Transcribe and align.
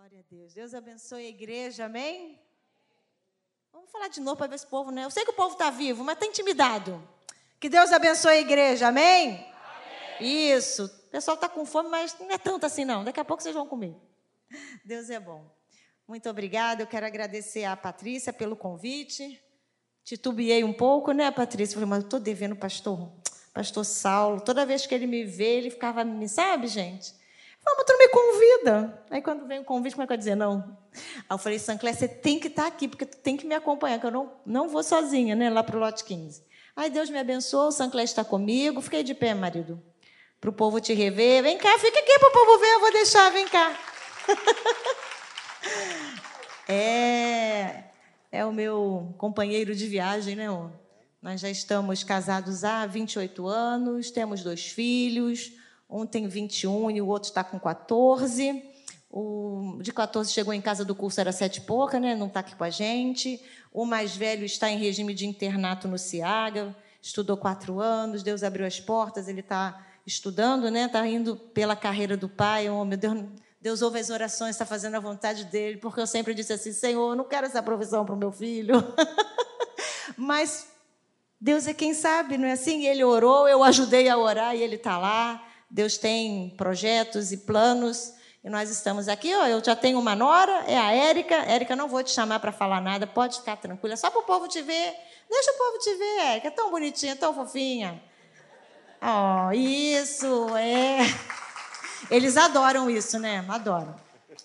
Glória 0.00 0.20
a 0.20 0.34
Deus. 0.34 0.54
Deus 0.54 0.72
abençoe 0.72 1.26
a 1.26 1.28
igreja, 1.28 1.84
amém? 1.84 2.40
Vamos 3.70 3.90
falar 3.90 4.08
de 4.08 4.18
novo 4.18 4.38
para 4.38 4.46
ver 4.46 4.58
se 4.58 4.64
o 4.64 4.68
povo, 4.70 4.90
né? 4.90 5.04
Eu 5.04 5.10
sei 5.10 5.26
que 5.26 5.30
o 5.30 5.34
povo 5.34 5.52
está 5.52 5.68
vivo, 5.68 6.02
mas 6.02 6.14
está 6.14 6.24
intimidado. 6.24 7.06
Que 7.60 7.68
Deus 7.68 7.92
abençoe 7.92 8.32
a 8.32 8.40
igreja, 8.40 8.88
amém? 8.88 9.46
amém. 10.18 10.56
Isso. 10.56 10.86
O 10.86 11.10
pessoal 11.10 11.34
está 11.34 11.50
com 11.50 11.66
fome, 11.66 11.90
mas 11.90 12.18
não 12.18 12.30
é 12.30 12.38
tanto 12.38 12.64
assim, 12.64 12.82
não. 12.82 13.04
Daqui 13.04 13.20
a 13.20 13.24
pouco 13.26 13.42
vocês 13.42 13.54
vão 13.54 13.66
comer. 13.66 13.94
Deus 14.86 15.10
é 15.10 15.20
bom. 15.20 15.44
Muito 16.08 16.30
obrigada. 16.30 16.82
Eu 16.82 16.86
quero 16.86 17.04
agradecer 17.04 17.64
a 17.64 17.76
Patrícia 17.76 18.32
pelo 18.32 18.56
convite. 18.56 19.38
Titubeei 20.02 20.64
um 20.64 20.72
pouco, 20.72 21.12
né, 21.12 21.30
Patrícia? 21.30 21.74
Falei, 21.74 21.90
mas 21.90 21.98
eu 22.00 22.06
estou 22.06 22.18
devendo 22.18 22.56
pastor, 22.56 23.12
pastor 23.52 23.84
Saulo. 23.84 24.40
Toda 24.40 24.64
vez 24.64 24.86
que 24.86 24.94
ele 24.94 25.06
me 25.06 25.26
vê, 25.26 25.58
ele 25.58 25.68
ficava, 25.68 26.02
me 26.04 26.26
sabe, 26.26 26.68
gente? 26.68 27.19
Vamos, 27.64 27.84
tu 27.84 27.92
não 27.92 27.98
me 27.98 28.08
convida. 28.08 29.04
Aí 29.10 29.22
quando 29.22 29.46
vem 29.46 29.60
o 29.60 29.64
convite, 29.64 29.94
como 29.94 30.04
é 30.04 30.06
que 30.06 30.12
eu 30.12 30.16
dizer 30.16 30.34
não? 30.34 30.76
Aí 30.92 31.24
eu 31.30 31.38
falei, 31.38 31.58
Sancler, 31.58 31.94
você 31.94 32.08
tem 32.08 32.38
que 32.38 32.48
estar 32.48 32.66
aqui, 32.66 32.88
porque 32.88 33.06
tu 33.06 33.16
tem 33.18 33.36
que 33.36 33.46
me 33.46 33.54
acompanhar, 33.54 33.98
que 33.98 34.06
eu 34.06 34.10
não, 34.10 34.32
não 34.44 34.68
vou 34.68 34.82
sozinha, 34.82 35.34
né, 35.34 35.50
lá 35.50 35.62
para 35.62 35.76
o 35.76 35.80
lote 35.80 36.04
15. 36.04 36.42
Aí 36.74 36.90
Deus 36.90 37.10
me 37.10 37.18
abençoou, 37.18 37.68
o 37.68 37.72
Sancler 37.72 38.04
está 38.04 38.24
comigo. 38.24 38.80
Fiquei 38.80 39.02
de 39.02 39.14
pé, 39.14 39.34
marido, 39.34 39.82
para 40.40 40.50
o 40.50 40.52
povo 40.52 40.80
te 40.80 40.94
rever. 40.94 41.42
Vem 41.42 41.58
cá, 41.58 41.78
fica 41.78 41.98
aqui 41.98 42.18
para 42.18 42.28
o 42.28 42.32
povo 42.32 42.58
ver, 42.58 42.74
eu 42.74 42.80
vou 42.80 42.92
deixar, 42.92 43.30
vem 43.30 43.46
cá. 43.46 43.78
é, 46.68 47.84
é 48.32 48.46
o 48.46 48.52
meu 48.52 49.14
companheiro 49.18 49.74
de 49.74 49.86
viagem, 49.86 50.36
né? 50.36 50.46
Nós 51.20 51.40
já 51.40 51.50
estamos 51.50 52.02
casados 52.02 52.64
há 52.64 52.86
28 52.86 53.46
anos, 53.46 54.10
temos 54.10 54.42
dois 54.42 54.66
filhos, 54.66 55.52
um 55.90 56.06
tem 56.06 56.28
21 56.28 56.90
e 56.90 57.02
o 57.02 57.06
outro 57.06 57.28
está 57.28 57.42
com 57.42 57.58
14. 57.58 58.62
O 59.10 59.78
de 59.82 59.92
14 59.92 60.32
chegou 60.32 60.54
em 60.54 60.60
casa 60.60 60.84
do 60.84 60.94
curso, 60.94 61.20
era 61.20 61.32
sete 61.32 61.56
e 61.56 61.60
pouca, 61.62 61.98
né? 61.98 62.14
não 62.14 62.28
está 62.28 62.40
aqui 62.40 62.54
com 62.54 62.62
a 62.62 62.70
gente. 62.70 63.42
O 63.72 63.84
mais 63.84 64.14
velho 64.14 64.44
está 64.44 64.70
em 64.70 64.78
regime 64.78 65.12
de 65.12 65.26
internato 65.26 65.88
no 65.88 65.98
Ciaga, 65.98 66.74
estudou 67.02 67.36
quatro 67.36 67.80
anos, 67.80 68.22
Deus 68.22 68.42
abriu 68.42 68.66
as 68.66 68.78
portas, 68.78 69.26
ele 69.26 69.40
está 69.40 69.84
estudando, 70.06 70.70
né? 70.70 70.84
Está 70.84 71.06
indo 71.06 71.36
pela 71.36 71.74
carreira 71.74 72.16
do 72.16 72.28
pai. 72.28 72.68
Oh, 72.68 72.84
meu 72.84 72.96
Deus, 72.96 73.24
Deus 73.60 73.82
ouve 73.82 73.98
as 73.98 74.10
orações, 74.10 74.50
está 74.54 74.64
fazendo 74.64 74.96
a 74.96 75.00
vontade 75.00 75.44
dele, 75.44 75.76
porque 75.78 76.00
eu 76.00 76.06
sempre 76.06 76.32
disse 76.32 76.52
assim: 76.52 76.72
Senhor, 76.72 77.12
eu 77.12 77.16
não 77.16 77.24
quero 77.24 77.46
essa 77.46 77.62
provisão 77.62 78.04
para 78.04 78.14
o 78.14 78.18
meu 78.18 78.30
filho. 78.30 78.74
Mas 80.16 80.68
Deus 81.40 81.66
é 81.66 81.74
quem 81.74 81.94
sabe, 81.94 82.38
não 82.38 82.46
é 82.46 82.52
assim? 82.52 82.86
Ele 82.86 83.02
orou, 83.02 83.48
eu 83.48 83.64
ajudei 83.64 84.08
a 84.08 84.16
orar 84.16 84.54
e 84.54 84.62
ele 84.62 84.76
está 84.76 84.98
lá. 84.98 85.49
Deus 85.70 85.96
tem 85.96 86.50
projetos 86.56 87.32
e 87.32 87.36
planos. 87.36 88.14
E 88.42 88.48
nós 88.48 88.70
estamos 88.70 89.06
aqui, 89.06 89.34
ó, 89.34 89.46
eu 89.46 89.62
já 89.62 89.76
tenho 89.76 89.98
uma 89.98 90.16
nora, 90.16 90.64
é 90.66 90.76
a 90.76 90.92
Érica. 90.92 91.34
Érica, 91.34 91.76
não 91.76 91.88
vou 91.88 92.02
te 92.02 92.10
chamar 92.10 92.40
para 92.40 92.50
falar 92.50 92.80
nada, 92.80 93.06
pode 93.06 93.38
ficar 93.38 93.56
tranquila, 93.56 93.96
só 93.96 94.10
para 94.10 94.20
o 94.20 94.22
povo 94.24 94.48
te 94.48 94.62
ver. 94.62 94.94
Deixa 95.28 95.52
o 95.52 95.58
povo 95.58 95.78
te 95.78 95.94
ver, 95.94 96.18
Érica, 96.20 96.48
é 96.48 96.50
tão 96.50 96.70
bonitinha, 96.70 97.14
tão 97.14 97.34
fofinha. 97.34 98.02
Oh, 99.02 99.52
isso, 99.52 100.56
é. 100.56 101.00
Eles 102.10 102.36
adoram 102.36 102.88
isso, 102.88 103.18
né? 103.18 103.44
Adoram. 103.48 103.94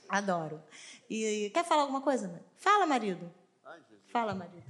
Adoram. 0.09 0.61
E 1.09 1.49
quer 1.53 1.63
falar 1.63 1.83
alguma 1.83 2.01
coisa? 2.01 2.41
Fala, 2.57 2.85
marido. 2.85 3.31
Fala, 4.11 4.33
marido. 4.33 4.63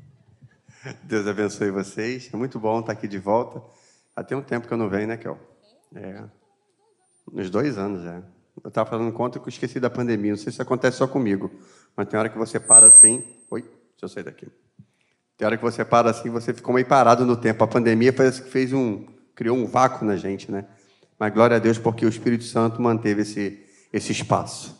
Deus 1.03 1.27
abençoe 1.27 1.71
vocês. 1.71 2.29
É 2.31 2.37
muito 2.37 2.59
bom 2.59 2.79
estar 2.79 2.91
aqui 2.93 3.07
de 3.07 3.17
volta. 3.17 3.61
Há 4.15 4.23
tem 4.23 4.37
um 4.37 4.41
tempo 4.41 4.67
que 4.67 4.73
eu 4.73 4.77
não 4.77 4.89
venho, 4.89 5.07
né, 5.07 5.17
Kel? 5.17 5.37
É. 5.95 6.44
Uns 7.31 7.49
dois 7.49 7.77
anos, 7.77 8.05
é. 8.05 8.21
Eu 8.63 8.69
estava 8.69 8.89
fazendo 8.89 9.11
conta 9.11 9.39
que 9.39 9.45
eu 9.45 9.49
esqueci 9.49 9.79
da 9.79 9.89
pandemia. 9.89 10.31
Não 10.31 10.37
sei 10.37 10.51
se 10.51 10.61
acontece 10.61 10.97
só 10.97 11.07
comigo, 11.07 11.51
mas 11.95 12.07
tem 12.07 12.19
hora 12.19 12.29
que 12.29 12.37
você 12.37 12.59
para 12.59 12.87
assim. 12.87 13.23
Oi, 13.49 13.61
deixa 13.61 13.73
eu 14.03 14.07
sair 14.09 14.23
daqui. 14.23 14.47
Tem 15.37 15.45
hora 15.45 15.57
que 15.57 15.63
você 15.63 15.83
para 15.83 16.09
assim, 16.09 16.29
você 16.29 16.53
ficou 16.53 16.73
meio 16.73 16.87
parado 16.87 17.25
no 17.25 17.35
tempo. 17.35 17.63
A 17.63 17.67
pandemia 17.67 18.13
parece 18.13 18.41
que 18.41 18.49
fez 18.49 18.71
um, 18.71 19.05
criou 19.35 19.57
um 19.57 19.65
vácuo 19.65 20.05
na 20.05 20.15
gente, 20.15 20.49
né? 20.49 20.65
Mas 21.19 21.33
glória 21.33 21.57
a 21.57 21.59
Deus 21.59 21.77
porque 21.77 22.05
o 22.05 22.09
Espírito 22.09 22.45
Santo 22.45 22.81
manteve 22.81 23.23
esse, 23.23 23.61
esse 23.91 24.11
espaço. 24.13 24.75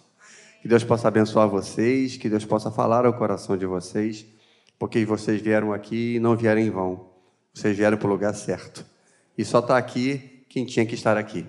Que 0.61 0.67
Deus 0.67 0.83
possa 0.83 1.07
abençoar 1.07 1.49
vocês, 1.49 2.15
que 2.15 2.29
Deus 2.29 2.45
possa 2.45 2.71
falar 2.71 3.05
ao 3.05 3.13
coração 3.13 3.57
de 3.57 3.65
vocês, 3.65 4.25
porque 4.79 5.03
vocês 5.05 5.41
vieram 5.41 5.73
aqui 5.73 6.15
e 6.15 6.19
não 6.19 6.35
vieram 6.35 6.61
em 6.61 6.69
vão. 6.69 7.09
Vocês 7.53 7.75
vieram 7.75 7.97
para 7.97 8.07
o 8.07 8.09
lugar 8.09 8.33
certo. 8.33 8.85
E 9.37 9.43
só 9.43 9.59
está 9.59 9.77
aqui 9.77 10.45
quem 10.49 10.65
tinha 10.65 10.85
que 10.85 10.95
estar 10.95 11.17
aqui 11.17 11.45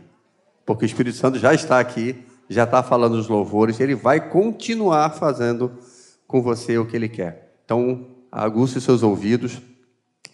porque 0.67 0.85
o 0.85 0.87
Espírito 0.87 1.17
Santo 1.17 1.39
já 1.39 1.55
está 1.55 1.79
aqui, 1.79 2.27
já 2.49 2.65
está 2.65 2.83
falando 2.83 3.15
os 3.15 3.29
louvores, 3.29 3.79
ele 3.79 3.95
vai 3.95 4.29
continuar 4.29 5.11
fazendo 5.11 5.79
com 6.27 6.43
você 6.43 6.77
o 6.77 6.87
que 6.87 6.97
ele 6.97 7.09
quer. 7.09 7.61
Então, 7.65 8.09
aguce 8.31 8.81
seus 8.81 9.03
ouvidos 9.03 9.63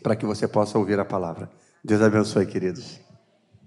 para 0.03 0.16
que 0.16 0.25
você 0.25 0.48
possa 0.48 0.78
ouvir 0.78 0.98
a 0.98 1.04
palavra. 1.04 1.50
Deus 1.84 2.00
abençoe, 2.00 2.47
queridos. 2.47 2.98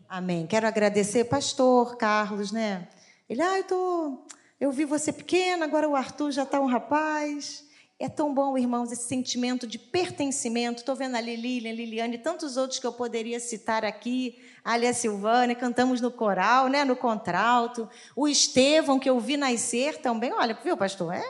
Amém. 0.10 0.48
Quero 0.48 0.68
agradecer, 0.68 1.26
pastor 1.26 1.98
Carlos, 1.98 2.52
né? 2.52 2.88
Ele, 3.30 3.42
ah, 3.42 3.58
eu, 3.58 3.64
tô... 3.64 4.26
eu 4.60 4.72
vi 4.72 4.86
você 4.86 5.12
pequena, 5.12 5.66
agora 5.66 5.88
o 5.88 5.96
Arthur 5.96 6.32
já 6.32 6.44
está 6.44 6.60
um 6.60 6.68
rapaz. 6.68 7.65
É 7.98 8.10
tão 8.10 8.34
bom, 8.34 8.58
irmãos, 8.58 8.92
esse 8.92 9.08
sentimento 9.08 9.66
de 9.66 9.80
pertencimento. 9.80 10.80
Estou 10.80 10.96
vendo 10.96 11.16
ali 11.16 11.38
Lilian, 11.38 11.72
Liliane 11.72 12.16
e 12.16 12.20
tantos 12.20 12.58
outros 12.58 12.78
que 12.78 12.86
eu 12.86 12.92
poderia 12.92 13.40
citar 13.40 13.86
aqui. 13.86 14.38
A 14.66 14.94
Silvânia, 14.94 15.56
cantamos 15.56 16.02
no 16.02 16.12
coral, 16.12 16.68
né, 16.68 16.84
no 16.84 16.96
contralto. 16.96 17.88
O 18.14 18.28
Estevão, 18.28 19.00
que 19.00 19.10
eu 19.10 19.18
vi 19.20 19.38
nascer 19.38 20.02
também. 20.02 20.34
Olha, 20.34 20.58
viu, 20.62 20.76
pastor? 20.76 21.14
É, 21.14 21.24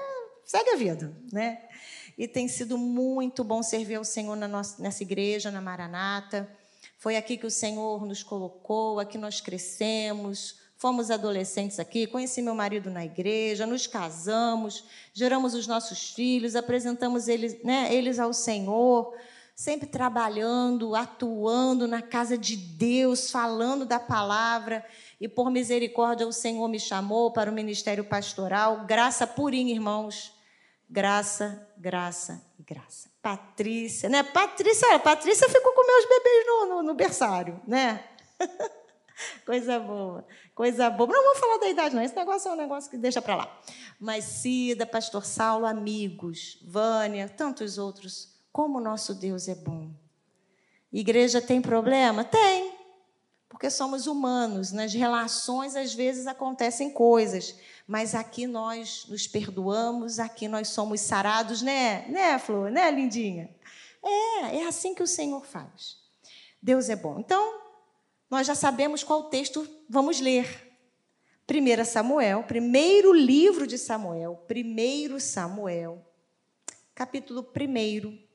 segue 0.43 0.71
a 0.71 0.75
vida, 0.75 1.15
né? 1.31 1.61
E 2.17 2.27
tem 2.27 2.47
sido 2.47 2.79
muito 2.79 3.43
bom 3.43 3.61
servir 3.61 3.95
ao 3.95 4.03
Senhor 4.03 4.35
na 4.35 4.47
nossa, 4.47 4.81
nessa 4.81 5.03
igreja, 5.03 5.51
na 5.51 5.61
Maranata. 5.61 6.49
Foi 6.97 7.15
aqui 7.15 7.37
que 7.37 7.45
o 7.45 7.51
Senhor 7.51 8.03
nos 8.07 8.23
colocou, 8.23 8.99
aqui 8.99 9.19
nós 9.19 9.39
crescemos 9.39 10.64
Fomos 10.77 11.09
adolescentes 11.09 11.79
aqui, 11.79 12.05
conheci 12.05 12.41
meu 12.41 12.53
marido 12.53 12.91
na 12.91 13.05
igreja, 13.05 13.65
nos 13.65 13.87
casamos, 13.87 14.83
geramos 15.13 15.53
os 15.53 15.65
nossos 15.67 16.11
filhos, 16.11 16.55
apresentamos 16.55 17.29
eles, 17.29 17.63
né, 17.63 17.93
eles 17.93 18.19
ao 18.19 18.33
Senhor, 18.33 19.13
sempre 19.55 19.87
trabalhando, 19.87 20.93
atuando 20.93 21.87
na 21.87 22.01
casa 22.01 22.37
de 22.37 22.57
Deus, 22.57 23.31
falando 23.31 23.85
da 23.85 23.99
palavra. 23.99 24.85
E 25.19 25.29
por 25.29 25.49
misericórdia 25.49 26.27
o 26.27 26.33
Senhor 26.33 26.67
me 26.67 26.79
chamou 26.79 27.31
para 27.31 27.49
o 27.49 27.53
ministério 27.53 28.03
pastoral. 28.03 28.85
Graça 28.85 29.25
purinha, 29.25 29.73
irmãos. 29.73 30.33
Graça, 30.89 31.67
graça 31.77 32.45
e 32.59 32.63
graça. 32.63 33.09
Patrícia, 33.21 34.09
né? 34.09 34.23
Patrícia, 34.23 34.99
Patrícia 34.99 35.47
ficou 35.47 35.71
com 35.71 35.87
meus 35.87 36.05
bebês 36.05 36.45
no, 36.45 36.65
no, 36.65 36.83
no 36.83 36.93
berçário, 36.93 37.59
né? 37.65 38.03
Coisa 39.45 39.79
boa, 39.79 40.25
coisa 40.53 40.89
boa. 40.89 41.09
Não 41.09 41.23
vamos 41.23 41.39
falar 41.39 41.57
da 41.57 41.69
idade, 41.69 41.95
não. 41.95 42.03
Esse 42.03 42.15
negócio 42.15 42.49
é 42.49 42.53
um 42.53 42.57
negócio 42.57 42.89
que 42.89 42.97
deixa 42.97 43.21
para 43.21 43.35
lá. 43.35 43.61
Mas 43.99 44.25
Cida, 44.25 44.85
Pastor 44.85 45.25
Saulo, 45.25 45.65
amigos, 45.65 46.59
Vânia, 46.63 47.29
tantos 47.29 47.77
outros. 47.77 48.35
Como 48.51 48.79
nosso 48.79 49.13
Deus 49.13 49.47
é 49.47 49.55
bom. 49.55 49.89
Igreja 50.91 51.41
tem 51.41 51.61
problema? 51.61 52.23
Tem. 52.23 52.73
Porque 53.49 53.69
somos 53.69 54.07
humanos. 54.07 54.71
Nas 54.71 54.93
relações, 54.93 55.75
às 55.75 55.93
vezes, 55.93 56.27
acontecem 56.27 56.89
coisas. 56.89 57.55
Mas 57.87 58.15
aqui 58.15 58.47
nós 58.47 59.05
nos 59.07 59.27
perdoamos, 59.27 60.19
aqui 60.19 60.47
nós 60.47 60.69
somos 60.69 61.01
sarados, 61.01 61.61
né? 61.61 62.05
Né, 62.07 62.39
Flor? 62.39 62.71
Né, 62.71 62.89
lindinha? 62.91 63.49
É, 64.03 64.57
é 64.57 64.67
assim 64.67 64.93
que 64.93 65.03
o 65.03 65.07
Senhor 65.07 65.45
faz. 65.45 65.97
Deus 66.61 66.89
é 66.89 66.95
bom. 66.95 67.19
Então, 67.19 67.64
nós 68.29 68.47
já 68.47 68.55
sabemos 68.55 69.03
qual 69.03 69.29
texto 69.29 69.67
vamos 69.89 70.19
ler. 70.19 70.65
1 71.49 71.85
Samuel, 71.85 72.43
primeiro 72.43 73.13
livro 73.13 73.67
de 73.67 73.77
Samuel, 73.77 74.43
1 74.49 75.19
Samuel, 75.19 76.03
capítulo 76.95 77.41
1. 77.43 78.25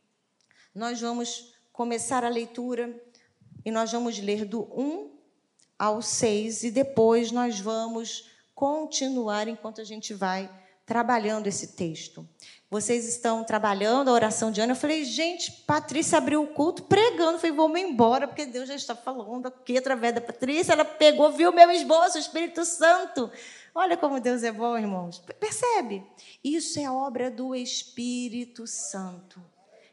Nós 0.72 1.00
vamos 1.00 1.52
começar 1.72 2.24
a 2.24 2.28
leitura 2.28 3.02
e 3.64 3.70
nós 3.70 3.90
vamos 3.90 4.18
ler 4.18 4.44
do 4.44 4.62
1 4.62 5.18
ao 5.78 6.00
6 6.00 6.64
e 6.64 6.70
depois 6.70 7.32
nós 7.32 7.58
vamos 7.58 8.30
continuar 8.54 9.48
enquanto 9.48 9.80
a 9.80 9.84
gente 9.84 10.14
vai 10.14 10.48
trabalhando 10.90 11.46
esse 11.46 11.68
texto 11.68 12.28
vocês 12.70 13.08
estão 13.08 13.42
trabalhando 13.42 14.08
a 14.08 14.12
oração 14.12 14.52
de 14.52 14.60
Ana. 14.60 14.72
Eu 14.72 14.76
falei, 14.76 15.04
gente, 15.04 15.50
Patrícia 15.66 16.18
abriu 16.18 16.44
o 16.44 16.46
culto 16.46 16.84
pregando. 16.84 17.32
Eu 17.32 17.38
falei, 17.40 17.56
vamos 17.56 17.80
embora, 17.80 18.28
porque 18.28 18.46
Deus 18.46 18.68
já 18.68 18.76
está 18.76 18.94
falando 18.94 19.46
aqui 19.46 19.76
através 19.76 20.14
da 20.14 20.20
Patrícia. 20.20 20.72
Ela 20.72 20.84
pegou, 20.84 21.32
viu 21.32 21.52
meu 21.52 21.68
esboço, 21.72 22.16
o 22.16 22.20
Espírito 22.20 22.64
Santo. 22.64 23.28
Olha 23.74 23.96
como 23.96 24.20
Deus 24.20 24.44
é 24.44 24.52
bom, 24.52 24.78
irmãos. 24.78 25.18
Percebe? 25.40 26.06
Isso 26.44 26.78
é 26.78 26.88
obra 26.88 27.28
do 27.28 27.56
Espírito 27.56 28.68
Santo, 28.68 29.42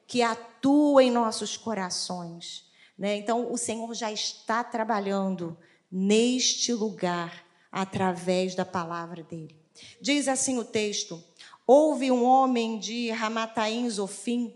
que 0.05 0.21
atua 0.21 1.03
em 1.03 1.09
nossos 1.09 1.57
corações. 1.57 2.69
Né? 2.95 3.15
Então, 3.15 3.51
o 3.51 3.57
Senhor 3.57 3.91
já 3.95 4.11
está 4.11 4.63
trabalhando 4.63 5.57
neste 5.91 6.73
lugar 6.73 7.43
através 7.71 8.53
da 8.53 8.65
palavra 8.65 9.23
dele. 9.23 9.56
Diz 10.01 10.27
assim 10.27 10.57
o 10.57 10.63
texto: 10.63 11.23
Houve 11.65 12.11
um 12.11 12.23
homem 12.23 12.79
de 12.79 13.09
Ramataim 13.11 13.89
Zofim, 13.89 14.53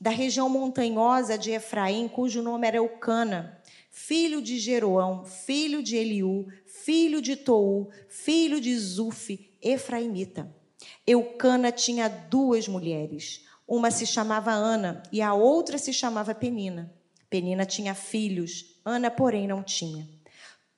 da 0.00 0.10
região 0.10 0.48
montanhosa 0.48 1.36
de 1.36 1.50
Efraim, 1.50 2.08
cujo 2.08 2.42
nome 2.42 2.66
era 2.66 2.78
Eucana, 2.78 3.60
filho 3.90 4.40
de 4.40 4.58
Jeroão, 4.58 5.24
filho 5.24 5.82
de 5.82 5.96
Eliú, 5.96 6.46
filho 6.66 7.20
de 7.20 7.36
Tou, 7.36 7.90
filho 8.08 8.60
de 8.60 8.76
Zufi, 8.78 9.50
efraimita. 9.60 10.54
Eucana 11.06 11.70
tinha 11.70 12.08
duas 12.08 12.66
mulheres. 12.66 13.44
Uma 13.68 13.90
se 13.90 14.06
chamava 14.06 14.52
Ana 14.52 15.02
e 15.12 15.20
a 15.20 15.34
outra 15.34 15.78
se 15.78 15.92
chamava 15.92 16.34
Penina. 16.34 16.92
Penina 17.28 17.64
tinha 17.64 17.94
filhos, 17.94 18.80
Ana, 18.84 19.10
porém, 19.10 19.46
não 19.46 19.62
tinha. 19.62 20.08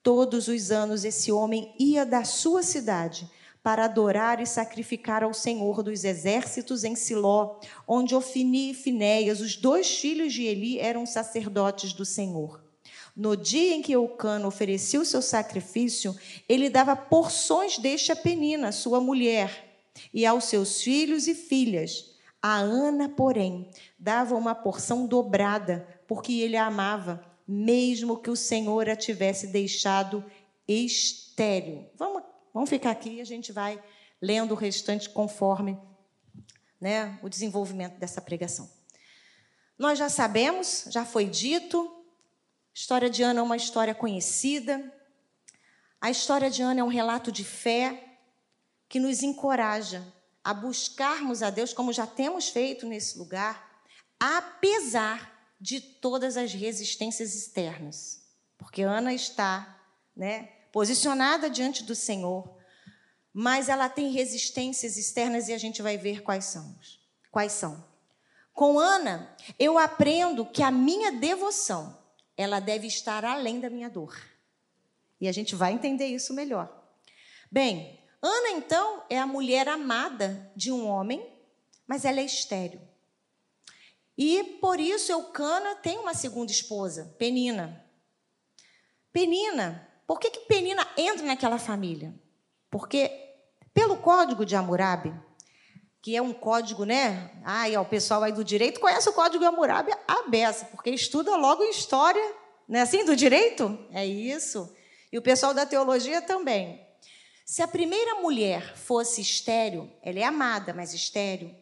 Todos 0.03 0.49
os 0.49 0.71
anos 0.71 1.05
esse 1.05 1.31
homem 1.31 1.75
ia 1.79 2.05
da 2.05 2.25
sua 2.25 2.63
cidade 2.63 3.31
para 3.63 3.85
adorar 3.85 4.41
e 4.41 4.47
sacrificar 4.47 5.23
ao 5.23 5.33
Senhor 5.33 5.83
dos 5.83 6.05
exércitos 6.05 6.83
em 6.83 6.97
Siló, 6.97 7.61
onde 7.87 8.15
Ofini 8.15 8.71
e 8.71 8.75
Finéias, 8.75 9.41
os 9.41 9.57
dois 9.57 9.99
filhos 9.99 10.33
de 10.33 10.43
Eli, 10.43 10.79
eram 10.79 11.07
sacerdotes 11.07 11.93
do 11.93 12.05
Senhor. 12.05 12.61
No 13.15 13.37
dia 13.37 13.75
em 13.75 13.83
que 13.83 13.93
Eucano 13.93 14.49
o 14.49 15.05
seu 15.05 15.23
sacrifício, 15.23 16.17
ele 16.49 16.71
dava 16.71 16.97
porções 16.97 17.79
deste 17.79 18.11
a 18.11 18.17
Penina, 18.17 18.73
sua 18.73 19.01
mulher, 19.01 19.77
e 20.13 20.25
aos 20.25 20.45
seus 20.45 20.83
filhos 20.83 21.29
e 21.29 21.35
filhas. 21.35 22.17
A 22.41 22.57
Ana, 22.57 23.09
porém, 23.11 23.69
dava 23.99 24.35
uma 24.35 24.55
porção 24.55 25.07
dobrada, 25.07 25.87
porque 26.09 26.41
ele 26.41 26.57
a 26.57 26.67
amava, 26.67 27.23
mesmo 27.47 28.17
que 28.17 28.31
o 28.31 28.37
Senhor 28.37 28.89
a 28.89 28.97
tivesse 28.97 29.47
deixado 29.47 30.25
estéril. 30.67 31.85
Vamos, 31.97 32.23
vamos 32.53 32.71
ficar 32.71 32.91
aqui 32.91 33.15
e 33.17 33.21
a 33.21 33.25
gente 33.25 33.53
vai 33.53 33.83
lendo 34.21 34.53
o 34.53 34.57
restante 34.57 35.11
conforme 35.11 35.79
né, 36.81 37.19
o 37.23 37.29
desenvolvimento 37.29 37.99
dessa 37.99 38.21
pregação. 38.21 38.71
Nós 39.79 39.99
já 39.99 40.09
sabemos, 40.09 40.87
já 40.91 41.05
foi 41.05 41.27
dito, 41.27 42.03
a 42.75 42.79
história 42.79 43.11
de 43.11 43.23
Ana 43.23 43.41
é 43.41 43.43
uma 43.43 43.57
história 43.57 43.95
conhecida. 43.95 44.93
A 46.01 46.11
história 46.11 46.51
de 46.51 46.63
Ana 46.63 46.81
é 46.81 46.85
um 46.85 46.89
relato 46.89 47.31
de 47.31 47.45
fé, 47.45 48.19
que 48.89 48.99
nos 48.99 49.23
encoraja 49.23 50.07
a 50.45 50.53
buscarmos 50.53 51.43
a 51.43 51.51
Deus, 51.51 51.73
como 51.73 51.93
já 51.93 52.07
temos 52.07 52.49
feito 52.49 52.87
nesse 52.87 53.19
lugar, 53.19 53.83
apesar 54.19 55.33
de 55.61 55.81
todas 55.81 56.37
as 56.37 56.53
resistências 56.53 57.35
externas. 57.35 58.23
Porque 58.59 58.83
Ana 58.83 59.15
está 59.15 59.81
né, 60.17 60.51
posicionada 60.73 61.51
diante 61.51 61.85
do 61.85 61.95
Senhor, 61.95 62.57
mas 63.33 63.69
ela 63.69 63.89
tem 63.89 64.11
resistências 64.11 64.97
externas 64.97 65.49
e 65.49 65.53
a 65.53 65.59
gente 65.59 65.83
vai 65.83 65.97
ver 65.97 66.23
quais 66.23 66.47
são. 66.47 66.75
Quais 67.31 67.53
são. 67.53 67.85
Com 68.53 68.79
Ana, 68.79 69.35
eu 69.59 69.79
aprendo 69.79 70.45
que 70.45 70.63
a 70.63 70.71
minha 70.71 71.13
devoção, 71.13 71.99
ela 72.37 72.61
deve 72.61 72.87
estar 72.87 73.25
além 73.25 73.61
da 73.61 73.71
minha 73.71 73.89
dor. 73.89 74.19
E 75.21 75.29
a 75.29 75.33
gente 75.33 75.55
vai 75.55 75.73
entender 75.73 76.07
isso 76.07 76.35
melhor. 76.35 76.71
Bem, 77.51 78.01
Ana, 78.21 78.51
então, 78.51 79.05
é 79.09 79.19
a 79.19 79.27
mulher 79.27 79.69
amada 79.69 80.51
de 80.55 80.71
um 80.71 80.87
homem, 80.87 81.27
mas 81.87 82.05
ela 82.05 82.21
é 82.21 82.25
estéril. 82.25 82.81
E 84.17 84.59
por 84.61 84.79
isso 84.79 85.11
Eucana 85.11 85.75
tem 85.77 85.99
uma 85.99 86.15
segunda 86.15 86.53
esposa, 86.53 87.15
Penina. 87.19 87.85
Penina, 89.13 89.89
por 90.13 90.21
que, 90.21 90.29
que 90.29 90.41
Penina 90.41 90.87
entra 90.95 91.25
naquela 91.25 91.59
família? 91.59 92.15
Porque, 92.71 93.11
pelo 93.73 93.97
código 93.97 94.45
de 94.45 94.55
Hammurabi, 94.55 95.11
que 96.03 96.15
é 96.15 96.21
um 96.21 96.35
código, 96.35 96.85
né? 96.85 97.31
Ai, 97.43 97.75
ó, 97.79 97.81
o 97.81 97.87
pessoal 97.87 98.23
aí 98.23 98.31
do 98.31 98.45
direito 98.45 98.79
conhece 98.79 99.09
o 99.09 99.15
código 99.15 99.39
de 99.39 99.47
Hammurabi 99.47 99.91
a 100.07 100.29
beça, 100.29 100.67
porque 100.67 100.91
estuda 100.91 101.35
logo 101.35 101.63
história, 101.65 102.23
né? 102.69 102.83
Assim, 102.83 103.07
do 103.07 103.17
direito? 103.17 103.79
É 103.91 104.05
isso. 104.05 104.71
E 105.11 105.17
o 105.17 105.23
pessoal 105.23 105.55
da 105.55 105.65
teologia 105.65 106.21
também. 106.21 106.87
Se 107.47 107.63
a 107.63 107.69
primeira 107.69 108.17
mulher 108.17 108.77
fosse 108.77 109.23
estéril, 109.23 109.91
ela 110.03 110.19
é 110.19 110.25
amada, 110.25 110.75
mas 110.75 110.93
estéril, 110.93 111.55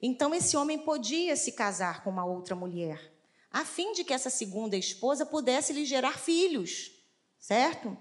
então 0.00 0.34
esse 0.34 0.56
homem 0.56 0.78
podia 0.78 1.36
se 1.36 1.52
casar 1.52 2.02
com 2.02 2.08
uma 2.08 2.24
outra 2.24 2.56
mulher, 2.56 3.12
a 3.50 3.66
fim 3.66 3.92
de 3.92 4.02
que 4.02 4.14
essa 4.14 4.30
segunda 4.30 4.78
esposa 4.78 5.26
pudesse 5.26 5.74
lhe 5.74 5.84
gerar 5.84 6.18
filhos, 6.18 6.96
certo? 7.38 7.96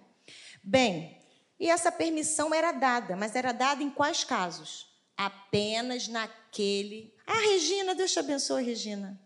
Bem, 0.64 1.18
e 1.60 1.70
essa 1.70 1.92
permissão 1.92 2.54
era 2.54 2.72
dada, 2.72 3.16
mas 3.16 3.36
era 3.36 3.52
dada 3.52 3.82
em 3.82 3.90
quais 3.90 4.24
casos? 4.24 4.88
Apenas 5.16 6.08
naquele. 6.08 7.14
Ah, 7.26 7.40
Regina, 7.40 7.96
Deus 7.96 8.12
te 8.12 8.20
abençoe, 8.20 8.64
Regina. 8.64 9.20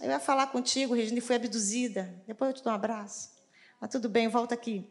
Eu 0.00 0.10
ia 0.10 0.20
falar 0.20 0.48
contigo, 0.48 0.94
Regina, 0.94 1.18
e 1.18 1.22
fui 1.22 1.36
abduzida. 1.36 2.22
Depois 2.26 2.50
eu 2.50 2.56
te 2.56 2.62
dou 2.62 2.72
um 2.72 2.76
abraço. 2.76 3.30
Mas 3.80 3.90
tudo 3.90 4.08
bem, 4.08 4.28
volta 4.28 4.54
aqui. 4.54 4.88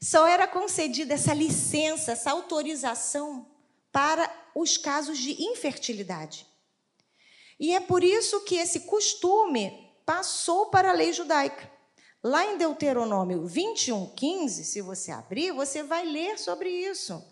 Só 0.00 0.26
era 0.26 0.46
concedida 0.46 1.14
essa 1.14 1.32
licença, 1.32 2.12
essa 2.12 2.30
autorização 2.30 3.46
para 3.90 4.30
os 4.54 4.76
casos 4.76 5.18
de 5.18 5.42
infertilidade. 5.42 6.46
E 7.58 7.74
é 7.74 7.80
por 7.80 8.04
isso 8.04 8.44
que 8.44 8.56
esse 8.56 8.80
costume 8.80 9.90
passou 10.04 10.66
para 10.66 10.90
a 10.90 10.92
lei 10.92 11.12
judaica. 11.12 11.70
Lá 12.26 12.44
em 12.44 12.58
Deuteronômio 12.58 13.46
21, 13.46 14.06
15, 14.06 14.64
se 14.64 14.80
você 14.80 15.12
abrir, 15.12 15.52
você 15.52 15.84
vai 15.84 16.04
ler 16.04 16.36
sobre 16.40 16.68
isso. 16.68 17.24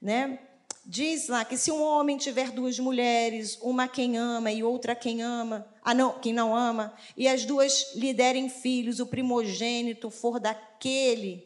Né? 0.00 0.38
Diz 0.84 1.26
lá 1.26 1.44
que 1.44 1.58
se 1.58 1.72
um 1.72 1.82
homem 1.82 2.16
tiver 2.16 2.52
duas 2.52 2.78
mulheres, 2.78 3.58
uma 3.60 3.88
quem 3.88 4.16
ama 4.16 4.52
e 4.52 4.62
outra 4.62 4.94
quem 4.94 5.20
ama, 5.20 5.66
ah, 5.82 5.92
não, 5.92 6.20
quem 6.20 6.32
não 6.32 6.54
ama, 6.54 6.94
e 7.16 7.26
as 7.26 7.44
duas 7.44 7.92
lhe 7.96 8.14
derem 8.14 8.48
filhos, 8.48 9.00
o 9.00 9.06
primogênito 9.06 10.12
for 10.12 10.38
daquele 10.38 11.44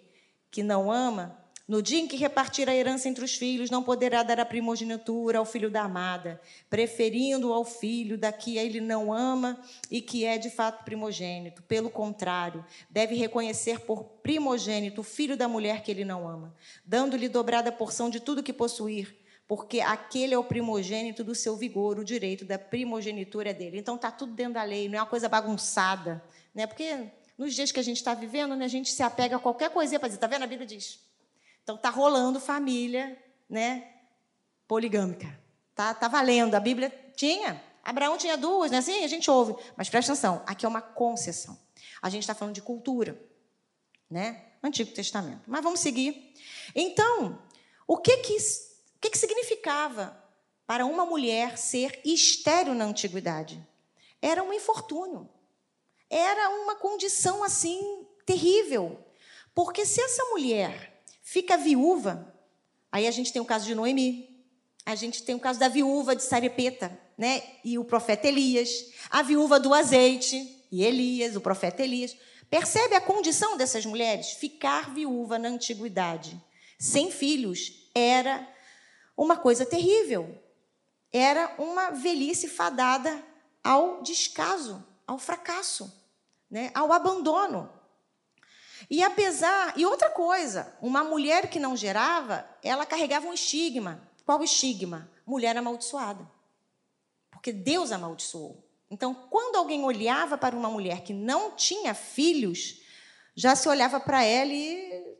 que 0.50 0.62
não 0.62 0.92
ama, 0.92 1.39
no 1.70 1.80
dia 1.80 2.00
em 2.00 2.08
que 2.08 2.16
repartir 2.16 2.68
a 2.68 2.74
herança 2.74 3.08
entre 3.08 3.24
os 3.24 3.36
filhos, 3.36 3.70
não 3.70 3.80
poderá 3.80 4.24
dar 4.24 4.40
a 4.40 4.44
primogenitura 4.44 5.38
ao 5.38 5.44
filho 5.44 5.70
da 5.70 5.82
amada, 5.82 6.40
preferindo 6.68 7.52
ao 7.52 7.64
filho 7.64 8.18
da 8.18 8.32
que 8.32 8.58
ele 8.58 8.80
não 8.80 9.12
ama 9.12 9.56
e 9.88 10.02
que 10.02 10.24
é 10.24 10.36
de 10.36 10.50
fato 10.50 10.84
primogênito. 10.84 11.62
Pelo 11.62 11.88
contrário, 11.88 12.66
deve 12.90 13.14
reconhecer 13.14 13.78
por 13.78 14.02
primogênito 14.02 15.02
o 15.02 15.04
filho 15.04 15.36
da 15.36 15.46
mulher 15.46 15.84
que 15.84 15.92
ele 15.92 16.04
não 16.04 16.28
ama, 16.28 16.52
dando-lhe 16.84 17.28
dobrada 17.28 17.70
porção 17.70 18.10
de 18.10 18.18
tudo 18.18 18.42
que 18.42 18.52
possuir, 18.52 19.16
porque 19.46 19.80
aquele 19.80 20.34
é 20.34 20.38
o 20.38 20.42
primogênito 20.42 21.22
do 21.22 21.36
seu 21.36 21.56
vigor, 21.56 22.00
o 22.00 22.04
direito 22.04 22.44
da 22.44 22.58
primogenitura 22.58 23.50
é 23.50 23.54
dele. 23.54 23.78
Então 23.78 23.94
está 23.94 24.10
tudo 24.10 24.32
dentro 24.32 24.54
da 24.54 24.64
lei, 24.64 24.88
não 24.88 24.98
é 24.98 25.02
uma 25.02 25.06
coisa 25.06 25.28
bagunçada, 25.28 26.20
né? 26.52 26.66
Porque 26.66 27.12
nos 27.38 27.54
dias 27.54 27.70
que 27.70 27.78
a 27.78 27.84
gente 27.84 27.98
está 27.98 28.12
vivendo, 28.12 28.56
né, 28.56 28.64
a 28.64 28.68
gente 28.68 28.90
se 28.90 29.04
apega 29.04 29.36
a 29.36 29.38
qualquer 29.38 29.70
coisinha 29.70 30.00
para 30.00 30.08
dizer, 30.08 30.16
está 30.16 30.26
vendo? 30.26 30.42
A 30.42 30.48
Bíblia 30.48 30.66
diz. 30.66 31.08
Então 31.62 31.76
está 31.76 31.90
rolando 31.90 32.40
família 32.40 33.16
né, 33.48 33.92
poligâmica. 34.66 35.38
Tá, 35.74 35.94
tá 35.94 36.08
valendo. 36.08 36.54
A 36.54 36.60
Bíblia 36.60 36.90
tinha. 37.16 37.62
Abraão 37.82 38.16
tinha 38.16 38.36
duas, 38.36 38.70
né? 38.70 38.78
Assim 38.78 39.04
a 39.04 39.08
gente 39.08 39.30
ouve. 39.30 39.54
Mas 39.76 39.88
presta 39.88 40.12
atenção, 40.12 40.42
aqui 40.46 40.66
é 40.66 40.68
uma 40.68 40.82
concessão. 40.82 41.58
A 42.02 42.10
gente 42.10 42.22
está 42.22 42.34
falando 42.34 42.54
de 42.54 42.62
cultura, 42.62 43.20
né? 44.08 44.44
Antigo 44.62 44.92
Testamento. 44.92 45.42
Mas 45.46 45.62
vamos 45.62 45.80
seguir. 45.80 46.34
Então, 46.74 47.38
o 47.86 47.96
que 47.96 48.18
que, 48.18 48.36
o 48.36 49.00
que, 49.00 49.10
que 49.10 49.18
significava 49.18 50.16
para 50.66 50.84
uma 50.84 51.06
mulher 51.06 51.56
ser 51.56 52.00
estéreo 52.04 52.74
na 52.74 52.84
antiguidade? 52.84 53.66
Era 54.20 54.42
um 54.42 54.52
infortúnio 54.52 55.28
era 56.10 56.50
uma 56.50 56.74
condição 56.74 57.44
assim 57.44 58.04
terrível. 58.26 58.98
Porque 59.54 59.86
se 59.86 60.00
essa 60.00 60.24
mulher 60.26 60.89
fica 61.30 61.56
viúva, 61.56 62.34
aí 62.90 63.06
a 63.06 63.10
gente 63.12 63.32
tem 63.32 63.40
o 63.40 63.44
caso 63.44 63.64
de 63.64 63.72
Noemi, 63.72 64.44
a 64.84 64.96
gente 64.96 65.22
tem 65.22 65.32
o 65.32 65.38
caso 65.38 65.60
da 65.60 65.68
viúva 65.68 66.16
de 66.16 66.24
Sarepeta, 66.24 66.98
né? 67.16 67.40
E 67.64 67.78
o 67.78 67.84
profeta 67.84 68.26
Elias, 68.26 68.86
a 69.08 69.22
viúva 69.22 69.60
do 69.60 69.72
azeite 69.72 70.66
e 70.72 70.82
Elias, 70.82 71.36
o 71.36 71.40
profeta 71.40 71.84
Elias. 71.84 72.16
Percebe 72.48 72.96
a 72.96 73.00
condição 73.00 73.56
dessas 73.56 73.86
mulheres? 73.86 74.32
Ficar 74.32 74.92
viúva 74.92 75.38
na 75.38 75.50
antiguidade, 75.50 76.36
sem 76.80 77.12
filhos, 77.12 77.88
era 77.94 78.44
uma 79.16 79.36
coisa 79.36 79.64
terrível. 79.64 80.36
Era 81.12 81.54
uma 81.58 81.90
velhice 81.90 82.48
fadada 82.48 83.24
ao 83.62 84.02
descaso, 84.02 84.84
ao 85.06 85.16
fracasso 85.16 86.00
né, 86.50 86.72
ao 86.74 86.92
abandono. 86.92 87.70
E 88.90 89.04
apesar, 89.04 89.72
e 89.78 89.86
outra 89.86 90.10
coisa, 90.10 90.76
uma 90.82 91.04
mulher 91.04 91.48
que 91.48 91.60
não 91.60 91.76
gerava, 91.76 92.44
ela 92.60 92.84
carregava 92.84 93.28
um 93.28 93.32
estigma. 93.32 94.02
Qual 94.26 94.42
estigma? 94.42 95.08
Mulher 95.24 95.56
amaldiçoada. 95.56 96.28
Porque 97.30 97.52
Deus 97.52 97.92
amaldiçoou. 97.92 98.62
Então, 98.90 99.14
quando 99.14 99.54
alguém 99.54 99.84
olhava 99.84 100.36
para 100.36 100.56
uma 100.56 100.68
mulher 100.68 101.02
que 101.02 101.12
não 101.12 101.52
tinha 101.52 101.94
filhos, 101.94 102.80
já 103.34 103.54
se 103.54 103.68
olhava 103.68 104.00
para 104.00 104.24
ela 104.24 104.52
e 104.52 105.16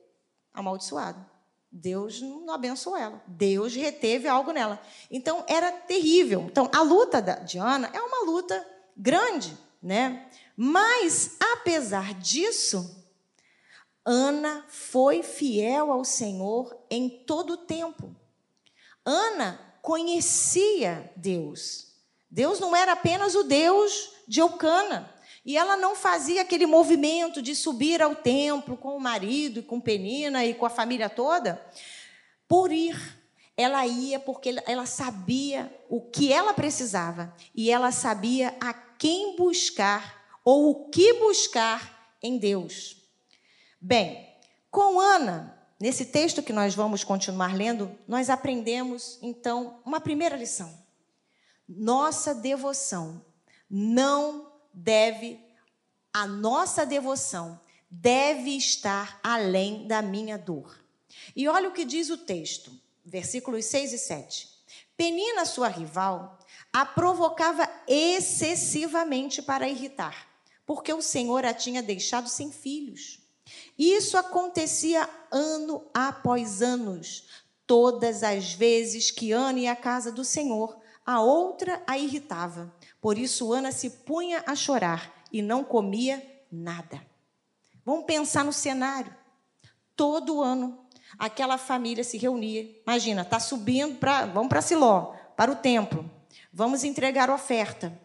amaldiçoada. 0.53 1.31
Deus 1.71 2.21
não 2.21 2.53
abençoou 2.53 2.97
ela. 2.97 3.23
Deus 3.29 3.77
reteve 3.77 4.27
algo 4.27 4.51
nela. 4.51 4.83
Então 5.09 5.45
era 5.47 5.71
terrível. 5.71 6.43
Então 6.51 6.69
a 6.75 6.83
luta 6.83 7.23
de 7.23 7.59
Ana 7.59 7.89
é 7.93 8.01
uma 8.01 8.25
luta 8.25 8.67
grande, 8.97 9.57
né? 9.81 10.29
Mas 10.57 11.37
apesar 11.55 12.13
disso, 12.15 13.00
Ana 14.13 14.65
foi 14.67 15.23
fiel 15.23 15.93
ao 15.93 16.05
Senhor 16.05 16.77
em 16.91 17.09
todo 17.09 17.53
o 17.53 17.57
tempo. 17.59 18.13
Ana 19.05 19.61
conhecia 19.81 21.13
Deus. 21.15 21.95
Deus 22.29 22.59
não 22.59 22.75
era 22.75 22.91
apenas 22.91 23.37
o 23.37 23.45
Deus 23.45 24.11
de 24.27 24.41
Eucana. 24.41 25.15
E 25.47 25.57
ela 25.57 25.77
não 25.77 25.95
fazia 25.95 26.43
aquele 26.43 26.67
movimento 26.67 27.41
de 27.41 27.55
subir 27.55 28.03
ao 28.03 28.17
templo 28.17 28.77
com 28.77 28.97
o 28.97 29.01
marido, 29.01 29.61
e 29.61 29.63
com 29.63 29.81
Penina 29.81 30.45
e 30.45 30.55
com 30.55 30.67
a 30.67 30.71
família 30.71 31.09
toda, 31.09 31.65
por 32.49 32.73
ir. 32.73 32.99
Ela 33.57 33.87
ia 33.87 34.19
porque 34.19 34.57
ela 34.67 34.87
sabia 34.87 35.73
o 35.89 36.01
que 36.01 36.33
ela 36.33 36.53
precisava 36.53 37.33
e 37.55 37.71
ela 37.71 37.93
sabia 37.93 38.57
a 38.61 38.73
quem 38.73 39.37
buscar 39.37 40.41
ou 40.45 40.69
o 40.69 40.91
que 40.91 41.13
buscar 41.13 42.17
em 42.21 42.39
Deus. 42.39 43.00
Bem, 43.83 44.29
com 44.71 45.01
Ana, 45.01 45.59
nesse 45.81 46.05
texto 46.05 46.43
que 46.43 46.53
nós 46.53 46.75
vamos 46.75 47.03
continuar 47.03 47.57
lendo, 47.57 47.91
nós 48.07 48.29
aprendemos 48.29 49.19
então 49.23 49.81
uma 49.87 49.99
primeira 49.99 50.37
lição. 50.37 50.71
Nossa 51.67 52.35
devoção 52.35 53.25
não 53.71 54.53
deve, 54.75 55.41
a 56.13 56.27
nossa 56.27 56.85
devoção 56.85 57.59
deve 57.91 58.51
estar 58.51 59.19
além 59.23 59.87
da 59.87 60.03
minha 60.03 60.37
dor. 60.37 60.79
E 61.35 61.49
olha 61.49 61.71
o 61.71 61.73
que 61.73 61.87
diz 61.87 62.11
o 62.11 62.19
texto, 62.19 62.71
versículos 63.03 63.65
6 63.65 63.95
e 63.95 63.99
7. 63.99 64.49
Penina, 64.95 65.47
sua 65.47 65.69
rival, 65.69 66.39
a 66.71 66.85
provocava 66.85 67.67
excessivamente 67.89 69.41
para 69.41 69.67
irritar, 69.67 70.29
porque 70.67 70.93
o 70.93 71.01
Senhor 71.01 71.47
a 71.47 71.55
tinha 71.55 71.83
deixado 71.83 72.29
sem 72.29 72.53
filhos. 72.53 73.20
Isso 73.81 74.19
acontecia 74.19 75.09
ano 75.33 75.83
após 75.95 76.61
anos, 76.61 77.25
todas 77.67 78.23
as 78.23 78.53
vezes 78.53 79.11
que 79.11 79.33
Ana 79.33 79.61
ia 79.61 79.73
à 79.73 79.77
casa 79.77 80.13
do 80.13 80.23
Senhor, 80.23 80.79
a 81.07 81.23
outra 81.23 81.83
a 81.87 81.97
irritava. 81.97 82.71
Por 83.01 83.17
isso 83.17 83.55
Ana 83.55 83.73
se 83.73 83.89
punha 83.89 84.45
a 84.47 84.55
chorar 84.55 85.25
e 85.33 85.41
não 85.41 85.65
comia 85.65 86.23
nada. 86.53 87.01
Vamos 87.83 88.05
pensar 88.05 88.45
no 88.45 88.53
cenário. 88.53 89.17
Todo 89.97 90.43
ano 90.43 90.85
aquela 91.19 91.57
família 91.57 92.05
se 92.05 92.19
reunia. 92.19 92.71
Imagina, 92.87 93.23
está 93.23 93.41
subindo 93.41 93.99
para, 93.99 94.27
vamos 94.27 94.51
para 94.51 94.61
Siló, 94.61 95.15
para 95.35 95.51
o 95.51 95.57
templo. 95.57 96.05
Vamos 96.53 96.85
entregar 96.85 97.31
oferta. 97.31 97.99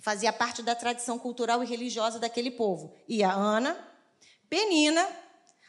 Fazia 0.00 0.32
parte 0.32 0.60
da 0.60 0.74
tradição 0.74 1.20
cultural 1.20 1.62
e 1.62 1.66
religiosa 1.66 2.18
daquele 2.18 2.50
povo. 2.50 2.92
E 3.06 3.22
a 3.22 3.32
Ana, 3.32 3.89
Penina, 4.50 5.08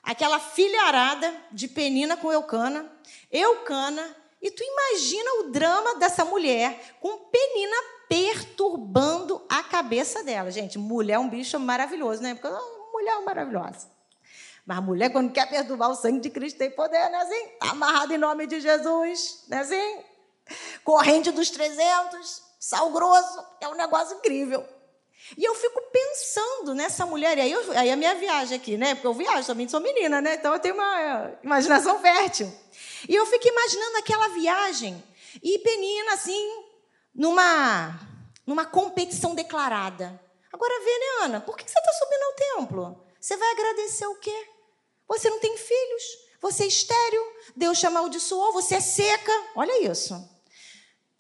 aquela 0.01 0.39
filharada 0.39 1.33
de 1.51 1.67
Penina 1.67 2.17
com 2.17 2.33
Eucana, 2.33 2.91
Eucana, 3.31 4.17
e 4.41 4.49
tu 4.49 4.63
imagina 4.63 5.31
o 5.41 5.51
drama 5.51 5.95
dessa 5.95 6.25
mulher 6.25 6.97
com 6.99 7.15
Penina 7.29 7.77
perturbando 8.09 9.45
a 9.47 9.61
cabeça 9.61 10.23
dela. 10.23 10.49
Gente, 10.49 10.79
mulher 10.79 11.13
é 11.13 11.19
um 11.19 11.29
bicho 11.29 11.59
maravilhoso, 11.59 12.23
né? 12.23 12.33
Porque 12.33 12.49
mulher 12.91 13.17
é 13.17 13.21
maravilhosa. 13.21 13.87
Mas 14.65 14.83
mulher, 14.83 15.11
quando 15.11 15.31
quer 15.31 15.47
perturbar 15.47 15.91
o 15.91 15.95
sangue 15.95 16.19
de 16.19 16.29
Cristo, 16.31 16.57
tem 16.57 16.71
poder, 16.71 17.09
né? 17.09 17.17
Assim? 17.19 17.45
Está 17.53 17.69
amarrado 17.69 18.13
em 18.13 18.17
nome 18.17 18.47
de 18.47 18.59
Jesus, 18.59 19.43
né? 19.47 19.59
Assim? 19.59 19.99
Corrente 20.83 21.31
dos 21.31 21.51
300, 21.51 22.43
sal 22.59 22.91
grosso, 22.91 23.45
é 23.59 23.67
um 23.67 23.75
negócio 23.75 24.17
incrível. 24.17 24.65
E 25.37 25.43
eu 25.43 25.55
fico 25.55 25.81
pensando 25.91 26.73
nessa 26.73 27.05
mulher, 27.05 27.37
e 27.37 27.41
aí, 27.41 27.51
eu, 27.51 27.71
aí 27.77 27.91
a 27.91 27.95
minha 27.95 28.15
viagem 28.15 28.57
aqui, 28.57 28.77
né? 28.77 28.95
Porque 28.95 29.07
eu 29.07 29.13
viajo, 29.13 29.47
também 29.47 29.67
sou 29.67 29.79
menina, 29.79 30.21
né? 30.21 30.35
Então 30.35 30.53
eu 30.53 30.59
tenho 30.59 30.75
uma 30.75 31.31
imaginação 31.43 31.99
fértil. 31.99 32.51
E 33.07 33.15
eu 33.15 33.25
fico 33.25 33.47
imaginando 33.47 33.97
aquela 33.97 34.27
viagem, 34.29 35.03
e 35.41 35.59
Penina, 35.59 36.13
assim, 36.13 36.65
numa, 37.15 37.99
numa 38.45 38.65
competição 38.65 39.33
declarada. 39.33 40.19
Agora 40.51 40.83
vê, 40.83 40.99
né, 40.99 41.25
Ana? 41.25 41.41
Por 41.41 41.55
que 41.55 41.63
você 41.63 41.79
está 41.79 41.93
subindo 41.93 42.23
ao 42.23 42.33
templo? 42.33 43.05
Você 43.19 43.37
vai 43.37 43.51
agradecer 43.51 44.05
o 44.07 44.15
quê? 44.15 44.47
Você 45.07 45.29
não 45.29 45.39
tem 45.39 45.55
filhos, 45.57 46.03
você 46.41 46.63
é 46.63 46.67
estéreo, 46.67 47.33
Deus 47.55 47.79
te 47.79 47.85
amaldiçoou, 47.85 48.51
você 48.51 48.75
é 48.75 48.81
seca. 48.81 49.31
Olha 49.55 49.85
isso. 49.89 50.15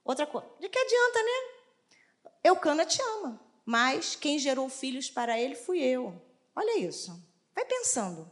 Outra 0.03 0.25
coisa, 0.25 0.47
de 0.59 0.67
que 0.67 0.79
adianta, 0.79 1.23
né? 1.23 2.31
Eucana 2.43 2.85
te 2.85 3.01
ama, 3.01 3.39
mas 3.65 4.15
quem 4.15 4.39
gerou 4.39 4.69
filhos 4.69 5.09
para 5.09 5.39
ele 5.39 5.55
fui 5.55 5.79
eu. 5.79 6.21
Olha 6.55 6.79
isso. 6.79 7.11
Vai 7.55 7.65
pensando 7.65 8.31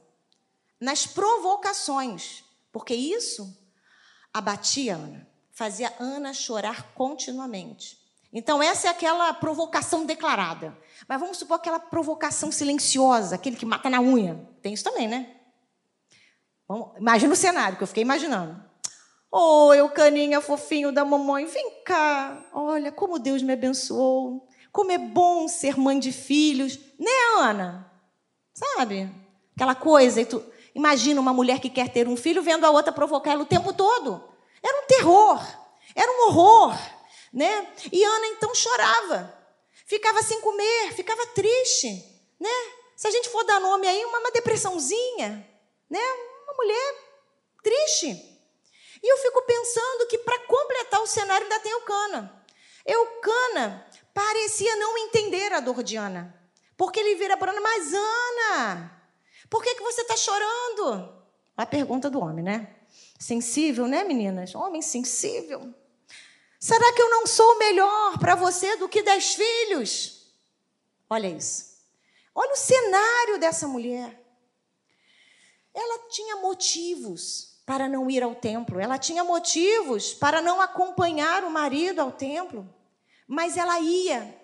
nas 0.79 1.05
provocações, 1.05 2.43
porque 2.71 2.93
isso 2.93 3.57
abatia 4.33 4.95
Ana 4.95 5.29
fazia 5.59 5.93
Ana 5.99 6.33
chorar 6.33 6.93
continuamente. 6.93 7.99
Então, 8.31 8.63
essa 8.63 8.87
é 8.87 8.89
aquela 8.89 9.33
provocação 9.33 10.05
declarada. 10.05 10.77
Mas 11.05 11.19
vamos 11.19 11.37
supor 11.37 11.57
aquela 11.57 11.79
provocação 11.79 12.49
silenciosa, 12.49 13.35
aquele 13.35 13.57
que 13.57 13.65
mata 13.65 13.89
na 13.89 13.99
unha. 13.99 14.47
Tem 14.61 14.73
isso 14.73 14.85
também, 14.85 15.05
né? 15.05 15.35
Imagina 16.97 17.33
o 17.33 17.35
cenário 17.35 17.77
que 17.77 17.83
eu 17.83 17.87
fiquei 17.87 18.03
imaginando. 18.03 18.63
Ô, 19.29 19.67
oh, 19.67 19.73
Eucaninha 19.73 20.39
fofinho 20.39 20.93
da 20.93 21.03
mamãe, 21.03 21.45
vem 21.45 21.83
cá. 21.83 22.41
Olha 22.53 22.89
como 22.89 23.19
Deus 23.19 23.41
me 23.41 23.51
abençoou. 23.51 24.47
Como 24.71 24.91
é 24.91 24.97
bom 24.97 25.47
ser 25.47 25.77
mãe 25.77 25.99
de 25.99 26.11
filhos. 26.11 26.77
Né, 26.99 27.11
Ana? 27.37 27.91
Sabe? 28.53 29.09
Aquela 29.55 29.75
coisa. 29.75 30.21
E 30.21 30.25
tu... 30.25 30.43
Imagina 30.73 31.19
uma 31.19 31.33
mulher 31.33 31.59
que 31.59 31.69
quer 31.69 31.89
ter 31.89 32.07
um 32.07 32.15
filho 32.15 32.41
vendo 32.41 32.65
a 32.65 32.69
outra 32.69 32.93
provocar 32.93 33.31
ela 33.31 33.43
o 33.43 33.47
tempo 33.47 33.73
todo. 33.73 34.23
Era 34.63 34.81
um 34.81 34.87
terror, 34.87 35.41
era 35.95 36.11
um 36.11 36.27
horror, 36.27 36.77
né? 37.33 37.67
E 37.91 38.03
Ana 38.03 38.27
então 38.27 38.53
chorava, 38.53 39.33
ficava 39.85 40.21
sem 40.21 40.39
comer, 40.41 40.93
ficava 40.93 41.25
triste, 41.27 41.87
né? 42.39 42.49
Se 42.95 43.07
a 43.07 43.11
gente 43.11 43.29
for 43.29 43.43
dar 43.45 43.59
nome 43.59 43.87
aí, 43.87 44.05
uma, 44.05 44.19
uma 44.19 44.31
depressãozinha, 44.31 45.47
né? 45.89 45.99
Uma 46.43 46.53
mulher 46.53 46.95
triste. 47.63 48.07
E 49.01 49.11
eu 49.11 49.17
fico 49.17 49.41
pensando 49.43 50.07
que 50.07 50.17
para 50.17 50.39
completar 50.39 51.01
o 51.01 51.07
cenário 51.07 51.43
ainda 51.43 51.59
tem 51.61 51.71
Eucana. 51.71 52.45
Eucana 52.85 53.87
parecia 54.19 54.75
não 54.75 54.97
entender 54.97 55.53
a 55.53 55.61
dor 55.61 55.81
de 55.81 55.95
Ana. 55.95 56.35
Porque 56.75 56.99
ele 56.99 57.15
vira 57.15 57.37
para 57.37 57.53
Ana, 57.53 57.61
mas 57.61 57.93
Ana, 57.93 59.01
por 59.49 59.63
que, 59.63 59.75
que 59.75 59.81
você 59.81 60.01
está 60.01 60.17
chorando? 60.17 61.23
A 61.55 61.65
pergunta 61.65 62.09
do 62.09 62.19
homem, 62.19 62.43
né? 62.43 62.75
Sensível, 63.17 63.87
né, 63.87 64.03
meninas? 64.03 64.53
Homem 64.55 64.81
sensível. 64.81 65.73
Será 66.59 66.91
que 66.91 67.01
eu 67.01 67.09
não 67.09 67.25
sou 67.25 67.57
melhor 67.57 68.19
para 68.19 68.35
você 68.35 68.75
do 68.75 68.89
que 68.89 69.01
dez 69.01 69.35
filhos? 69.35 70.33
Olha 71.09 71.27
isso. 71.27 71.77
Olha 72.35 72.51
o 72.51 72.57
cenário 72.57 73.39
dessa 73.39 73.69
mulher. 73.69 74.21
Ela 75.73 76.09
tinha 76.09 76.35
motivos 76.37 77.61
para 77.65 77.87
não 77.87 78.09
ir 78.11 78.21
ao 78.21 78.35
templo, 78.35 78.79
ela 78.79 78.97
tinha 78.97 79.23
motivos 79.23 80.13
para 80.13 80.41
não 80.41 80.59
acompanhar 80.59 81.45
o 81.45 81.51
marido 81.51 81.99
ao 81.99 82.11
templo, 82.11 82.67
mas 83.29 83.57
ela 83.57 83.79
ia, 83.79 84.35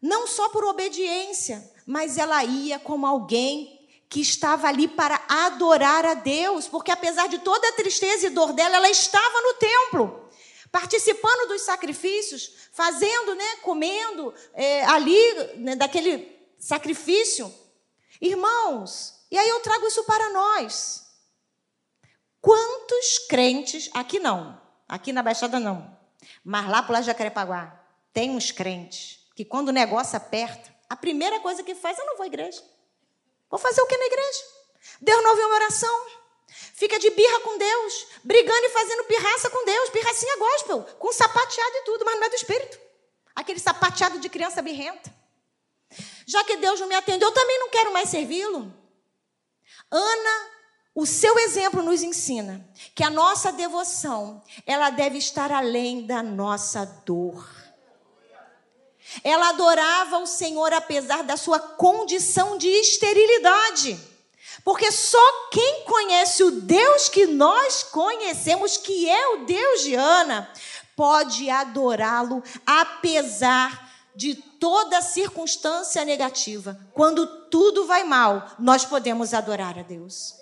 não 0.00 0.26
só 0.26 0.48
por 0.48 0.64
obediência, 0.64 1.70
mas 1.84 2.16
ela 2.16 2.42
ia 2.42 2.78
como 2.78 3.06
alguém 3.06 3.78
que 4.08 4.22
estava 4.22 4.68
ali 4.68 4.88
para 4.88 5.22
adorar 5.28 6.06
a 6.06 6.14
Deus, 6.14 6.66
porque 6.66 6.90
apesar 6.90 7.28
de 7.28 7.40
toda 7.40 7.68
a 7.68 7.72
tristeza 7.74 8.26
e 8.26 8.30
dor 8.30 8.54
dela, 8.54 8.76
ela 8.76 8.88
estava 8.88 9.42
no 9.42 9.54
templo, 9.54 10.30
participando 10.72 11.48
dos 11.48 11.60
sacrifícios, 11.60 12.70
fazendo, 12.72 13.34
né, 13.34 13.56
comendo 13.56 14.32
é, 14.54 14.82
ali 14.86 15.56
né, 15.56 15.76
daquele 15.76 16.34
sacrifício. 16.58 17.52
Irmãos, 18.18 19.14
e 19.30 19.36
aí 19.36 19.48
eu 19.50 19.60
trago 19.60 19.86
isso 19.86 20.04
para 20.04 20.30
nós. 20.30 21.06
Quantos 22.40 23.18
crentes, 23.28 23.90
aqui 23.92 24.18
não, 24.18 24.58
aqui 24.88 25.12
na 25.12 25.22
Baixada 25.22 25.60
não, 25.60 25.94
mas 26.42 26.66
lá 26.66 26.82
para 26.82 27.00
o 27.00 27.02
Jacarepaguá, 27.02 27.79
tem 28.12 28.30
uns 28.30 28.50
crentes 28.50 29.20
que 29.34 29.44
quando 29.44 29.68
o 29.68 29.72
negócio 29.72 30.16
aperta, 30.16 30.74
a 30.88 30.96
primeira 30.96 31.40
coisa 31.40 31.62
que 31.62 31.74
faz, 31.74 31.98
eu 31.98 32.06
não 32.06 32.16
vou 32.16 32.24
à 32.24 32.26
igreja. 32.26 32.62
Vou 33.48 33.58
fazer 33.58 33.80
o 33.80 33.86
que 33.86 33.96
na 33.96 34.06
igreja? 34.06 34.44
Deus 35.00 35.22
não 35.22 35.30
ouviu 35.30 35.46
uma 35.46 35.56
oração. 35.56 36.06
Fica 36.74 36.98
de 36.98 37.10
birra 37.10 37.40
com 37.40 37.56
Deus, 37.56 38.06
brigando 38.24 38.66
e 38.66 38.70
fazendo 38.70 39.04
pirraça 39.04 39.50
com 39.50 39.64
Deus, 39.64 39.90
pirracinha 39.90 40.36
gospel, 40.36 40.82
com 40.98 41.12
sapateado 41.12 41.76
e 41.76 41.84
tudo, 41.84 42.04
mas 42.04 42.16
não 42.16 42.24
é 42.24 42.28
do 42.28 42.34
espírito. 42.34 42.78
Aquele 43.34 43.60
sapateado 43.60 44.18
de 44.18 44.28
criança 44.28 44.60
birrenta. 44.60 45.14
Já 46.26 46.42
que 46.44 46.56
Deus 46.56 46.80
não 46.80 46.88
me 46.88 46.94
atendeu, 46.94 47.28
eu 47.28 47.34
também 47.34 47.58
não 47.58 47.70
quero 47.70 47.92
mais 47.92 48.08
servi-lo. 48.08 48.72
Ana 49.90 50.50
O 50.94 51.06
seu 51.06 51.38
exemplo 51.38 51.82
nos 51.82 52.02
ensina 52.02 52.68
que 52.94 53.04
a 53.04 53.10
nossa 53.10 53.52
devoção, 53.52 54.42
ela 54.66 54.90
deve 54.90 55.18
estar 55.18 55.52
além 55.52 56.04
da 56.04 56.22
nossa 56.22 56.84
dor. 57.06 57.59
Ela 59.24 59.50
adorava 59.50 60.18
o 60.18 60.26
Senhor 60.26 60.72
apesar 60.72 61.22
da 61.24 61.36
sua 61.36 61.58
condição 61.58 62.56
de 62.56 62.68
esterilidade. 62.68 63.98
Porque 64.64 64.92
só 64.92 65.48
quem 65.50 65.84
conhece 65.84 66.42
o 66.42 66.50
Deus 66.50 67.08
que 67.08 67.26
nós 67.26 67.82
conhecemos, 67.82 68.76
que 68.76 69.08
é 69.08 69.28
o 69.28 69.44
Deus 69.44 69.82
de 69.82 69.94
Ana, 69.94 70.50
pode 70.94 71.48
adorá-lo 71.48 72.42
apesar 72.66 73.90
de 74.14 74.34
toda 74.34 75.00
circunstância 75.00 76.04
negativa. 76.04 76.78
Quando 76.92 77.26
tudo 77.48 77.86
vai 77.86 78.04
mal, 78.04 78.50
nós 78.58 78.84
podemos 78.84 79.32
adorar 79.32 79.78
a 79.78 79.82
Deus. 79.82 80.34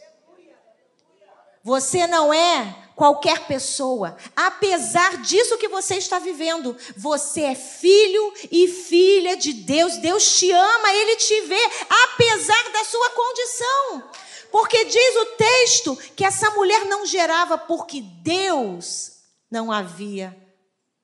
Você 1.62 2.06
não 2.06 2.32
é 2.32 2.87
qualquer 2.98 3.46
pessoa. 3.46 4.16
Apesar 4.34 5.18
disso 5.22 5.56
que 5.56 5.68
você 5.68 5.94
está 5.94 6.18
vivendo, 6.18 6.76
você 6.96 7.42
é 7.42 7.54
filho 7.54 8.34
e 8.50 8.66
filha 8.66 9.36
de 9.36 9.52
Deus. 9.52 9.98
Deus 9.98 10.36
te 10.36 10.50
ama, 10.50 10.92
ele 10.92 11.14
te 11.16 11.40
vê, 11.42 11.64
apesar 12.04 12.72
da 12.72 12.84
sua 12.84 13.10
condição. 13.10 14.10
Porque 14.50 14.84
diz 14.84 15.16
o 15.16 15.26
texto 15.36 15.96
que 16.16 16.24
essa 16.24 16.50
mulher 16.50 16.86
não 16.86 17.06
gerava 17.06 17.56
porque 17.56 18.00
Deus 18.00 19.12
não 19.48 19.70
havia 19.70 20.36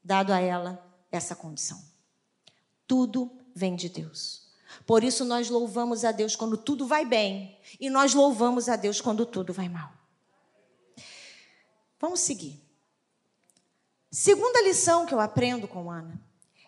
dado 0.02 0.32
a 0.32 0.40
ela 0.40 0.84
essa 1.12 1.36
condição. 1.36 1.80
Tudo 2.88 3.30
vem 3.54 3.76
de 3.76 3.88
Deus. 3.88 4.42
Por 4.84 5.04
isso 5.04 5.24
nós 5.24 5.48
louvamos 5.48 6.04
a 6.04 6.10
Deus 6.10 6.34
quando 6.34 6.56
tudo 6.56 6.86
vai 6.88 7.04
bem 7.04 7.56
e 7.78 7.88
nós 7.88 8.14
louvamos 8.14 8.68
a 8.68 8.74
Deus 8.74 9.00
quando 9.00 9.24
tudo 9.24 9.52
vai 9.52 9.68
mal. 9.68 9.93
Vamos 12.04 12.20
seguir. 12.20 12.62
Segunda 14.10 14.60
lição 14.60 15.06
que 15.06 15.14
eu 15.14 15.20
aprendo 15.20 15.66
com 15.66 15.90
Ana 15.90 16.20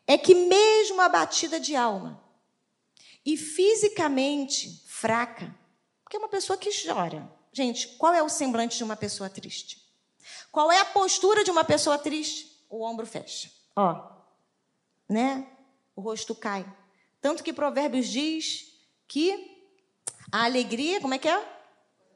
é 0.07 0.17
que, 0.17 0.35
mesmo 0.35 0.99
abatida 0.99 1.61
de 1.61 1.77
alma 1.77 2.25
e 3.23 3.37
fisicamente 3.37 4.83
fraca, 4.87 5.55
porque 6.03 6.17
é 6.17 6.19
uma 6.19 6.31
pessoa 6.31 6.57
que 6.57 6.71
chora. 6.71 7.31
Gente, 7.53 7.87
qual 7.99 8.15
é 8.15 8.23
o 8.23 8.31
semblante 8.31 8.79
de 8.79 8.85
uma 8.85 8.97
pessoa 8.97 9.29
triste? 9.29 9.87
Qual 10.51 10.73
é 10.73 10.81
a 10.81 10.87
postura 10.87 11.45
de 11.45 11.51
uma 11.51 11.65
pessoa 11.65 11.99
triste? 11.99 12.65
O 12.71 12.83
ombro 12.83 13.07
fecha. 13.07 13.51
Ó, 13.77 14.09
né? 15.07 15.47
O 15.95 16.01
rosto 16.01 16.35
cai. 16.35 16.65
Tanto 17.21 17.45
que 17.45 17.53
Provérbios 17.53 18.09
diz 18.09 18.73
que 19.07 19.69
a 20.33 20.45
alegria, 20.45 20.99
como 20.99 21.13
é 21.13 21.19
que 21.19 21.29
é? 21.29 21.59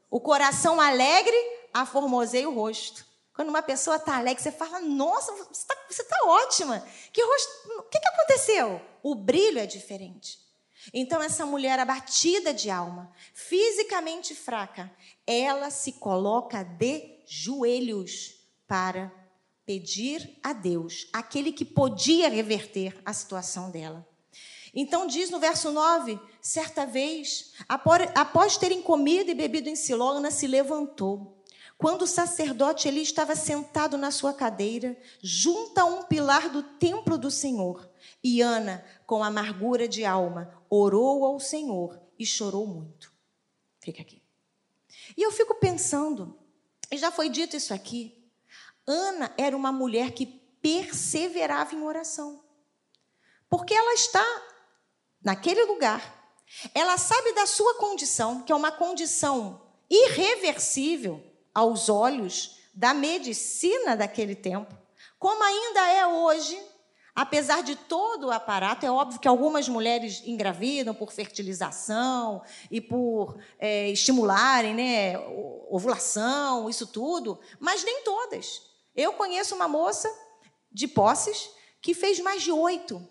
O 0.09 0.19
coração 0.19 0.81
alegre 0.81 1.37
aformoseia 1.71 2.49
o 2.49 2.55
rosto. 2.55 3.10
Quando 3.33 3.49
uma 3.49 3.61
pessoa 3.61 3.95
está 3.95 4.17
alegre, 4.17 4.41
você 4.43 4.51
fala: 4.51 4.79
Nossa, 4.81 5.31
você 5.31 5.73
está 5.89 6.03
tá 6.03 6.25
ótima. 6.25 6.85
Que 7.11 7.23
rosto. 7.23 7.79
O 7.79 7.83
que, 7.83 7.99
que 7.99 8.07
aconteceu? 8.07 8.81
O 9.01 9.15
brilho 9.15 9.59
é 9.59 9.65
diferente. 9.65 10.39
Então, 10.93 11.21
essa 11.21 11.45
mulher 11.45 11.79
abatida 11.79 12.53
de 12.53 12.69
alma, 12.69 13.11
fisicamente 13.33 14.33
fraca, 14.33 14.91
ela 15.27 15.69
se 15.69 15.93
coloca 15.93 16.63
de 16.63 17.19
joelhos 17.27 18.35
para 18.67 19.11
pedir 19.65 20.39
a 20.41 20.53
Deus, 20.53 21.07
aquele 21.13 21.51
que 21.51 21.63
podia 21.63 22.29
reverter 22.29 22.99
a 23.05 23.13
situação 23.13 23.69
dela. 23.69 24.05
Então, 24.73 25.05
diz 25.05 25.29
no 25.29 25.39
verso 25.39 25.71
9: 25.71 26.19
certa 26.41 26.85
vez, 26.85 27.53
após 28.15 28.57
terem 28.57 28.81
comido 28.81 29.29
e 29.29 29.35
bebido 29.35 29.69
em 29.69 29.75
Siló, 29.75 30.13
Ana 30.13 30.31
se 30.31 30.47
levantou 30.47 31.40
quando 31.81 32.03
o 32.03 32.07
sacerdote 32.07 32.87
Eli 32.87 33.01
estava 33.01 33.35
sentado 33.35 33.97
na 33.97 34.11
sua 34.11 34.35
cadeira, 34.35 34.95
junto 35.19 35.79
a 35.79 35.83
um 35.83 36.03
pilar 36.03 36.47
do 36.47 36.61
templo 36.61 37.17
do 37.17 37.31
Senhor, 37.31 37.89
e 38.23 38.39
Ana, 38.39 38.85
com 39.07 39.23
amargura 39.23 39.87
de 39.87 40.05
alma, 40.05 40.63
orou 40.69 41.25
ao 41.25 41.39
Senhor 41.39 41.99
e 42.19 42.25
chorou 42.25 42.67
muito. 42.67 43.11
Fica 43.79 44.03
aqui. 44.03 44.21
E 45.17 45.23
eu 45.23 45.31
fico 45.31 45.55
pensando, 45.55 46.37
e 46.91 46.99
já 46.99 47.11
foi 47.11 47.29
dito 47.29 47.57
isso 47.57 47.73
aqui, 47.73 48.29
Ana 48.85 49.33
era 49.35 49.57
uma 49.57 49.71
mulher 49.71 50.11
que 50.11 50.27
perseverava 50.61 51.73
em 51.73 51.81
oração. 51.81 52.43
Porque 53.49 53.73
ela 53.73 53.95
está 53.95 54.23
naquele 55.19 55.63
lugar, 55.63 56.37
ela 56.75 56.95
sabe 56.99 57.33
da 57.33 57.47
sua 57.47 57.79
condição, 57.79 58.43
que 58.43 58.51
é 58.51 58.55
uma 58.55 58.71
condição 58.71 59.63
irreversível 59.89 61.30
aos 61.53 61.89
olhos 61.89 62.59
da 62.73 62.93
medicina 62.93 63.95
daquele 63.95 64.35
tempo, 64.35 64.75
como 65.19 65.43
ainda 65.43 65.87
é 65.91 66.07
hoje, 66.07 66.59
apesar 67.13 67.61
de 67.61 67.75
todo 67.75 68.27
o 68.27 68.31
aparato, 68.31 68.85
é 68.85 68.91
óbvio 68.91 69.19
que 69.19 69.27
algumas 69.27 69.67
mulheres 69.69 70.23
engravidam 70.25 70.95
por 70.95 71.11
fertilização 71.11 72.41
e 72.69 72.81
por 72.81 73.37
é, 73.59 73.89
estimularem 73.89 74.73
né, 74.73 75.19
ovulação, 75.69 76.69
isso 76.69 76.87
tudo, 76.87 77.39
mas 77.59 77.83
nem 77.83 78.03
todas. 78.03 78.63
Eu 78.95 79.13
conheço 79.13 79.55
uma 79.55 79.67
moça 79.67 80.11
de 80.71 80.87
posses 80.87 81.51
que 81.81 81.93
fez 81.93 82.19
mais 82.19 82.41
de 82.41 82.51
oito, 82.51 83.05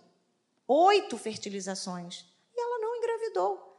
oito 0.67 1.19
fertilizações, 1.19 2.25
e 2.57 2.61
ela 2.61 2.79
não 2.79 2.97
engravidou, 2.97 3.79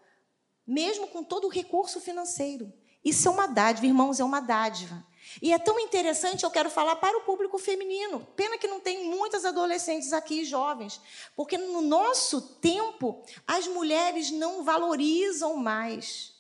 mesmo 0.66 1.08
com 1.08 1.24
todo 1.24 1.48
o 1.48 1.52
recurso 1.52 2.00
financeiro. 2.00 2.72
Isso 3.04 3.28
é 3.28 3.32
uma 3.32 3.48
dádiva, 3.48 3.88
irmãos, 3.88 4.20
é 4.20 4.24
uma 4.24 4.40
dádiva. 4.40 5.04
E 5.42 5.54
é 5.54 5.60
tão 5.60 5.80
interessante, 5.80 6.44
eu 6.44 6.52
quero 6.52 6.70
falar 6.70 6.96
para 6.98 7.18
o 7.18 7.22
público 7.22 7.58
feminino. 7.58 8.28
Pena 8.36 8.58
que 8.58 8.68
não 8.68 8.80
tem 8.80 9.06
muitas 9.06 9.46
adolescentes 9.46 10.12
aqui, 10.12 10.44
jovens, 10.44 11.00
porque 11.36 11.58
no 11.58 11.82
nosso 11.82 12.42
tempo 12.42 13.24
as 13.48 13.68
mulheres 13.68 14.32
não 14.32 14.64
valorizam 14.64 15.56
mais, 15.56 16.34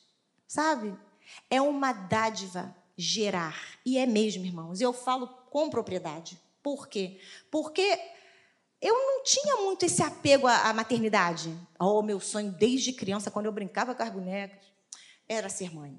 sabe? 0.47 0.93
É 1.50 1.62
uma 1.62 1.93
dádiva 1.93 2.76
gerar. 2.97 3.80
E 3.86 3.97
é 3.97 4.06
mesmo, 4.06 4.45
irmãos. 4.45 4.82
Eu 4.82 4.91
falo 4.91 5.28
com 5.50 5.69
propriedade. 5.69 6.39
Por 6.62 6.88
quê? 6.88 7.19
Porque 7.50 8.00
eu 8.82 8.93
não 8.93 9.24
tinha 9.24 9.58
muito 9.58 9.86
esse 9.86 10.04
apego 10.04 10.47
à 10.47 10.74
maternidade. 10.74 11.58
Oh, 11.80 12.02
meu 12.02 12.19
sonho 12.19 12.52
desde 12.52 12.93
criança, 12.93 13.32
quando 13.32 13.45
eu 13.45 13.52
brincava 13.52 13.95
com 13.95 14.04
as 14.04 14.10
bonecas, 14.10 14.60
era 15.28 15.47
ser 15.47 15.74
mãe 15.74 15.97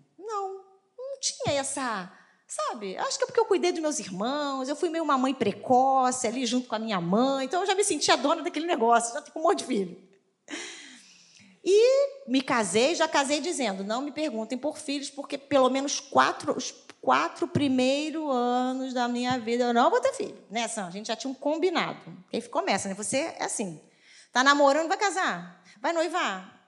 tinha 1.23 1.59
essa, 1.59 2.13
sabe? 2.47 2.99
Acho 2.99 3.17
que 3.17 3.25
é 3.25 3.27
porque 3.27 3.41
eu 3.41 3.47
cuidei 3.47 3.71
dos 3.71 3.81
meus 3.81 3.99
irmãos, 4.01 4.69
eu 4.69 4.77
fui 4.77 4.91
meio 4.91 5.05
uma 5.05 5.17
mãe 5.17 5.33
precoce 5.33 6.27
ali 6.27 6.45
junto 6.45 6.69
com 6.69 6.75
a 6.75 6.79
minha 6.79 7.01
mãe, 7.01 7.47
então 7.47 7.61
eu 7.61 7.67
já 7.67 7.75
me 7.75 7.85
sentia 7.85 8.17
dona 8.17 8.43
daquele 8.43 8.67
negócio, 8.67 9.15
já 9.15 9.23
tenho 9.23 9.39
um 9.39 9.49
monte 9.49 9.61
de 9.61 9.67
filho. 9.67 10.13
E 11.65 12.29
me 12.29 12.43
casei, 12.43 12.95
já 12.97 13.07
casei 13.07 13.41
dizendo, 13.41 13.85
não 13.85 14.03
me 14.03 14.11
perguntem 14.11 14.59
por 14.59 14.77
filhos, 14.77 15.09
porque 15.09 15.39
pelo 15.39 15.71
menos 15.71 16.01
quatro, 16.01 16.57
os 16.57 16.75
quatro 17.01 17.47
primeiros 17.47 18.29
anos 18.29 18.93
da 18.93 19.07
minha 19.07 19.39
vida 19.39 19.65
eu 19.65 19.73
não 19.75 19.89
vou 19.89 20.01
ter 20.01 20.13
filho. 20.13 20.37
Né, 20.51 20.67
Sam? 20.67 20.89
A 20.89 20.91
gente 20.91 21.07
já 21.07 21.17
tinha 21.17 21.31
um 21.31 21.35
combinado. 21.35 22.01
Aí 22.33 22.43
começa, 22.43 22.89
né? 22.89 22.95
Você 22.95 23.19
é 23.19 23.45
assim, 23.45 23.81
tá 24.33 24.43
namorando, 24.43 24.89
vai 24.89 24.97
casar, 24.97 25.63
vai 25.81 25.93
noivar. 25.93 26.61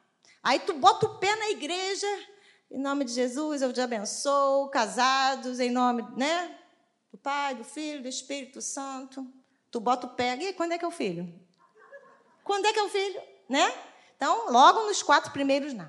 Aí 0.45 0.61
tu 0.61 0.75
bota 0.75 1.07
o 1.07 1.19
pé 1.19 1.35
na 1.37 1.51
igreja, 1.51 2.07
em 2.75 2.81
nome 2.81 3.05
de 3.05 3.13
Jesus, 3.13 3.63
eu 3.63 3.73
te 3.73 3.81
abençoo, 3.81 4.69
casados, 4.69 5.61
em 5.61 5.71
nome 5.71 6.03
né, 6.17 6.59
do 7.13 7.17
Pai, 7.17 7.55
do 7.55 7.63
Filho, 7.63 8.03
do 8.03 8.09
Espírito 8.09 8.61
Santo. 8.61 9.25
Tu 9.71 9.79
bota 9.79 10.09
o 10.09 10.11
pé. 10.11 10.37
E 10.37 10.53
quando 10.55 10.73
é 10.73 10.79
que 10.79 10.85
é 10.85 10.89
o 10.89 10.91
filho? 10.91 11.33
Quando 12.43 12.67
é 12.67 12.73
que 12.73 12.79
é 12.81 12.83
o 12.83 12.89
filho? 12.89 13.23
Né? 13.49 13.73
Então, 14.17 14.51
logo 14.51 14.87
nos 14.87 15.05
quatro 15.05 15.31
primeiros, 15.31 15.73
não. 15.73 15.89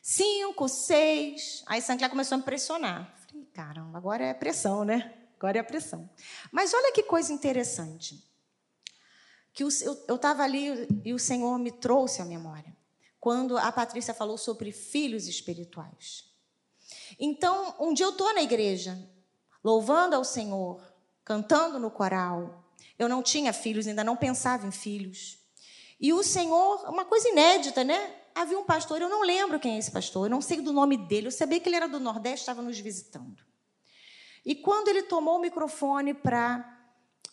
Cinco, 0.00 0.66
seis. 0.66 1.62
Aí 1.66 1.82
Sancler 1.82 2.08
começou 2.08 2.36
a 2.36 2.38
me 2.38 2.44
pressionar. 2.44 3.14
Falei, 3.26 3.44
caramba, 3.52 3.98
agora 3.98 4.24
é 4.24 4.32
pressão, 4.32 4.86
né? 4.86 5.14
Agora 5.36 5.58
é 5.58 5.60
a 5.60 5.64
pressão. 5.64 6.08
Mas 6.50 6.72
olha 6.72 6.90
que 6.90 7.02
coisa 7.02 7.34
interessante. 7.34 8.26
Que 9.52 9.62
eu 9.62 9.68
estava 9.68 10.42
ali 10.42 10.88
e 11.04 11.12
o 11.12 11.18
Senhor 11.18 11.58
me 11.58 11.70
trouxe 11.70 12.22
à 12.22 12.24
memória 12.24 12.77
quando 13.28 13.58
a 13.58 13.70
Patrícia 13.70 14.14
falou 14.14 14.38
sobre 14.38 14.72
filhos 14.72 15.28
espirituais. 15.28 16.24
Então, 17.20 17.74
um 17.78 17.92
dia 17.92 18.06
eu 18.06 18.10
estou 18.12 18.32
na 18.32 18.40
igreja, 18.40 18.98
louvando 19.62 20.16
ao 20.16 20.24
Senhor, 20.24 20.82
cantando 21.26 21.78
no 21.78 21.90
coral. 21.90 22.64
Eu 22.98 23.06
não 23.06 23.22
tinha 23.22 23.52
filhos, 23.52 23.86
ainda 23.86 24.02
não 24.02 24.16
pensava 24.16 24.66
em 24.66 24.70
filhos. 24.70 25.40
E 26.00 26.10
o 26.10 26.22
Senhor, 26.22 26.88
uma 26.88 27.04
coisa 27.04 27.28
inédita, 27.28 27.84
né? 27.84 28.14
Havia 28.34 28.58
um 28.58 28.64
pastor, 28.64 29.02
eu 29.02 29.10
não 29.10 29.20
lembro 29.20 29.60
quem 29.60 29.74
é 29.74 29.78
esse 29.78 29.90
pastor, 29.90 30.24
eu 30.24 30.30
não 30.30 30.40
sei 30.40 30.62
do 30.62 30.72
nome 30.72 30.96
dele, 30.96 31.26
eu 31.26 31.30
sabia 31.30 31.60
que 31.60 31.68
ele 31.68 31.76
era 31.76 31.86
do 31.86 32.00
Nordeste, 32.00 32.44
estava 32.44 32.62
nos 32.62 32.78
visitando. 32.78 33.44
E 34.42 34.54
quando 34.54 34.88
ele 34.88 35.02
tomou 35.02 35.36
o 35.36 35.42
microfone 35.42 36.14
para 36.14 36.64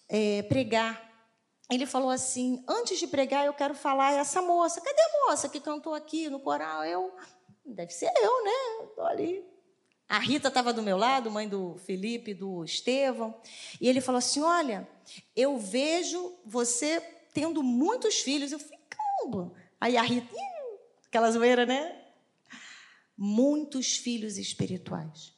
é, 0.10 0.44
pregar, 0.44 1.05
ele 1.69 1.86
falou 1.86 2.10
assim: 2.10 2.63
antes 2.67 2.99
de 2.99 3.08
pregar, 3.08 3.45
eu 3.45 3.54
quero 3.54 3.73
falar 3.73 4.13
essa 4.13 4.41
moça. 4.41 4.82
Cadê 4.82 5.01
a 5.01 5.28
moça 5.28 5.49
que 5.49 5.60
cantou 5.60 5.93
aqui 5.93 6.30
no 6.30 6.39
coral? 6.39 6.84
Eu, 6.84 7.13
deve 7.65 7.91
ser 7.91 8.12
eu, 8.17 8.43
né? 8.43 8.86
Estou 8.89 9.06
ali. 9.06 9.45
A 10.08 10.19
Rita 10.19 10.49
estava 10.49 10.71
do 10.71 10.84
meu 10.84 10.97
lado, 10.97 11.32
mãe 11.32 11.49
do 11.49 11.78
Felipe, 11.78 12.34
do 12.34 12.63
Estevão, 12.63 13.36
e 13.82 13.89
ele 13.89 14.01
falou 14.01 14.19
assim: 14.19 14.41
Olha, 14.41 14.88
eu 15.36 15.58
vejo 15.58 16.38
você 16.45 17.01
tendo 17.34 17.62
muitos 17.62 18.21
filhos. 18.21 18.51
Eu 18.51 18.60
falei, 18.60 18.80
caramba. 18.89 19.54
Aí 19.80 19.97
a 19.97 20.01
Rita, 20.01 20.34
aquela 21.08 21.30
zoeira, 21.30 21.65
né? 21.65 22.01
Muitos 23.17 23.97
filhos 23.97 24.38
espirituais. 24.38 25.35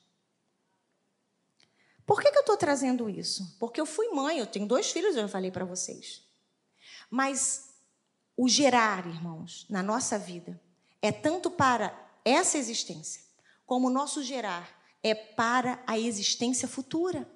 Por 2.07 2.21
que, 2.21 2.31
que 2.31 2.37
eu 2.37 2.41
estou 2.41 2.55
trazendo 2.55 3.09
isso? 3.09 3.55
Porque 3.59 3.81
eu 3.81 3.85
fui 3.85 4.07
mãe, 4.07 4.39
eu 4.39 4.47
tenho 4.47 4.65
dois 4.65 4.89
filhos, 4.89 5.15
eu 5.17 5.23
já 5.23 5.27
falei 5.27 5.51
para 5.51 5.65
vocês. 5.65 6.23
Mas 7.11 7.67
o 8.37 8.47
gerar, 8.47 9.05
irmãos, 9.05 9.65
na 9.69 9.83
nossa 9.83 10.17
vida, 10.17 10.59
é 11.01 11.11
tanto 11.11 11.51
para 11.51 11.93
essa 12.23 12.57
existência, 12.57 13.21
como 13.65 13.87
o 13.87 13.91
nosso 13.91 14.23
gerar 14.23 14.77
é 15.03 15.13
para 15.13 15.83
a 15.85 15.99
existência 15.99 16.67
futura. 16.67 17.29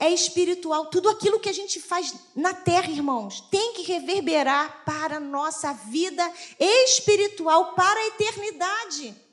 É 0.00 0.10
espiritual. 0.10 0.86
Tudo 0.86 1.08
aquilo 1.08 1.38
que 1.38 1.48
a 1.48 1.52
gente 1.52 1.80
faz 1.80 2.12
na 2.34 2.52
terra, 2.52 2.90
irmãos, 2.90 3.40
tem 3.42 3.74
que 3.74 3.82
reverberar 3.82 4.84
para 4.84 5.18
a 5.18 5.20
nossa 5.20 5.72
vida 5.72 6.28
espiritual, 6.58 7.74
para 7.74 7.98
a 7.98 8.06
eternidade. 8.08 9.27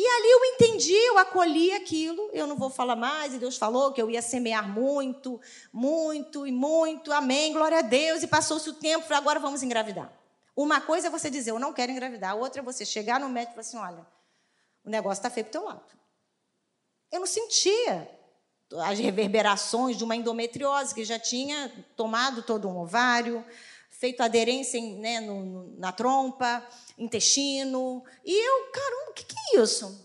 E 0.00 0.06
ali 0.06 0.30
eu 0.30 0.44
entendi, 0.46 0.94
eu 0.94 1.18
acolhi 1.18 1.72
aquilo, 1.72 2.30
eu 2.32 2.46
não 2.46 2.56
vou 2.56 2.70
falar 2.70 2.96
mais, 2.96 3.34
e 3.34 3.38
Deus 3.38 3.58
falou 3.58 3.92
que 3.92 4.00
eu 4.00 4.10
ia 4.10 4.22
semear 4.22 4.66
muito, 4.66 5.38
muito 5.70 6.46
e 6.46 6.50
muito, 6.50 7.12
amém, 7.12 7.52
glória 7.52 7.80
a 7.80 7.82
Deus, 7.82 8.22
e 8.22 8.26
passou-se 8.26 8.66
o 8.70 8.72
tempo, 8.72 9.04
agora 9.12 9.38
vamos 9.38 9.62
engravidar. 9.62 10.10
Uma 10.56 10.80
coisa 10.80 11.08
é 11.08 11.10
você 11.10 11.28
dizer, 11.28 11.50
eu 11.50 11.58
não 11.58 11.74
quero 11.74 11.92
engravidar, 11.92 12.30
a 12.30 12.34
outra 12.34 12.62
é 12.62 12.64
você 12.64 12.82
chegar 12.82 13.20
no 13.20 13.28
médico 13.28 13.60
e 13.60 13.62
falar 13.62 13.84
assim, 13.84 13.94
olha, 13.94 14.06
o 14.86 14.88
negócio 14.88 15.18
está 15.18 15.28
feio 15.28 15.44
para 15.44 15.50
o 15.50 15.52
teu 15.52 15.64
lado. 15.64 15.92
Eu 17.12 17.20
não 17.20 17.26
sentia 17.26 18.10
as 18.84 18.98
reverberações 18.98 19.98
de 19.98 20.04
uma 20.04 20.16
endometriose 20.16 20.94
que 20.94 21.04
já 21.04 21.18
tinha 21.18 21.70
tomado 21.94 22.42
todo 22.42 22.66
um 22.66 22.78
ovário, 22.78 23.44
feito 23.90 24.22
aderência 24.22 24.78
em, 24.78 24.98
né, 24.98 25.20
no, 25.20 25.76
na 25.76 25.92
trompa, 25.92 26.66
intestino. 26.96 28.02
E 28.24 28.32
eu, 28.32 28.72
caramba, 28.72 29.09
isso? 29.56 30.04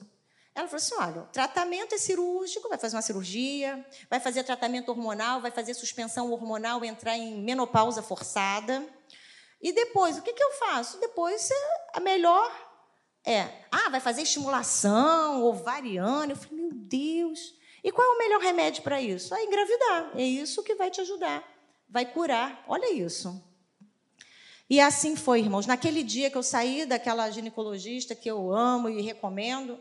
Ela 0.54 0.68
falou 0.68 0.78
assim: 0.78 0.96
olha, 0.96 1.22
tratamento 1.34 1.94
é 1.94 1.98
cirúrgico, 1.98 2.70
vai 2.70 2.78
fazer 2.78 2.96
uma 2.96 3.02
cirurgia, 3.02 3.86
vai 4.10 4.20
fazer 4.20 4.44
tratamento 4.44 4.90
hormonal, 4.90 5.42
vai 5.42 5.52
fazer 5.52 5.74
suspensão 5.74 6.32
hormonal, 6.32 6.84
entrar 6.86 7.18
em 7.18 7.42
menopausa 7.42 8.02
forçada. 8.02 8.86
E 9.62 9.74
depois, 9.74 10.18
o 10.18 10.22
que, 10.22 10.34
que 10.34 10.44
eu 10.44 10.52
faço? 10.54 11.00
Depois, 11.00 11.50
a 11.94 12.00
melhor 12.00 12.52
é, 13.26 13.50
ah, 13.72 13.90
vai 13.90 14.00
fazer 14.00 14.22
estimulação 14.22 15.44
ovariana. 15.44 16.34
Eu 16.34 16.38
falei, 16.38 16.56
meu 16.56 16.72
Deus. 16.74 17.56
E 17.84 17.92
qual 17.92 18.08
é 18.08 18.16
o 18.16 18.18
melhor 18.18 18.40
remédio 18.40 18.84
para 18.84 19.02
isso? 19.02 19.34
É 19.36 19.44
engravidar. 19.44 20.12
É 20.16 20.24
isso 20.24 20.64
que 20.64 20.76
vai 20.76 20.90
te 20.90 21.02
ajudar, 21.02 21.44
vai 21.90 22.06
curar. 22.06 22.64
Olha 22.68 22.94
isso. 22.94 23.44
E 24.70 24.80
assim 24.80 25.16
foi, 25.16 25.40
irmãos. 25.42 25.68
Naquele 25.68 26.04
dia 26.04 26.30
que 26.30 26.38
eu 26.38 26.44
saí 26.44 26.86
daquela 26.86 27.30
ginecologista 27.30 28.16
que 28.16 28.30
eu 28.30 28.52
amo 28.52 28.90
e 28.90 29.02
recomendo, 29.02 29.80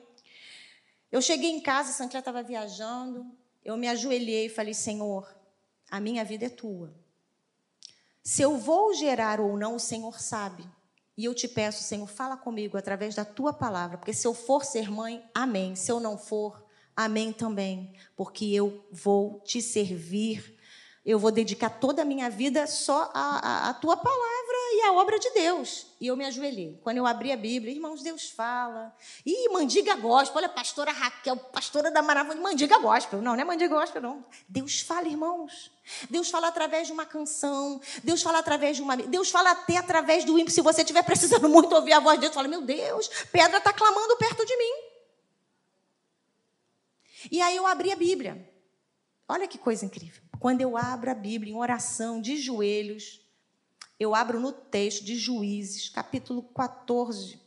eu 1.11 1.23
cheguei 1.23 1.51
em 1.51 1.61
casa, 1.61 1.91
a 1.91 1.93
Sancler 1.93 2.21
estava 2.21 2.43
viajando, 2.43 3.27
eu 3.65 3.77
me 3.77 3.89
ajoelhei 3.89 4.47
e 4.47 4.51
falei: 4.51 4.75
Senhor, 4.75 5.27
a 5.91 6.01
minha 6.01 6.25
vida 6.25 6.47
é 6.47 6.51
tua. 6.51 6.93
Se 8.23 8.43
eu 8.43 8.57
vou 8.59 8.93
gerar 8.95 9.41
ou 9.41 9.57
não, 9.57 9.77
o 9.77 9.81
Senhor 9.81 10.21
sabe. 10.21 10.65
E 11.17 11.25
eu 11.25 11.35
te 11.35 11.47
peço, 11.47 11.85
Senhor, 11.85 12.09
fala 12.09 12.37
comigo 12.37 12.77
através 12.77 13.15
da 13.15 13.25
tua 13.25 13.53
palavra, 13.53 13.97
porque 13.97 14.13
se 14.13 14.27
eu 14.27 14.35
for 14.35 14.65
ser 14.65 14.91
mãe, 14.91 15.25
amém. 15.33 15.77
Se 15.77 15.93
eu 15.93 16.01
não 16.01 16.19
for, 16.19 16.67
amém 16.97 17.33
também, 17.33 17.95
porque 18.17 18.47
eu 18.47 18.85
vou 18.91 19.41
te 19.41 19.63
servir 19.63 20.54
eu 21.05 21.19
vou 21.19 21.31
dedicar 21.31 21.69
toda 21.69 22.01
a 22.01 22.05
minha 22.05 22.31
vida 22.31 22.67
só 22.67 23.11
à, 23.13 23.67
à, 23.67 23.69
à, 23.69 23.75
tua 23.75 23.95
palavra 23.95 24.57
e 24.73 24.83
à 24.87 24.93
obra 24.95 25.19
de 25.19 25.29
Deus. 25.33 25.87
E 26.01 26.07
eu 26.07 26.17
me 26.17 26.25
ajoelhei. 26.25 26.81
Quando 26.83 26.97
eu 26.97 27.07
abri 27.07 27.31
a 27.31 27.37
Bíblia, 27.37 27.75
irmãos, 27.75 28.03
Deus 28.03 28.31
fala. 28.31 28.97
E 29.25 29.51
mandiga 29.51 29.97
gospel, 29.97 30.39
olha, 30.39 30.49
pastora 30.49 30.93
Raquel, 30.93 31.37
pastora 31.37 31.91
da 31.91 32.01
maravilha, 32.01 32.41
mandiga 32.41 32.79
gospel. 32.79 33.21
Não, 33.21 33.35
não 33.35 33.41
é 33.41 33.45
mandiga 33.45 33.75
gospel, 33.75 34.01
não. 34.01 34.25
Deus 34.49 34.81
fala, 34.81 35.07
irmãos. 35.07 35.71
Deus 36.09 36.31
fala 36.31 36.49
através 36.49 36.87
de 36.87 36.95
uma 36.95 37.05
canção. 37.05 37.83
Deus 38.03 38.23
fala 38.23 38.39
através 38.39 38.77
de 38.77 38.83
uma. 38.83 38.97
Deus 38.97 39.31
fala 39.31 39.51
até 39.51 39.77
através 39.77 40.25
do 40.25 40.39
ímpio. 40.39 40.55
Se 40.55 40.63
você 40.63 40.81
estiver 40.81 41.03
precisando 41.03 41.49
muito 41.51 41.75
ouvir 41.75 41.93
a 41.93 42.01
voz 42.01 42.15
de 42.15 42.23
Deus, 42.23 42.35
fala: 42.35 42.49
Meu 42.49 42.63
Deus, 42.63 43.09
pedra 43.31 43.59
está 43.59 43.75
clamando 43.75 44.17
perto 44.17 44.47
de 44.47 44.57
mim. 44.57 44.73
E 47.31 47.43
aí 47.43 47.57
eu 47.57 47.67
abri 47.67 47.93
a 47.93 47.97
Bíblia. 47.97 48.51
Olha 49.29 49.47
que 49.47 49.59
coisa 49.59 49.85
incrível. 49.85 50.23
Quando 50.45 50.61
eu 50.61 50.77
abro 50.77 51.11
a 51.11 51.15
Bíblia 51.15 51.55
em 51.55 51.57
oração, 51.57 52.21
de 52.21 52.37
joelhos, 52.37 53.19
eu 53.99 54.15
abro 54.15 54.39
no 54.39 54.53
texto 54.53 55.03
de 55.03 55.17
Juízes, 55.17 55.89
capítulo 55.89 56.43
14. 56.43 57.41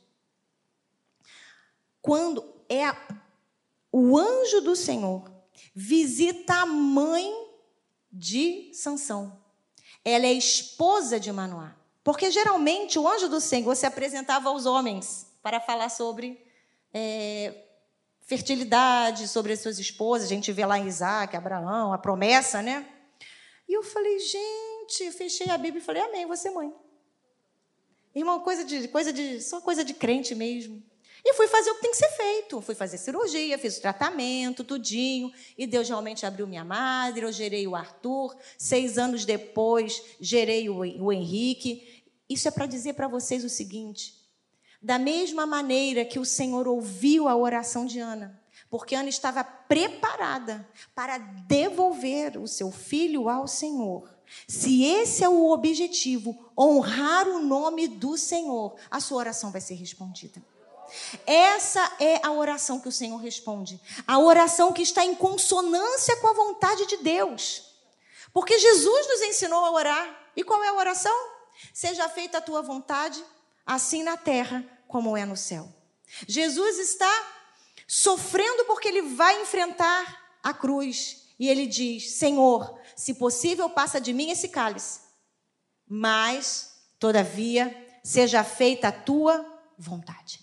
Quando 2.01 2.43
é 2.67 2.85
a, 2.85 2.97
o 3.91 4.17
anjo 4.17 4.61
do 4.61 4.75
Senhor 4.75 5.31
visita 5.75 6.55
a 6.55 6.65
mãe 6.65 7.31
de 8.11 8.71
Sansão. 8.73 9.43
Ela 10.03 10.25
é 10.25 10.33
esposa 10.33 11.19
de 11.19 11.31
Manoá. 11.31 11.75
Porque 12.03 12.31
geralmente 12.31 12.97
o 12.97 13.07
anjo 13.07 13.29
do 13.29 13.39
Senhor 13.39 13.75
se 13.75 13.85
apresentava 13.85 14.49
aos 14.49 14.65
homens 14.65 15.27
para 15.43 15.59
falar 15.59 15.89
sobre 15.89 16.43
é, 16.91 17.66
fertilidade 18.27 19.27
sobre 19.27 19.53
as 19.53 19.61
suas 19.61 19.79
esposas. 19.79 20.27
A 20.27 20.29
gente 20.29 20.51
vê 20.51 20.65
lá 20.65 20.77
em 20.77 20.85
Isaac, 20.87 21.35
Abraão, 21.35 21.93
a 21.93 21.97
promessa, 21.97 22.61
né? 22.61 22.85
E 23.67 23.73
eu 23.73 23.81
falei, 23.81 24.19
gente, 24.19 25.11
fechei 25.13 25.49
a 25.49 25.57
Bíblia 25.57 25.81
e 25.81 25.85
falei, 25.85 26.03
amém, 26.03 26.25
você 26.25 26.49
mãe. 26.51 26.71
Irmão, 28.13 28.39
coisa 28.41 28.63
de, 28.63 28.87
coisa 28.89 29.13
de, 29.13 29.41
só 29.41 29.61
coisa 29.61 29.83
de 29.83 29.93
crente 29.93 30.35
mesmo. 30.35 30.83
E 31.23 31.33
fui 31.33 31.47
fazer 31.47 31.71
o 31.71 31.75
que 31.75 31.81
tem 31.81 31.91
que 31.91 31.97
ser 31.97 32.09
feito. 32.09 32.61
Fui 32.61 32.75
fazer 32.75 32.97
cirurgia, 32.97 33.57
fiz 33.57 33.77
o 33.77 33.81
tratamento, 33.81 34.63
tudinho. 34.63 35.31
E 35.57 35.65
Deus 35.65 35.87
realmente 35.87 36.25
abriu 36.25 36.47
minha 36.47 36.63
madre, 36.63 37.25
eu 37.25 37.31
gerei 37.31 37.67
o 37.67 37.75
Arthur. 37.75 38.35
Seis 38.57 38.97
anos 38.97 39.25
depois, 39.25 40.01
gerei 40.19 40.69
o, 40.69 40.79
o 40.79 41.11
Henrique. 41.11 42.03
Isso 42.29 42.47
é 42.47 42.51
para 42.51 42.65
dizer 42.65 42.93
para 42.93 43.07
vocês 43.07 43.43
o 43.43 43.49
seguinte: 43.49 44.16
da 44.87 44.97
mesma 44.97 45.45
maneira 45.45 46.05
que 46.05 46.17
o 46.17 46.23
Senhor 46.23 46.65
ouviu 46.65 47.27
a 47.27 47.35
oração 47.35 47.85
de 47.85 47.99
Ana, 47.99 48.41
porque 48.69 48.95
Ana 48.95 49.09
estava 49.09 49.43
preparada 49.43 50.65
para 50.95 51.17
devolver 51.17 52.37
o 52.37 52.47
seu 52.47 52.71
filho 52.71 53.27
ao 53.27 53.49
Senhor. 53.49 54.09
Se 54.47 54.85
esse 54.85 55.25
é 55.25 55.27
o 55.27 55.49
objetivo, 55.51 56.53
honrar 56.57 57.27
o 57.27 57.39
nome 57.39 57.89
do 57.89 58.17
Senhor, 58.17 58.77
a 58.89 59.01
sua 59.01 59.17
oração 59.17 59.51
vai 59.51 59.59
ser 59.59 59.73
respondida. 59.73 60.41
Essa 61.25 61.81
é 61.99 62.25
a 62.25 62.31
oração 62.31 62.79
que 62.79 62.87
o 62.87 62.91
Senhor 62.91 63.17
responde. 63.17 63.81
A 64.07 64.19
oração 64.19 64.71
que 64.71 64.83
está 64.83 65.03
em 65.03 65.15
consonância 65.15 66.15
com 66.15 66.27
a 66.27 66.33
vontade 66.33 66.85
de 66.85 66.95
Deus. 66.95 67.73
Porque 68.31 68.57
Jesus 68.57 69.07
nos 69.09 69.21
ensinou 69.23 69.65
a 69.65 69.71
orar. 69.71 70.29
E 70.33 70.45
qual 70.45 70.63
é 70.63 70.69
a 70.69 70.75
oração? 70.75 71.13
Seja 71.73 72.07
feita 72.07 72.37
a 72.37 72.41
tua 72.41 72.61
vontade, 72.61 73.21
assim 73.65 74.01
na 74.01 74.15
terra 74.15 74.76
como 74.87 75.15
é 75.17 75.25
no 75.25 75.37
céu. 75.37 75.73
Jesus 76.27 76.79
está 76.79 77.11
sofrendo 77.87 78.65
porque 78.65 78.87
ele 78.87 79.01
vai 79.01 79.41
enfrentar 79.41 80.37
a 80.43 80.53
cruz. 80.53 81.27
E 81.39 81.47
ele 81.47 81.67
diz: 81.67 82.11
Senhor, 82.11 82.79
se 82.95 83.13
possível, 83.13 83.69
passa 83.69 84.01
de 84.01 84.13
mim 84.13 84.29
esse 84.29 84.49
cálice. 84.49 85.01
Mas, 85.87 86.81
todavia, 86.99 87.99
seja 88.03 88.43
feita 88.43 88.87
a 88.89 88.91
tua 88.91 89.45
vontade. 89.77 90.39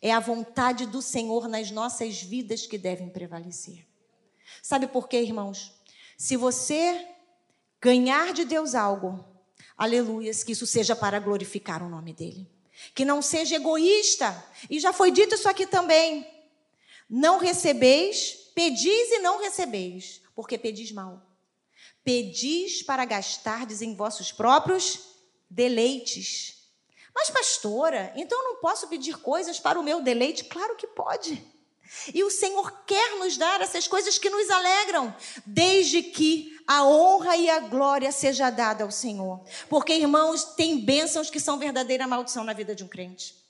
É 0.00 0.12
a 0.12 0.18
vontade 0.18 0.86
do 0.86 1.00
Senhor 1.00 1.46
nas 1.46 1.70
nossas 1.70 2.20
vidas 2.20 2.66
que 2.66 2.76
devem 2.76 3.08
prevalecer. 3.08 3.86
Sabe 4.60 4.88
por 4.88 5.08
quê, 5.08 5.20
irmãos? 5.22 5.72
Se 6.16 6.36
você 6.36 7.08
ganhar 7.80 8.32
de 8.32 8.44
Deus 8.44 8.74
algo, 8.74 9.24
aleluias, 9.76 10.42
que 10.42 10.52
isso 10.52 10.66
seja 10.66 10.96
para 10.96 11.20
glorificar 11.20 11.82
o 11.82 11.88
nome 11.88 12.12
dEle. 12.12 12.50
Que 12.94 13.04
não 13.04 13.22
seja 13.22 13.56
egoísta. 13.56 14.44
E 14.68 14.78
já 14.80 14.92
foi 14.92 15.10
dito 15.10 15.34
isso 15.34 15.48
aqui 15.48 15.66
também. 15.66 16.26
Não 17.08 17.38
recebeis, 17.38 18.50
pedis 18.54 19.10
e 19.10 19.18
não 19.18 19.40
recebeis, 19.40 20.22
porque 20.34 20.56
pedis 20.56 20.92
mal. 20.92 21.22
Pedis 22.04 22.82
para 22.82 23.04
gastardes 23.04 23.82
em 23.82 23.94
vossos 23.94 24.32
próprios 24.32 25.00
deleites. 25.48 26.70
Mas, 27.14 27.30
pastora, 27.30 28.12
então 28.16 28.38
eu 28.38 28.54
não 28.54 28.60
posso 28.60 28.88
pedir 28.88 29.18
coisas 29.18 29.60
para 29.60 29.78
o 29.78 29.82
meu 29.82 30.00
deleite? 30.00 30.44
Claro 30.44 30.76
que 30.76 30.86
pode. 30.86 31.51
E 32.14 32.24
o 32.24 32.30
Senhor 32.30 32.84
quer 32.86 33.18
nos 33.18 33.36
dar 33.36 33.60
essas 33.60 33.86
coisas 33.86 34.18
que 34.18 34.30
nos 34.30 34.50
alegram, 34.50 35.14
desde 35.44 36.02
que 36.02 36.56
a 36.66 36.84
honra 36.84 37.36
e 37.36 37.48
a 37.50 37.60
glória 37.60 38.10
seja 38.10 38.50
dada 38.50 38.84
ao 38.84 38.90
Senhor. 38.90 39.40
Porque, 39.68 39.94
irmãos, 39.94 40.44
tem 40.44 40.78
bênçãos 40.78 41.30
que 41.30 41.40
são 41.40 41.58
verdadeira 41.58 42.06
maldição 42.06 42.44
na 42.44 42.52
vida 42.52 42.74
de 42.74 42.82
um 42.82 42.88
crente. 42.88 43.42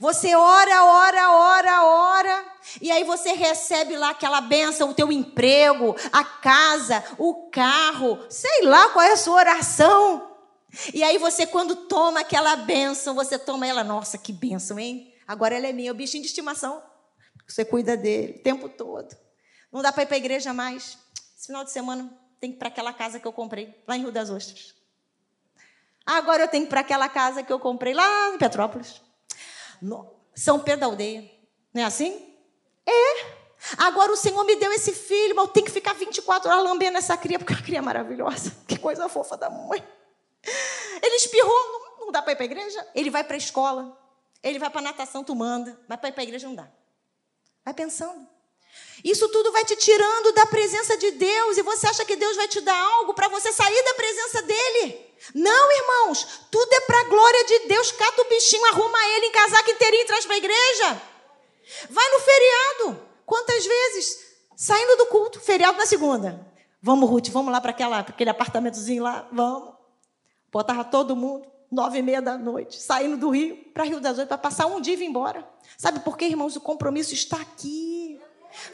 Você 0.00 0.34
ora, 0.34 0.84
ora, 0.84 1.30
ora, 1.30 1.84
ora, 1.84 2.44
e 2.80 2.90
aí 2.90 3.04
você 3.04 3.32
recebe 3.32 3.96
lá 3.96 4.10
aquela 4.10 4.40
benção, 4.40 4.90
o 4.90 4.94
teu 4.94 5.12
emprego, 5.12 5.94
a 6.12 6.24
casa, 6.24 7.04
o 7.16 7.48
carro, 7.50 8.18
sei 8.28 8.64
lá 8.64 8.88
qual 8.88 9.04
é 9.04 9.12
a 9.12 9.16
sua 9.16 9.36
oração. 9.36 10.36
E 10.92 11.04
aí 11.04 11.18
você, 11.18 11.46
quando 11.46 11.76
toma 11.76 12.20
aquela 12.20 12.56
benção, 12.56 13.14
você 13.14 13.38
toma 13.38 13.66
ela, 13.66 13.84
nossa, 13.84 14.18
que 14.18 14.32
benção, 14.32 14.76
hein? 14.78 15.14
Agora 15.26 15.54
ela 15.54 15.68
é 15.68 15.72
minha, 15.72 15.92
o 15.92 15.94
bichinho 15.94 16.22
de 16.22 16.28
estimação. 16.28 16.82
Você 17.46 17.64
cuida 17.64 17.96
dele 17.96 18.38
o 18.38 18.42
tempo 18.42 18.68
todo. 18.68 19.16
Não 19.70 19.82
dá 19.82 19.92
para 19.92 20.02
ir 20.02 20.06
para 20.06 20.16
a 20.16 20.18
igreja 20.18 20.52
mais. 20.52 20.98
Esse 21.36 21.46
final 21.46 21.64
de 21.64 21.70
semana 21.70 22.10
tem 22.40 22.50
que 22.50 22.56
ir 22.56 22.58
para 22.58 22.68
aquela 22.68 22.92
casa 22.92 23.20
que 23.20 23.26
eu 23.26 23.32
comprei, 23.32 23.74
lá 23.86 23.96
em 23.96 24.00
Rio 24.00 24.12
das 24.12 24.30
Ostras. 24.30 24.74
Agora 26.04 26.44
eu 26.44 26.48
tenho 26.48 26.64
que 26.64 26.68
ir 26.68 26.70
para 26.70 26.80
aquela 26.80 27.08
casa 27.08 27.42
que 27.42 27.52
eu 27.52 27.58
comprei 27.58 27.92
lá 27.92 28.30
em 28.34 28.38
Petrópolis. 28.38 29.00
No 29.80 30.14
São 30.34 30.60
Pedro 30.60 30.80
da 30.80 30.86
Aldeia. 30.86 31.30
Não 31.74 31.82
é 31.82 31.84
assim? 31.84 32.34
É. 32.86 33.36
Agora 33.78 34.12
o 34.12 34.16
Senhor 34.16 34.44
me 34.44 34.56
deu 34.56 34.72
esse 34.72 34.92
filho, 34.92 35.34
mas 35.34 35.46
eu 35.46 35.52
tenho 35.52 35.66
que 35.66 35.72
ficar 35.72 35.94
24 35.94 36.48
horas 36.48 36.64
lambendo 36.64 36.98
essa 36.98 37.16
cria, 37.16 37.38
porque 37.38 37.52
a 37.52 37.60
cria 37.60 37.78
é 37.78 37.82
maravilhosa. 37.82 38.56
Que 38.66 38.78
coisa 38.78 39.08
fofa 39.08 39.36
da 39.36 39.50
mãe. 39.50 39.82
Ele 41.02 41.16
espirrou, 41.16 41.96
não 41.98 42.12
dá 42.12 42.22
para 42.22 42.32
ir 42.32 42.36
para 42.36 42.44
a 42.44 42.46
igreja? 42.46 42.86
Ele 42.94 43.10
vai 43.10 43.24
para 43.24 43.34
a 43.34 43.38
escola, 43.38 43.98
ele 44.42 44.58
vai 44.58 44.70
para 44.70 44.80
a 44.80 44.84
natação, 44.84 45.24
tu 45.24 45.34
manda, 45.34 45.78
mas 45.88 45.98
para 45.98 46.08
ir 46.08 46.12
para 46.12 46.22
a 46.22 46.24
igreja 46.24 46.46
não 46.46 46.54
dá. 46.54 46.68
Vai 47.66 47.74
pensando. 47.74 48.24
Isso 49.02 49.28
tudo 49.28 49.50
vai 49.50 49.64
te 49.64 49.74
tirando 49.74 50.32
da 50.32 50.46
presença 50.46 50.96
de 50.96 51.10
Deus 51.10 51.58
e 51.58 51.62
você 51.62 51.88
acha 51.88 52.04
que 52.04 52.14
Deus 52.14 52.36
vai 52.36 52.46
te 52.46 52.60
dar 52.60 52.78
algo 52.78 53.12
para 53.12 53.26
você 53.26 53.52
sair 53.52 53.84
da 53.84 53.94
presença 53.94 54.42
dele. 54.42 55.04
Não, 55.34 55.72
irmãos, 55.72 56.46
tudo 56.48 56.72
é 56.72 56.80
para 56.82 57.00
a 57.00 57.04
glória 57.04 57.44
de 57.44 57.58
Deus. 57.66 57.90
Cata 57.90 58.22
o 58.22 58.28
bichinho, 58.28 58.64
arruma 58.66 59.08
ele 59.16 59.26
em 59.26 59.32
casaco 59.32 59.68
inteirinho 59.68 60.04
e 60.04 60.06
traz 60.06 60.24
para 60.24 60.34
a 60.34 60.38
igreja. 60.38 61.02
Vai 61.90 62.08
no 62.08 62.20
feriado. 62.20 63.02
Quantas 63.26 63.66
vezes? 63.66 64.26
Saindo 64.56 64.96
do 64.98 65.06
culto, 65.06 65.40
feriado 65.40 65.76
na 65.76 65.86
segunda. 65.86 66.46
Vamos, 66.80 67.10
Ruth, 67.10 67.30
vamos 67.30 67.50
lá 67.50 67.60
para 67.60 67.72
aquele 67.72 68.30
apartamentozinho 68.30 69.02
lá? 69.02 69.28
Vamos. 69.32 69.74
Botava 70.52 70.84
todo 70.84 71.16
mundo, 71.16 71.50
nove 71.70 71.98
e 71.98 72.02
meia 72.02 72.22
da 72.22 72.36
noite, 72.38 72.80
saindo 72.80 73.16
do 73.16 73.30
Rio 73.30 73.56
para 73.72 73.84
Rio 73.84 74.00
das 74.00 74.18
Oito, 74.18 74.28
para 74.28 74.38
passar 74.38 74.66
um 74.66 74.80
dia 74.80 74.94
e 74.94 74.96
vir 74.96 75.06
embora. 75.06 75.46
Sabe 75.76 76.00
por 76.00 76.16
quê, 76.16 76.26
irmãos? 76.26 76.56
O 76.56 76.60
compromisso 76.60 77.12
está 77.12 77.40
aqui. 77.40 78.20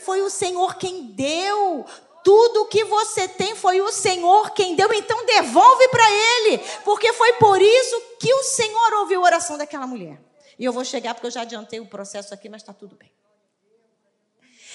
Foi 0.01 0.23
o 0.23 0.31
Senhor 0.31 0.77
quem 0.77 1.07
deu. 1.07 1.85
Tudo 2.23 2.67
que 2.67 2.85
você 2.85 3.27
tem 3.27 3.57
foi 3.57 3.81
o 3.81 3.91
Senhor 3.91 4.51
quem 4.53 4.77
deu, 4.77 4.93
então 4.93 5.27
devolve 5.27 5.89
para 5.89 6.05
Ele, 6.09 6.59
porque 6.85 7.13
foi 7.13 7.33
por 7.35 7.61
isso 7.61 8.01
que 8.21 8.33
o 8.33 8.45
Senhor 8.45 8.93
ouviu 9.01 9.21
a 9.21 9.25
oração 9.25 9.59
daquela 9.59 9.87
mulher. 9.87 10.23
E 10.57 10.65
eu 10.65 10.73
vou 10.73 10.85
chegar 10.85 11.15
porque 11.15 11.27
eu 11.27 11.33
já 11.33 11.43
adiantei 11.43 11.81
o 11.81 11.87
processo 11.87 12.33
aqui, 12.33 12.49
mas 12.49 12.63
está 12.63 12.73
tudo 12.73 12.95
bem. 12.95 13.13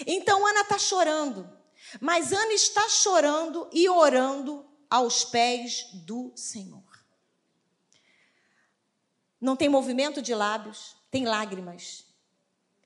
Então 0.06 0.46
Ana 0.46 0.62
está 0.62 0.78
chorando, 0.78 1.50
mas 2.02 2.34
Ana 2.34 2.54
está 2.54 2.90
chorando 2.90 3.70
e 3.72 3.88
orando 3.88 4.66
aos 4.90 5.24
pés 5.24 5.88
do 5.94 6.34
Senhor. 6.36 6.84
Não 9.40 9.56
tem 9.56 9.70
movimento 9.70 10.22
de 10.22 10.34
lábios, 10.34 10.96
tem 11.12 11.26
lágrimas. 11.26 12.06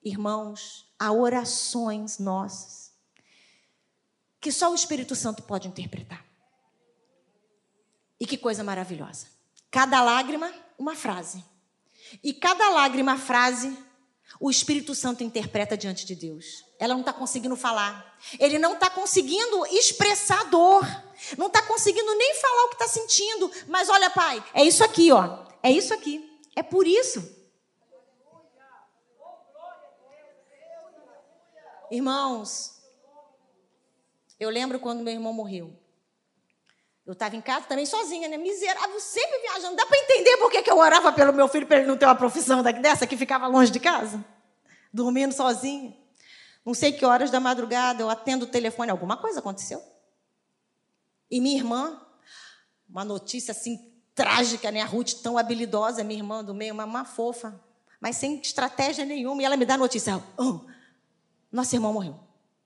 Irmãos, 0.03 0.91
há 0.99 1.11
orações 1.11 2.17
nossas 2.19 2.91
que 4.41 4.51
só 4.51 4.71
o 4.71 4.75
Espírito 4.75 5.15
Santo 5.15 5.43
pode 5.43 5.67
interpretar. 5.67 6.25
E 8.19 8.25
que 8.25 8.35
coisa 8.35 8.63
maravilhosa. 8.63 9.27
Cada 9.69 10.01
lágrima, 10.01 10.51
uma 10.77 10.95
frase. 10.95 11.45
E 12.23 12.33
cada 12.33 12.69
lágrima, 12.69 13.17
frase, 13.17 13.77
o 14.39 14.49
Espírito 14.49 14.95
Santo 14.95 15.23
interpreta 15.23 15.77
diante 15.77 16.05
de 16.05 16.15
Deus. 16.15 16.65
Ela 16.79 16.95
não 16.95 17.01
está 17.01 17.13
conseguindo 17.13 17.55
falar. 17.55 18.17
Ele 18.39 18.57
não 18.57 18.73
está 18.73 18.89
conseguindo 18.89 19.65
expressar 19.67 20.43
dor. 20.45 20.83
Não 21.37 21.47
está 21.47 21.61
conseguindo 21.61 22.15
nem 22.15 22.35
falar 22.35 22.65
o 22.65 22.69
que 22.69 22.83
está 22.83 22.87
sentindo. 22.87 23.51
Mas 23.67 23.89
olha, 23.89 24.09
pai, 24.09 24.43
é 24.55 24.63
isso 24.63 24.83
aqui, 24.83 25.11
ó. 25.11 25.45
É 25.61 25.71
isso 25.71 25.93
aqui. 25.93 26.30
É 26.55 26.63
por 26.63 26.85
isso. 26.85 27.39
Irmãos, 31.89 32.81
eu 34.39 34.49
lembro 34.49 34.79
quando 34.79 35.03
meu 35.03 35.13
irmão 35.13 35.33
morreu. 35.33 35.77
Eu 37.05 37.13
estava 37.13 37.35
em 37.35 37.41
casa 37.41 37.65
também 37.65 37.85
sozinha, 37.85 38.29
né? 38.29 38.37
Miserável, 38.37 38.99
sempre 38.99 39.39
viajando. 39.41 39.75
Dá 39.75 39.85
para 39.85 39.97
entender 39.97 40.37
por 40.37 40.49
que, 40.49 40.69
eu 40.69 40.77
orava 40.77 41.11
pelo 41.11 41.33
meu 41.33 41.47
filho 41.47 41.67
para 41.67 41.77
ele 41.77 41.87
não 41.87 41.97
ter 41.97 42.05
uma 42.05 42.15
profissão 42.15 42.63
dessa 42.63 43.05
que 43.05 43.17
ficava 43.17 43.47
longe 43.47 43.71
de 43.71 43.79
casa? 43.79 44.23
Dormindo 44.93 45.33
sozinha. 45.33 45.97
Não 46.65 46.73
sei 46.73 46.93
que 46.93 47.05
horas 47.05 47.29
da 47.29 47.39
madrugada 47.39 48.01
eu 48.01 48.09
atendo 48.09 48.45
o 48.45 48.47
telefone, 48.47 48.91
alguma 48.91 49.17
coisa 49.17 49.39
aconteceu. 49.39 49.83
E 51.29 51.41
minha 51.41 51.57
irmã, 51.57 51.99
uma 52.87 53.03
notícia 53.03 53.51
assim 53.51 53.90
trágica, 54.15 54.71
né? 54.71 54.81
A 54.81 54.85
Ruth 54.85 55.13
tão 55.21 55.37
habilidosa, 55.37 56.03
minha 56.03 56.19
irmã 56.19 56.43
do 56.43 56.53
meio, 56.53 56.73
uma, 56.73 56.85
uma 56.85 57.05
fofa, 57.05 57.59
mas 57.99 58.17
sem 58.17 58.39
estratégia 58.39 59.05
nenhuma. 59.05 59.41
E 59.41 59.45
ela 59.45 59.57
me 59.57 59.65
dá 59.65 59.75
a 59.75 59.77
notícia: 59.77 60.21
oh, 60.37 60.61
nosso 61.51 61.75
irmão 61.75 61.93
morreu. 61.93 62.19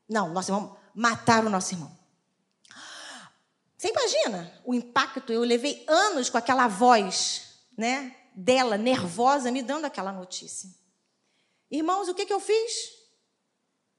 Não, 0.07 0.29
nosso 0.29 0.51
irmão 0.51 0.77
mataram 0.93 1.47
o 1.47 1.51
nosso 1.51 1.73
irmão. 1.73 1.91
Você 3.77 3.89
imagina 3.89 4.61
o 4.63 4.73
impacto? 4.73 5.31
Eu 5.31 5.41
levei 5.41 5.83
anos 5.87 6.29
com 6.29 6.37
aquela 6.37 6.67
voz, 6.67 7.59
né, 7.77 8.15
dela 8.33 8.77
nervosa 8.77 9.51
me 9.51 9.61
dando 9.61 9.85
aquela 9.85 10.11
notícia. 10.11 10.69
Irmãos, 11.69 12.07
o 12.07 12.15
que, 12.15 12.25
que 12.25 12.33
eu 12.33 12.39
fiz? 12.39 12.93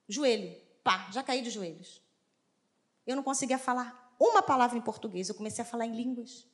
Joelho, 0.09 0.57
pá, 0.83 1.09
já 1.13 1.23
caí 1.23 1.43
de 1.43 1.51
joelhos. 1.51 2.01
Eu 3.07 3.17
não 3.17 3.23
conseguia 3.23 3.59
falar 3.59 4.15
uma 4.19 4.43
palavra 4.43 4.79
em 4.79 4.81
português, 4.81 5.29
eu 5.29 5.35
comecei 5.35 5.63
a 5.63 5.67
falar 5.67 5.87
em 5.87 5.95
línguas. 5.95 6.47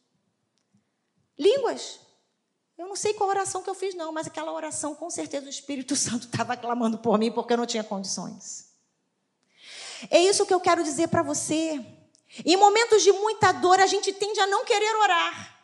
Línguas. 1.39 2.01
Eu 2.77 2.89
não 2.89 2.97
sei 2.97 3.15
qual 3.15 3.29
oração 3.29 3.63
que 3.63 3.71
eu 3.71 3.75
fiz, 3.75 3.95
não, 3.95 4.13
mas 4.13 4.27
aquela 4.27 4.53
oração, 4.53 4.95
com 4.95 5.09
certeza, 5.11 5.47
o 5.47 5.51
Espírito 5.51 5.95
Santo 5.97 6.27
estava 6.27 6.57
clamando 6.57 6.99
por 6.99 7.19
mim, 7.19 7.31
porque 7.31 7.53
eu 7.53 7.57
não 7.57 7.67
tinha 7.67 7.85
condições. 7.85 8.73
É 10.11 10.19
isso 10.21 10.47
que 10.47 10.55
eu 10.55 10.61
quero 10.61 10.83
dizer 10.83 11.09
para 11.09 11.23
você. 11.23 11.81
Em 12.45 12.57
momentos 12.57 13.03
de 13.03 13.13
muita 13.13 13.53
dor, 13.53 13.79
a 13.79 13.87
gente 13.87 14.13
tende 14.13 14.41
a 14.41 14.47
não 14.47 14.65
querer 14.65 14.97
orar. 14.97 15.61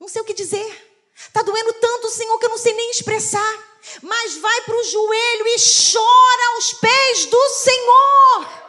Não 0.00 0.08
sei 0.08 0.22
o 0.22 0.24
que 0.24 0.32
dizer. 0.32 1.10
Está 1.14 1.42
doendo 1.42 1.72
tanto, 1.74 2.08
Senhor, 2.08 2.38
que 2.38 2.46
eu 2.46 2.50
não 2.50 2.58
sei 2.58 2.72
nem 2.72 2.90
expressar. 2.90 3.74
Mas 4.00 4.36
vai 4.38 4.60
para 4.62 4.76
o 4.76 4.84
joelho 4.84 5.46
e 5.48 5.56
chora 5.92 6.54
aos 6.54 6.72
pés 6.74 7.26
do 7.26 7.48
Senhor. 7.50 8.64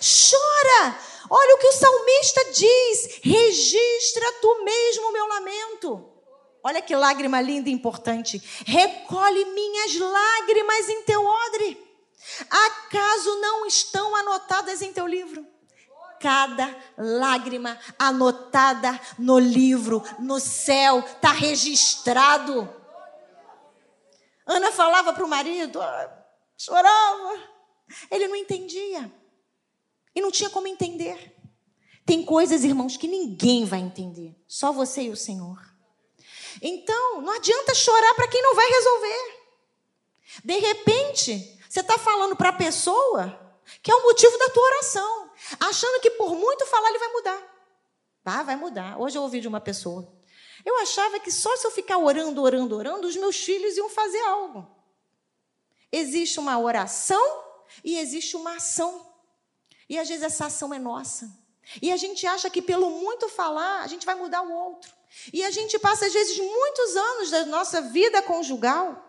Chora. 0.00 1.11
Olha 1.30 1.54
o 1.54 1.58
que 1.58 1.68
o 1.68 1.72
salmista 1.72 2.44
diz: 2.52 3.20
registra 3.22 4.32
tu 4.40 4.64
mesmo 4.64 5.08
o 5.08 5.12
meu 5.12 5.26
lamento. 5.26 6.08
Olha 6.64 6.80
que 6.80 6.94
lágrima 6.94 7.40
linda 7.40 7.68
e 7.68 7.72
importante. 7.72 8.40
Recolhe 8.64 9.44
minhas 9.46 9.96
lágrimas 9.96 10.88
em 10.88 11.02
teu 11.02 11.24
odre. 11.24 11.92
Acaso 12.48 13.40
não 13.40 13.66
estão 13.66 14.14
anotadas 14.14 14.80
em 14.80 14.92
teu 14.92 15.06
livro? 15.06 15.46
cada 16.22 16.72
lágrima 16.96 17.76
anotada 17.98 18.98
no 19.18 19.40
livro, 19.40 20.00
no 20.20 20.38
céu, 20.38 21.00
está 21.00 21.32
registrado. 21.32 22.72
Ana 24.46 24.70
falava 24.70 25.12
para 25.12 25.24
o 25.24 25.28
marido, 25.28 25.82
ah, 25.82 26.24
chorava. 26.56 27.40
Ele 28.08 28.28
não 28.28 28.36
entendia. 28.36 29.10
E 30.14 30.20
não 30.20 30.30
tinha 30.30 30.50
como 30.50 30.66
entender. 30.66 31.34
Tem 32.04 32.24
coisas, 32.24 32.64
irmãos, 32.64 32.96
que 32.96 33.08
ninguém 33.08 33.64
vai 33.64 33.80
entender, 33.80 34.34
só 34.46 34.72
você 34.72 35.02
e 35.02 35.10
o 35.10 35.16
Senhor. 35.16 35.58
Então, 36.60 37.22
não 37.22 37.32
adianta 37.34 37.74
chorar 37.74 38.14
para 38.14 38.28
quem 38.28 38.42
não 38.42 38.54
vai 38.54 38.68
resolver. 38.68 39.42
De 40.44 40.58
repente, 40.58 41.60
você 41.68 41.80
está 41.80 41.98
falando 41.98 42.36
para 42.36 42.50
a 42.50 42.54
pessoa 42.54 43.38
que 43.82 43.90
é 43.90 43.94
o 43.94 44.02
motivo 44.02 44.36
da 44.38 44.48
tua 44.48 44.62
oração 44.64 45.22
achando 45.58 46.00
que 46.00 46.10
por 46.10 46.34
muito 46.34 46.66
falar 46.66 46.88
ele 46.88 46.98
vai 46.98 47.12
mudar. 47.12 47.52
Ah, 48.24 48.42
vai 48.42 48.56
mudar. 48.56 49.00
Hoje 49.00 49.18
eu 49.18 49.22
ouvi 49.22 49.40
de 49.40 49.48
uma 49.48 49.60
pessoa. 49.60 50.12
Eu 50.64 50.78
achava 50.78 51.18
que 51.18 51.30
só 51.30 51.56
se 51.56 51.66
eu 51.66 51.70
ficar 51.70 51.98
orando, 51.98 52.40
orando, 52.40 52.76
orando, 52.76 53.06
os 53.06 53.16
meus 53.16 53.36
filhos 53.36 53.76
iam 53.76 53.88
fazer 53.88 54.20
algo. 54.20 54.70
Existe 55.90 56.38
uma 56.38 56.58
oração 56.58 57.42
e 57.82 57.98
existe 57.98 58.36
uma 58.36 58.56
ação. 58.56 59.11
E 59.92 59.98
às 59.98 60.08
vezes 60.08 60.22
essa 60.22 60.46
ação 60.46 60.72
é 60.72 60.78
nossa. 60.78 61.30
E 61.82 61.92
a 61.92 61.98
gente 61.98 62.26
acha 62.26 62.48
que 62.48 62.62
pelo 62.62 62.88
muito 62.88 63.28
falar, 63.28 63.82
a 63.82 63.86
gente 63.86 64.06
vai 64.06 64.14
mudar 64.14 64.40
o 64.40 64.50
outro. 64.50 64.90
E 65.30 65.44
a 65.44 65.50
gente 65.50 65.78
passa, 65.78 66.06
às 66.06 66.14
vezes, 66.14 66.38
muitos 66.38 66.96
anos 66.96 67.30
da 67.30 67.44
nossa 67.44 67.82
vida 67.82 68.22
conjugal 68.22 69.06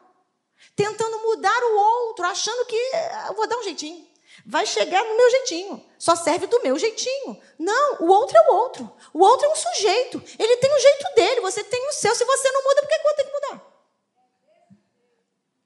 tentando 0.75 1.19
mudar 1.19 1.63
o 1.63 1.77
outro, 1.77 2.25
achando 2.25 2.65
que 2.65 2.75
ah, 2.95 3.27
eu 3.29 3.33
vou 3.33 3.47
dar 3.47 3.59
um 3.59 3.63
jeitinho. 3.63 4.05
Vai 4.45 4.65
chegar 4.65 5.01
no 5.05 5.15
meu 5.15 5.31
jeitinho. 5.31 5.85
Só 5.97 6.17
serve 6.17 6.47
do 6.47 6.61
meu 6.61 6.77
jeitinho. 6.77 7.41
Não, 7.57 8.01
o 8.01 8.07
outro 8.11 8.37
é 8.37 8.41
o 8.49 8.53
outro. 8.55 8.91
O 9.13 9.19
outro 9.19 9.47
é 9.47 9.49
um 9.53 9.55
sujeito. 9.55 10.21
Ele 10.37 10.57
tem 10.57 10.69
o 10.69 10.79
jeito 10.79 11.15
dele, 11.15 11.39
você 11.39 11.63
tem 11.63 11.87
o 11.87 11.93
seu. 11.93 12.13
Se 12.13 12.25
você 12.25 12.51
não 12.51 12.61
muda, 12.61 12.81
por 12.81 12.89
que 12.89 12.95
eu 12.95 13.15
ter 13.15 13.23
que 13.23 13.31
mudar? 13.31 13.85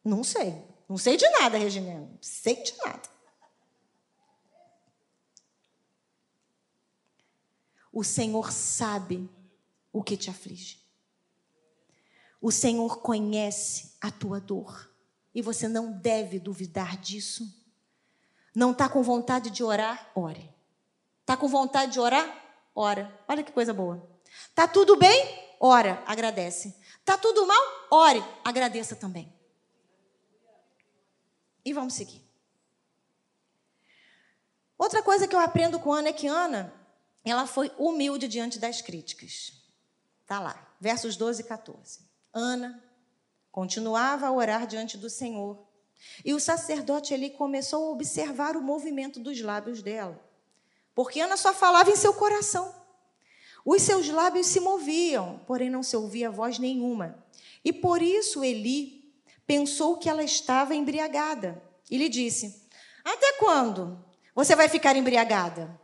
Não 0.06 0.24
sei. 0.24 0.64
Não 0.88 0.98
sei 1.00 1.18
de 1.18 1.28
nada, 1.32 1.58
Regina. 1.58 2.08
Sei 2.22 2.54
de 2.54 2.78
nada. 2.78 3.17
O 7.98 8.04
Senhor 8.04 8.52
sabe 8.52 9.28
o 9.92 10.04
que 10.04 10.16
te 10.16 10.30
aflige. 10.30 10.80
O 12.40 12.52
Senhor 12.52 13.00
conhece 13.00 13.98
a 14.00 14.12
tua 14.12 14.40
dor. 14.40 14.88
E 15.34 15.42
você 15.42 15.68
não 15.68 15.92
deve 15.94 16.40
duvidar 16.40 16.96
disso. 16.98 17.52
Não 18.54 18.72
está 18.72 18.88
com 18.88 19.02
vontade 19.02 19.50
de 19.50 19.64
orar? 19.64 20.12
Ore. 20.14 20.48
Está 21.22 21.36
com 21.36 21.48
vontade 21.48 21.94
de 21.94 22.00
orar? 22.00 22.70
Ora. 22.76 23.12
Olha 23.28 23.44
que 23.44 23.52
coisa 23.52 23.74
boa. 23.74 24.08
Está 24.48 24.68
tudo 24.68 24.96
bem? 24.96 25.56
Ora, 25.60 26.04
agradece. 26.06 26.76
Está 27.00 27.18
tudo 27.18 27.48
mal? 27.48 27.64
Ore, 27.90 28.24
agradeça 28.46 28.96
também. 28.96 29.34
E 31.66 31.74
vamos 31.74 31.96
seguir. 31.96 32.24
Outra 34.78 35.02
coisa 35.02 35.28
que 35.28 35.36
eu 35.36 35.40
aprendo 35.40 35.80
com 35.80 35.92
Ana 35.92 36.10
é 36.10 36.14
que 36.14 36.28
Ana, 36.28 36.77
ela 37.32 37.48
foi 37.48 37.72
humilde 37.78 38.28
diante 38.28 38.60
das 38.60 38.82
críticas. 38.82 39.54
Está 40.22 40.40
lá, 40.40 40.76
versos 40.80 41.16
12 41.16 41.42
e 41.42 41.46
14. 41.46 42.00
Ana 42.34 42.84
continuava 43.52 44.28
a 44.28 44.32
orar 44.32 44.68
diante 44.68 44.98
do 44.98 45.10
Senhor 45.10 45.68
e 46.24 46.34
o 46.34 46.40
sacerdote 46.40 47.14
ali 47.14 47.30
começou 47.30 47.88
a 47.88 47.92
observar 47.92 48.56
o 48.56 48.62
movimento 48.62 49.20
dos 49.20 49.42
lábios 49.42 49.82
dela. 49.82 50.20
Porque 50.94 51.20
Ana 51.20 51.38
só 51.38 51.54
falava 51.54 51.90
em 51.90 51.96
seu 51.96 52.14
coração. 52.14 52.74
Os 53.66 53.82
seus 53.82 54.08
lábios 54.08 54.48
se 54.48 54.60
moviam, 54.60 55.40
porém 55.46 55.70
não 55.70 55.84
se 55.84 55.96
ouvia 55.96 56.32
voz 56.32 56.58
nenhuma. 56.58 57.24
E 57.64 57.74
por 57.74 58.02
isso 58.02 58.44
Eli 58.44 59.14
pensou 59.46 59.98
que 59.98 60.10
ela 60.10 60.24
estava 60.24 60.74
embriagada. 60.74 61.62
E 61.90 61.98
lhe 61.98 62.10
disse: 62.10 62.68
Até 63.04 63.34
quando 63.34 64.04
você 64.34 64.56
vai 64.56 64.70
ficar 64.70 64.96
embriagada? 64.96 65.80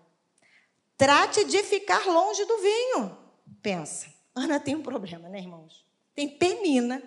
Trate 1.03 1.43
de 1.43 1.61
ficar 1.63 2.05
longe 2.05 2.45
do 2.45 2.57
vinho. 2.59 3.17
Pensa. 3.61 4.07
Ana 4.33 4.57
tem 4.57 4.73
um 4.73 4.81
problema, 4.81 5.27
né, 5.27 5.37
irmãos? 5.37 5.85
Tem 6.15 6.29
Penina, 6.29 7.03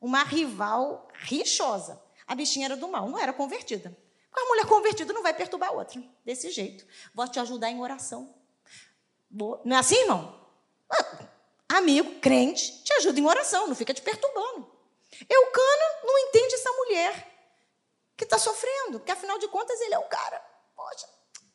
uma 0.00 0.22
rival 0.22 1.08
rixosa. 1.14 2.00
A 2.28 2.36
bichinha 2.36 2.66
era 2.66 2.76
do 2.76 2.86
mal, 2.86 3.08
não 3.08 3.18
era 3.18 3.32
convertida. 3.32 3.92
Com 4.30 4.40
a 4.40 4.44
mulher 4.50 4.66
convertida 4.66 5.12
não 5.12 5.24
vai 5.24 5.34
perturbar 5.34 5.70
a 5.70 5.72
outra. 5.72 6.00
Desse 6.24 6.48
jeito. 6.52 6.86
Vou 7.12 7.26
te 7.26 7.40
ajudar 7.40 7.68
em 7.72 7.80
oração. 7.80 8.32
Não 9.28 9.74
é 9.74 9.80
assim, 9.80 9.96
irmão? 9.96 10.40
Ah, 10.88 11.78
amigo, 11.78 12.20
crente, 12.20 12.84
te 12.84 12.92
ajuda 12.92 13.18
em 13.18 13.26
oração, 13.26 13.66
não 13.66 13.74
fica 13.74 13.92
te 13.92 14.00
perturbando. 14.00 14.70
Eucana 15.28 15.84
não 16.04 16.16
entende 16.20 16.54
essa 16.54 16.70
mulher 16.70 17.26
que 18.16 18.22
está 18.22 18.38
sofrendo, 18.38 19.00
porque 19.00 19.10
afinal 19.10 19.40
de 19.40 19.48
contas 19.48 19.80
ele 19.80 19.94
é 19.94 19.98
o 19.98 20.08
cara. 20.08 20.40
Poxa, 20.76 21.08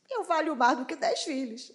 eu 0.10 0.24
valho 0.24 0.56
mais 0.56 0.78
do 0.78 0.86
que 0.86 0.96
dez 0.96 1.24
filhos. 1.24 1.72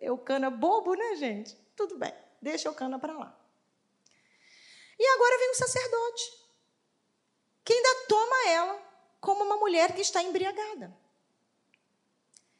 Eucana 0.00 0.50
bobo, 0.50 0.94
né, 0.94 1.16
gente? 1.16 1.56
Tudo 1.76 1.96
bem, 1.96 2.14
deixa 2.40 2.68
Eucana 2.68 2.98
para 2.98 3.16
lá. 3.16 3.38
E 4.98 5.06
agora 5.06 5.38
vem 5.38 5.50
o 5.50 5.54
sacerdote 5.54 6.42
que 7.64 7.72
ainda 7.72 8.06
toma 8.08 8.48
ela 8.48 8.92
como 9.20 9.44
uma 9.44 9.56
mulher 9.56 9.94
que 9.94 10.00
está 10.00 10.22
embriagada. 10.22 10.96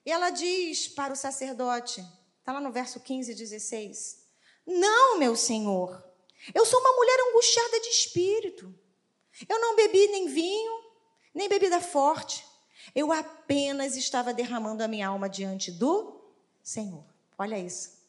E 0.05 0.11
ela 0.11 0.31
diz 0.31 0.89
para 0.89 1.13
o 1.13 1.17
sacerdote, 1.17 2.05
está 2.39 2.53
lá 2.53 2.61
no 2.61 2.73
verso 2.73 3.01
15 3.01 3.33
e 3.33 3.35
16: 3.35 4.27
Não, 4.67 5.19
meu 5.19 5.37
senhor, 5.37 6.03
eu 6.55 6.67
sou 6.67 6.81
uma 6.81 6.93
mulher 6.93 7.19
angustiada 7.29 7.81
de 7.81 7.89
espírito. 7.89 8.75
Eu 9.49 9.61
não 9.61 9.77
bebi 9.77 10.09
nem 10.09 10.29
vinho, 10.29 10.85
nem 11.35 11.49
bebida 11.49 11.81
forte. 11.81 12.45
Eu 12.95 13.13
apenas 13.13 13.97
estava 13.97 14.35
derramando 14.35 14.83
a 14.83 14.89
minha 14.89 15.09
alma 15.09 15.29
diante 15.29 15.71
do 15.71 16.21
Senhor. 16.63 17.05
Olha 17.39 17.59
isso. 17.59 18.03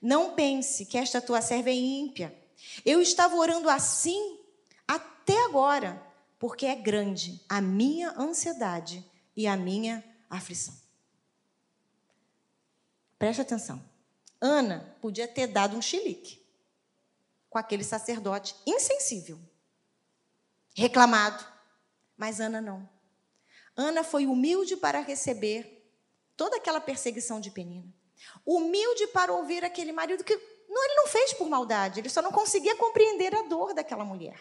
Não 0.00 0.34
pense 0.34 0.86
que 0.86 0.98
esta 0.98 1.20
tua 1.20 1.40
serva 1.40 1.70
é 1.70 1.74
ímpia. 1.74 2.36
Eu 2.84 3.00
estava 3.00 3.36
orando 3.36 3.68
assim 3.68 4.38
até 4.86 5.44
agora, 5.44 6.02
porque 6.38 6.66
é 6.66 6.74
grande 6.74 7.40
a 7.48 7.60
minha 7.60 8.10
ansiedade 8.18 9.04
e 9.36 9.46
a 9.46 9.56
minha 9.56 10.04
aflição. 10.28 10.74
Preste 13.18 13.40
atenção. 13.40 13.82
Ana 14.40 14.96
podia 15.00 15.26
ter 15.26 15.46
dado 15.46 15.76
um 15.76 15.82
chilique 15.82 16.44
com 17.48 17.58
aquele 17.58 17.84
sacerdote 17.84 18.54
insensível, 18.66 19.40
reclamado, 20.74 21.44
mas 22.16 22.38
Ana 22.38 22.60
não. 22.60 22.86
Ana 23.76 24.02
foi 24.02 24.26
humilde 24.26 24.76
para 24.76 25.00
receber 25.00 25.86
toda 26.36 26.56
aquela 26.56 26.80
perseguição 26.80 27.40
de 27.40 27.50
Penina. 27.50 27.92
Humilde 28.44 29.06
para 29.08 29.32
ouvir 29.32 29.64
aquele 29.64 29.92
marido 29.92 30.24
que 30.24 30.34
não, 30.68 30.84
ele 30.84 30.94
não 30.94 31.06
fez 31.06 31.32
por 31.34 31.48
maldade, 31.48 32.00
ele 32.00 32.08
só 32.08 32.22
não 32.22 32.32
conseguia 32.32 32.74
compreender 32.76 33.34
a 33.34 33.42
dor 33.42 33.74
daquela 33.74 34.04
mulher. 34.04 34.38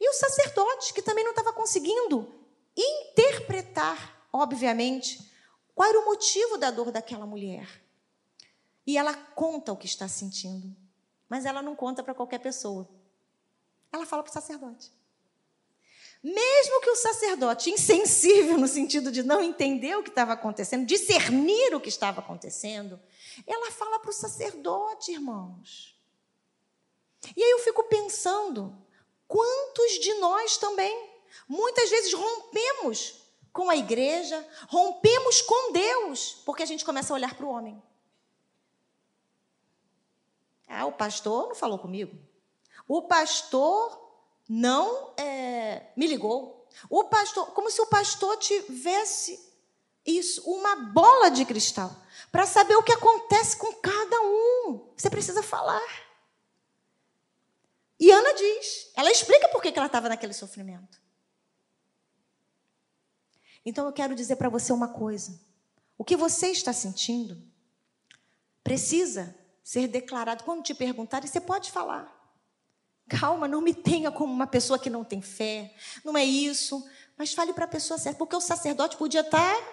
E 0.00 0.08
o 0.08 0.14
sacerdote, 0.14 0.94
que 0.94 1.02
também 1.02 1.24
não 1.24 1.32
estava 1.32 1.52
conseguindo 1.52 2.32
interpretar, 2.76 4.26
obviamente, 4.32 5.30
qual 5.74 5.88
era 5.88 6.00
o 6.00 6.06
motivo 6.06 6.56
da 6.56 6.70
dor 6.70 6.90
daquela 6.90 7.26
mulher. 7.26 7.68
E 8.86 8.96
ela 8.96 9.14
conta 9.14 9.72
o 9.72 9.76
que 9.76 9.86
está 9.86 10.08
sentindo, 10.08 10.74
mas 11.28 11.44
ela 11.44 11.60
não 11.60 11.76
conta 11.76 12.02
para 12.02 12.14
qualquer 12.14 12.38
pessoa. 12.38 12.88
Ela 13.92 14.06
fala 14.06 14.22
para 14.22 14.30
o 14.30 14.32
sacerdote. 14.32 14.90
Mesmo 16.22 16.80
que 16.80 16.90
o 16.90 16.96
sacerdote, 16.96 17.70
insensível 17.70 18.58
no 18.58 18.66
sentido 18.66 19.12
de 19.12 19.22
não 19.22 19.40
entender 19.40 19.96
o 19.96 20.02
que 20.02 20.10
estava 20.10 20.32
acontecendo, 20.32 20.86
discernir 20.86 21.74
o 21.74 21.80
que 21.80 21.88
estava 21.88 22.20
acontecendo, 22.20 23.00
ela 23.46 23.70
fala 23.70 24.00
para 24.00 24.10
o 24.10 24.12
sacerdote, 24.12 25.12
irmãos. 25.12 25.96
E 27.36 27.42
aí 27.42 27.50
eu 27.50 27.58
fico 27.60 27.84
pensando, 27.84 28.76
Quantos 29.28 30.00
de 30.00 30.14
nós 30.14 30.56
também, 30.56 31.10
muitas 31.46 31.90
vezes, 31.90 32.14
rompemos 32.14 33.22
com 33.52 33.68
a 33.68 33.76
igreja, 33.76 34.44
rompemos 34.68 35.42
com 35.42 35.72
Deus, 35.72 36.42
porque 36.46 36.62
a 36.62 36.66
gente 36.66 36.84
começa 36.84 37.12
a 37.12 37.16
olhar 37.16 37.34
para 37.34 37.44
o 37.44 37.50
homem. 37.50 37.80
Ah, 40.66 40.86
o 40.86 40.92
pastor 40.92 41.48
não 41.48 41.54
falou 41.54 41.78
comigo. 41.78 42.16
O 42.86 43.02
pastor 43.02 44.07
não 44.48 45.14
é, 45.16 45.92
me 45.96 46.06
ligou. 46.06 46.66
O 46.88 47.04
pastor, 47.04 47.52
como 47.52 47.70
se 47.70 47.80
o 47.80 47.86
pastor 47.86 48.36
tivesse 48.38 49.38
isso, 50.06 50.42
uma 50.50 50.76
bola 50.76 51.30
de 51.30 51.44
cristal, 51.44 51.94
para 52.32 52.46
saber 52.46 52.76
o 52.76 52.82
que 52.82 52.92
acontece 52.92 53.56
com 53.56 53.72
cada 53.74 54.20
um. 54.22 54.92
Você 54.96 55.10
precisa 55.10 55.42
falar. 55.42 55.82
E 58.00 58.10
Ana 58.10 58.32
diz, 58.34 58.90
ela 58.94 59.10
explica 59.10 59.48
por 59.48 59.60
que 59.60 59.72
ela 59.76 59.86
estava 59.86 60.08
naquele 60.08 60.32
sofrimento. 60.32 61.00
Então 63.64 63.84
eu 63.86 63.92
quero 63.92 64.14
dizer 64.14 64.36
para 64.36 64.48
você 64.48 64.72
uma 64.72 64.88
coisa: 64.88 65.38
o 65.98 66.04
que 66.04 66.16
você 66.16 66.48
está 66.48 66.72
sentindo 66.72 67.42
precisa 68.62 69.36
ser 69.62 69.88
declarado. 69.88 70.44
Quando 70.44 70.62
te 70.62 70.74
perguntarem, 70.74 71.28
você 71.28 71.40
pode 71.40 71.70
falar. 71.70 72.17
Calma, 73.08 73.48
não 73.48 73.60
me 73.60 73.72
tenha 73.72 74.10
como 74.10 74.32
uma 74.32 74.46
pessoa 74.46 74.78
que 74.78 74.90
não 74.90 75.04
tem 75.04 75.22
fé, 75.22 75.74
não 76.04 76.16
é 76.16 76.24
isso. 76.24 76.86
Mas 77.16 77.32
fale 77.32 77.52
para 77.52 77.64
a 77.64 77.68
pessoa 77.68 77.98
certa, 77.98 78.18
porque 78.18 78.36
o 78.36 78.40
sacerdote 78.40 78.96
podia 78.96 79.20
estar. 79.22 79.54
Tá, 79.54 79.72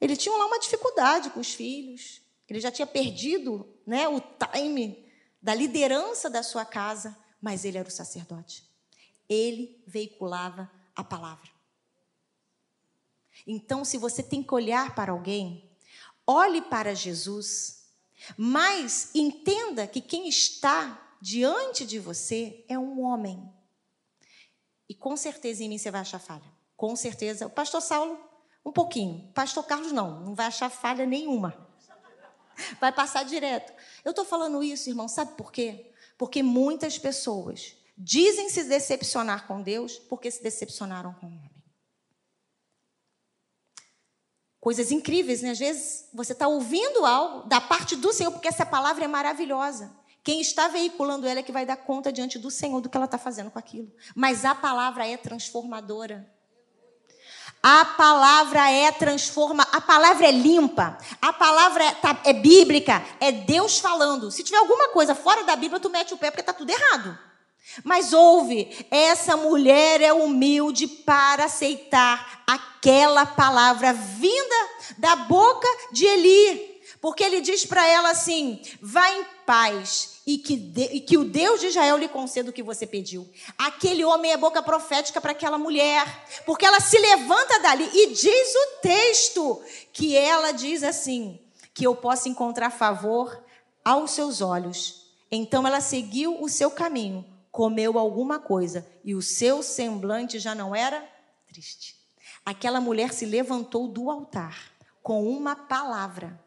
ele 0.00 0.16
tinha 0.16 0.36
lá 0.36 0.46
uma 0.46 0.60
dificuldade 0.60 1.30
com 1.30 1.40
os 1.40 1.52
filhos, 1.52 2.20
ele 2.48 2.60
já 2.60 2.70
tinha 2.70 2.86
perdido 2.86 3.68
né, 3.86 4.06
o 4.06 4.20
time 4.20 5.04
da 5.42 5.54
liderança 5.54 6.30
da 6.30 6.42
sua 6.42 6.64
casa 6.64 7.16
mas 7.40 7.64
ele 7.64 7.78
era 7.78 7.88
o 7.88 7.92
sacerdote. 7.92 8.64
Ele 9.28 9.82
veiculava 9.86 10.70
a 10.94 11.04
palavra. 11.04 11.48
Então, 13.46 13.84
se 13.84 13.96
você 13.96 14.22
tem 14.22 14.42
que 14.42 14.52
olhar 14.52 14.94
para 14.94 15.12
alguém, 15.12 15.70
olhe 16.26 16.60
para 16.60 16.94
Jesus, 16.94 17.84
mas 18.36 19.10
entenda 19.14 19.86
que 19.86 20.00
quem 20.00 20.28
está 20.28 21.07
diante 21.20 21.86
de 21.86 21.98
você 21.98 22.64
é 22.68 22.78
um 22.78 23.02
homem. 23.02 23.52
E 24.88 24.94
com 24.94 25.16
certeza 25.16 25.62
em 25.62 25.68
mim 25.68 25.78
você 25.78 25.90
vai 25.90 26.00
achar 26.00 26.18
falha. 26.18 26.50
Com 26.76 26.94
certeza. 26.96 27.46
O 27.46 27.50
pastor 27.50 27.82
Saulo, 27.82 28.18
um 28.64 28.72
pouquinho. 28.72 29.28
O 29.28 29.32
pastor 29.32 29.66
Carlos, 29.66 29.92
não. 29.92 30.20
Não 30.20 30.34
vai 30.34 30.46
achar 30.46 30.70
falha 30.70 31.04
nenhuma. 31.04 31.68
Vai 32.80 32.92
passar 32.92 33.24
direto. 33.24 33.72
Eu 34.04 34.10
estou 34.10 34.24
falando 34.24 34.62
isso, 34.62 34.88
irmão, 34.88 35.08
sabe 35.08 35.36
por 35.36 35.52
quê? 35.52 35.92
Porque 36.16 36.42
muitas 36.42 36.98
pessoas 36.98 37.76
dizem 37.96 38.48
se 38.48 38.64
decepcionar 38.64 39.46
com 39.46 39.62
Deus 39.62 39.98
porque 39.98 40.30
se 40.30 40.42
decepcionaram 40.42 41.12
com 41.14 41.26
o 41.26 41.28
homem. 41.28 41.58
Coisas 44.60 44.90
incríveis, 44.90 45.40
né? 45.40 45.50
Às 45.50 45.58
vezes 45.58 46.08
você 46.12 46.32
está 46.32 46.48
ouvindo 46.48 47.06
algo 47.06 47.48
da 47.48 47.60
parte 47.60 47.94
do 47.94 48.12
Senhor, 48.12 48.32
porque 48.32 48.48
essa 48.48 48.66
palavra 48.66 49.04
é 49.04 49.08
maravilhosa. 49.08 49.96
Quem 50.22 50.40
está 50.40 50.68
veiculando 50.68 51.26
ela 51.26 51.40
é 51.40 51.42
que 51.42 51.52
vai 51.52 51.64
dar 51.64 51.76
conta 51.76 52.12
diante 52.12 52.38
do 52.38 52.50
Senhor 52.50 52.80
do 52.80 52.88
que 52.88 52.96
ela 52.96 53.06
está 53.06 53.18
fazendo 53.18 53.50
com 53.50 53.58
aquilo. 53.58 53.90
Mas 54.14 54.44
a 54.44 54.54
palavra 54.54 55.06
é 55.06 55.16
transformadora. 55.16 56.28
A 57.62 57.84
palavra 57.84 58.70
é 58.70 58.90
transforma, 58.92 59.66
a 59.72 59.80
palavra 59.80 60.28
é 60.28 60.30
limpa, 60.30 60.96
a 61.20 61.32
palavra 61.32 61.84
é, 61.84 61.90
tá, 61.92 62.20
é, 62.24 62.32
bíblica, 62.32 63.04
é 63.18 63.32
Deus 63.32 63.80
falando. 63.80 64.30
Se 64.30 64.44
tiver 64.44 64.58
alguma 64.58 64.90
coisa 64.90 65.14
fora 65.14 65.42
da 65.42 65.56
Bíblia, 65.56 65.80
tu 65.80 65.90
mete 65.90 66.14
o 66.14 66.18
pé 66.18 66.30
porque 66.30 66.42
está 66.42 66.52
tudo 66.52 66.70
errado. 66.70 67.18
Mas 67.82 68.12
ouve, 68.12 68.86
essa 68.90 69.36
mulher 69.36 70.00
é 70.00 70.12
humilde 70.12 70.86
para 70.86 71.44
aceitar 71.44 72.44
aquela 72.46 73.26
palavra 73.26 73.92
vinda 73.92 74.68
da 74.96 75.16
boca 75.16 75.68
de 75.92 76.06
Eli. 76.06 76.80
Porque 77.00 77.22
ele 77.22 77.40
diz 77.40 77.66
para 77.66 77.86
ela 77.86 78.10
assim: 78.10 78.60
vá 78.80 79.10
em 79.10 79.24
paz 79.48 80.20
e 80.26 80.36
que, 80.36 80.56
de, 80.56 80.82
e 80.92 81.00
que 81.00 81.16
o 81.16 81.24
Deus 81.24 81.58
de 81.58 81.68
Israel 81.68 81.96
lhe 81.96 82.06
conceda 82.06 82.50
o 82.50 82.52
que 82.52 82.62
você 82.62 82.86
pediu. 82.86 83.26
Aquele 83.56 84.04
homem 84.04 84.30
é 84.30 84.36
boca 84.36 84.62
profética 84.62 85.22
para 85.22 85.32
aquela 85.32 85.56
mulher, 85.56 86.04
porque 86.44 86.66
ela 86.66 86.80
se 86.80 86.98
levanta 86.98 87.58
dali 87.60 87.88
e 87.90 88.08
diz 88.08 88.54
o 88.54 88.80
texto 88.82 89.62
que 89.90 90.14
ela 90.14 90.52
diz 90.52 90.82
assim: 90.82 91.40
que 91.72 91.86
eu 91.86 91.96
possa 91.96 92.28
encontrar 92.28 92.68
favor 92.68 93.42
aos 93.82 94.10
seus 94.10 94.42
olhos. 94.42 95.06
Então 95.32 95.66
ela 95.66 95.80
seguiu 95.80 96.42
o 96.42 96.48
seu 96.50 96.70
caminho, 96.70 97.24
comeu 97.50 97.98
alguma 97.98 98.38
coisa 98.38 98.86
e 99.02 99.14
o 99.14 99.22
seu 99.22 99.62
semblante 99.62 100.38
já 100.38 100.54
não 100.54 100.76
era 100.76 101.02
triste. 101.46 101.96
Aquela 102.44 102.82
mulher 102.82 103.14
se 103.14 103.24
levantou 103.24 103.88
do 103.88 104.10
altar 104.10 104.72
com 105.02 105.26
uma 105.26 105.56
palavra. 105.56 106.38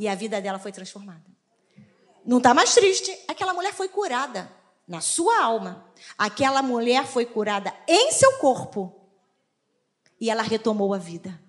E 0.00 0.08
a 0.08 0.16
vida 0.16 0.40
dela 0.40 0.58
foi 0.58 0.72
transformada 0.72 1.30
não 2.24 2.38
está 2.38 2.54
mais 2.54 2.74
triste. 2.74 3.16
Aquela 3.26 3.52
mulher 3.52 3.72
foi 3.72 3.88
curada 3.88 4.50
na 4.86 5.00
sua 5.00 5.42
alma. 5.42 5.84
Aquela 6.16 6.62
mulher 6.62 7.06
foi 7.06 7.26
curada 7.26 7.74
em 7.88 8.12
seu 8.12 8.38
corpo. 8.38 8.94
E 10.20 10.30
ela 10.30 10.42
retomou 10.42 10.92
a 10.94 10.98
vida. 10.98 11.40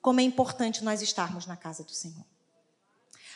Como 0.00 0.20
é 0.20 0.22
importante 0.22 0.84
nós 0.84 1.02
estarmos 1.02 1.46
na 1.46 1.56
casa 1.56 1.82
do 1.82 1.90
Senhor. 1.92 2.24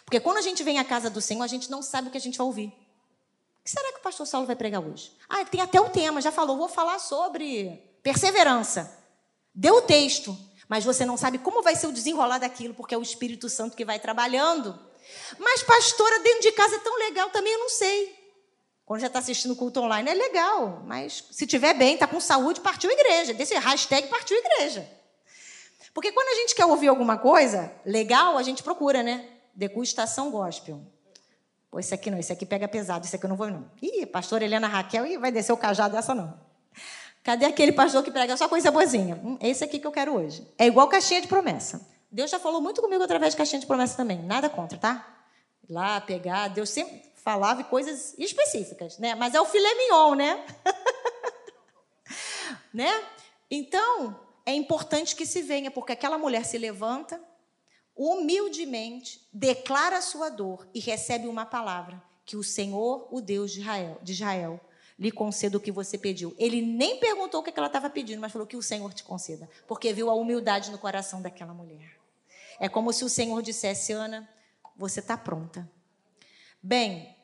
Porque 0.04 0.20
quando 0.20 0.38
a 0.38 0.42
gente 0.42 0.62
vem 0.62 0.78
à 0.78 0.84
casa 0.84 1.10
do 1.10 1.20
Senhor, 1.20 1.42
a 1.42 1.48
gente 1.48 1.70
não 1.70 1.82
sabe 1.82 2.08
o 2.08 2.10
que 2.10 2.18
a 2.18 2.20
gente 2.20 2.38
vai 2.38 2.46
ouvir. 2.46 2.68
O 2.68 3.64
que 3.64 3.70
será 3.70 3.92
que 3.92 3.98
o 3.98 4.02
pastor 4.02 4.26
Saulo 4.26 4.46
vai 4.46 4.56
pregar 4.56 4.82
hoje? 4.82 5.12
Ah, 5.28 5.44
tem 5.44 5.60
até 5.60 5.80
o 5.80 5.90
tema, 5.90 6.20
já 6.20 6.32
falou, 6.32 6.56
vou 6.56 6.68
falar 6.68 6.98
sobre 6.98 7.80
perseverança. 8.02 8.98
Deu 9.54 9.76
o 9.76 9.82
texto, 9.82 10.36
mas 10.72 10.86
você 10.86 11.04
não 11.04 11.18
sabe 11.18 11.36
como 11.36 11.60
vai 11.60 11.76
ser 11.76 11.86
o 11.86 11.92
desenrolar 11.92 12.38
daquilo, 12.38 12.72
porque 12.72 12.94
é 12.94 12.96
o 12.96 13.02
Espírito 13.02 13.46
Santo 13.46 13.76
que 13.76 13.84
vai 13.84 14.00
trabalhando. 14.00 14.74
Mas, 15.38 15.62
pastora, 15.62 16.18
dentro 16.20 16.40
de 16.40 16.52
casa 16.52 16.76
é 16.76 16.78
tão 16.78 16.98
legal 16.98 17.28
também, 17.28 17.52
eu 17.52 17.58
não 17.58 17.68
sei. 17.68 18.18
Quando 18.86 19.02
já 19.02 19.08
está 19.08 19.18
assistindo 19.18 19.54
culto 19.54 19.80
online, 19.82 20.08
é 20.08 20.14
legal. 20.14 20.82
Mas 20.86 21.24
se 21.30 21.46
tiver 21.46 21.74
bem, 21.74 21.92
está 21.92 22.06
com 22.06 22.18
saúde, 22.18 22.62
partiu 22.62 22.90
igreja. 22.90 23.34
Desse 23.34 23.54
hashtag 23.54 24.08
partiu 24.08 24.34
igreja. 24.38 24.88
Porque 25.92 26.10
quando 26.10 26.28
a 26.28 26.36
gente 26.36 26.54
quer 26.54 26.64
ouvir 26.64 26.88
alguma 26.88 27.18
coisa 27.18 27.70
legal, 27.84 28.38
a 28.38 28.42
gente 28.42 28.62
procura, 28.62 29.02
né? 29.02 29.28
Degustação 29.54 30.30
gospel. 30.30 30.80
Pô, 31.70 31.80
esse 31.80 31.92
aqui 31.92 32.10
não, 32.10 32.16
esse 32.16 32.32
aqui 32.32 32.46
pega 32.46 32.66
pesado, 32.66 33.04
esse 33.04 33.14
aqui 33.14 33.26
eu 33.26 33.28
não 33.28 33.36
vou, 33.36 33.50
não. 33.50 33.70
Ih, 33.82 34.06
pastor 34.06 34.40
Helena 34.40 34.68
Raquel, 34.68 35.04
ih, 35.04 35.18
vai 35.18 35.30
descer 35.30 35.52
o 35.52 35.56
cajado 35.58 35.94
dessa, 35.94 36.14
não. 36.14 36.50
Cadê 37.22 37.44
aquele 37.44 37.72
pastor 37.72 38.02
que 38.02 38.10
prega 38.10 38.36
só 38.36 38.48
coisa 38.48 38.70
boazinha? 38.70 39.20
Hum, 39.22 39.38
esse 39.40 39.62
aqui 39.62 39.78
que 39.78 39.86
eu 39.86 39.92
quero 39.92 40.14
hoje. 40.14 40.46
É 40.58 40.66
igual 40.66 40.88
caixinha 40.88 41.20
de 41.20 41.28
promessa. 41.28 41.86
Deus 42.10 42.30
já 42.30 42.38
falou 42.38 42.60
muito 42.60 42.82
comigo 42.82 43.02
através 43.02 43.32
de 43.32 43.36
caixinha 43.36 43.60
de 43.60 43.66
promessa 43.66 43.96
também. 43.96 44.20
Nada 44.22 44.50
contra, 44.50 44.76
tá? 44.76 45.24
Lá, 45.68 46.00
pegar. 46.00 46.48
Deus 46.48 46.70
sempre 46.70 47.00
falava 47.14 47.62
coisas 47.62 48.14
específicas, 48.18 48.98
né? 48.98 49.14
Mas 49.14 49.34
é 49.34 49.40
o 49.40 49.44
filé 49.44 49.74
mignon, 49.74 50.14
né? 50.16 50.44
né? 52.74 53.04
Então, 53.48 54.18
é 54.44 54.52
importante 54.52 55.14
que 55.14 55.24
se 55.24 55.42
venha, 55.42 55.70
porque 55.70 55.92
aquela 55.92 56.18
mulher 56.18 56.44
se 56.44 56.58
levanta 56.58 57.20
humildemente, 57.94 59.28
declara 59.32 59.98
a 59.98 60.02
sua 60.02 60.28
dor 60.28 60.66
e 60.74 60.80
recebe 60.80 61.28
uma 61.28 61.46
palavra 61.46 62.02
que 62.24 62.36
o 62.36 62.42
Senhor, 62.42 63.06
o 63.10 63.20
Deus 63.20 63.52
de 63.52 63.60
Israel, 63.60 63.98
de 64.02 64.12
Israel 64.12 64.60
lhe 65.02 65.10
conceda 65.10 65.56
o 65.56 65.60
que 65.60 65.72
você 65.72 65.98
pediu. 65.98 66.32
Ele 66.38 66.62
nem 66.62 67.00
perguntou 67.00 67.40
o 67.40 67.42
que 67.42 67.52
ela 67.56 67.66
estava 67.66 67.90
pedindo, 67.90 68.20
mas 68.20 68.30
falou 68.30 68.46
que 68.46 68.56
o 68.56 68.62
Senhor 68.62 68.94
te 68.94 69.02
conceda, 69.02 69.50
porque 69.66 69.92
viu 69.92 70.08
a 70.08 70.14
humildade 70.14 70.70
no 70.70 70.78
coração 70.78 71.20
daquela 71.20 71.52
mulher. 71.52 71.98
É 72.60 72.68
como 72.68 72.92
se 72.92 73.04
o 73.04 73.08
Senhor 73.08 73.42
dissesse: 73.42 73.92
Ana, 73.92 74.32
você 74.76 75.00
está 75.00 75.16
pronta. 75.16 75.68
Bem, 76.62 77.16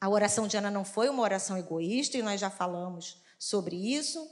a 0.00 0.08
oração 0.08 0.48
de 0.48 0.56
Ana 0.56 0.68
não 0.68 0.84
foi 0.84 1.08
uma 1.08 1.22
oração 1.22 1.56
egoísta, 1.56 2.18
e 2.18 2.22
nós 2.22 2.40
já 2.40 2.50
falamos 2.50 3.22
sobre 3.38 3.76
isso. 3.76 4.28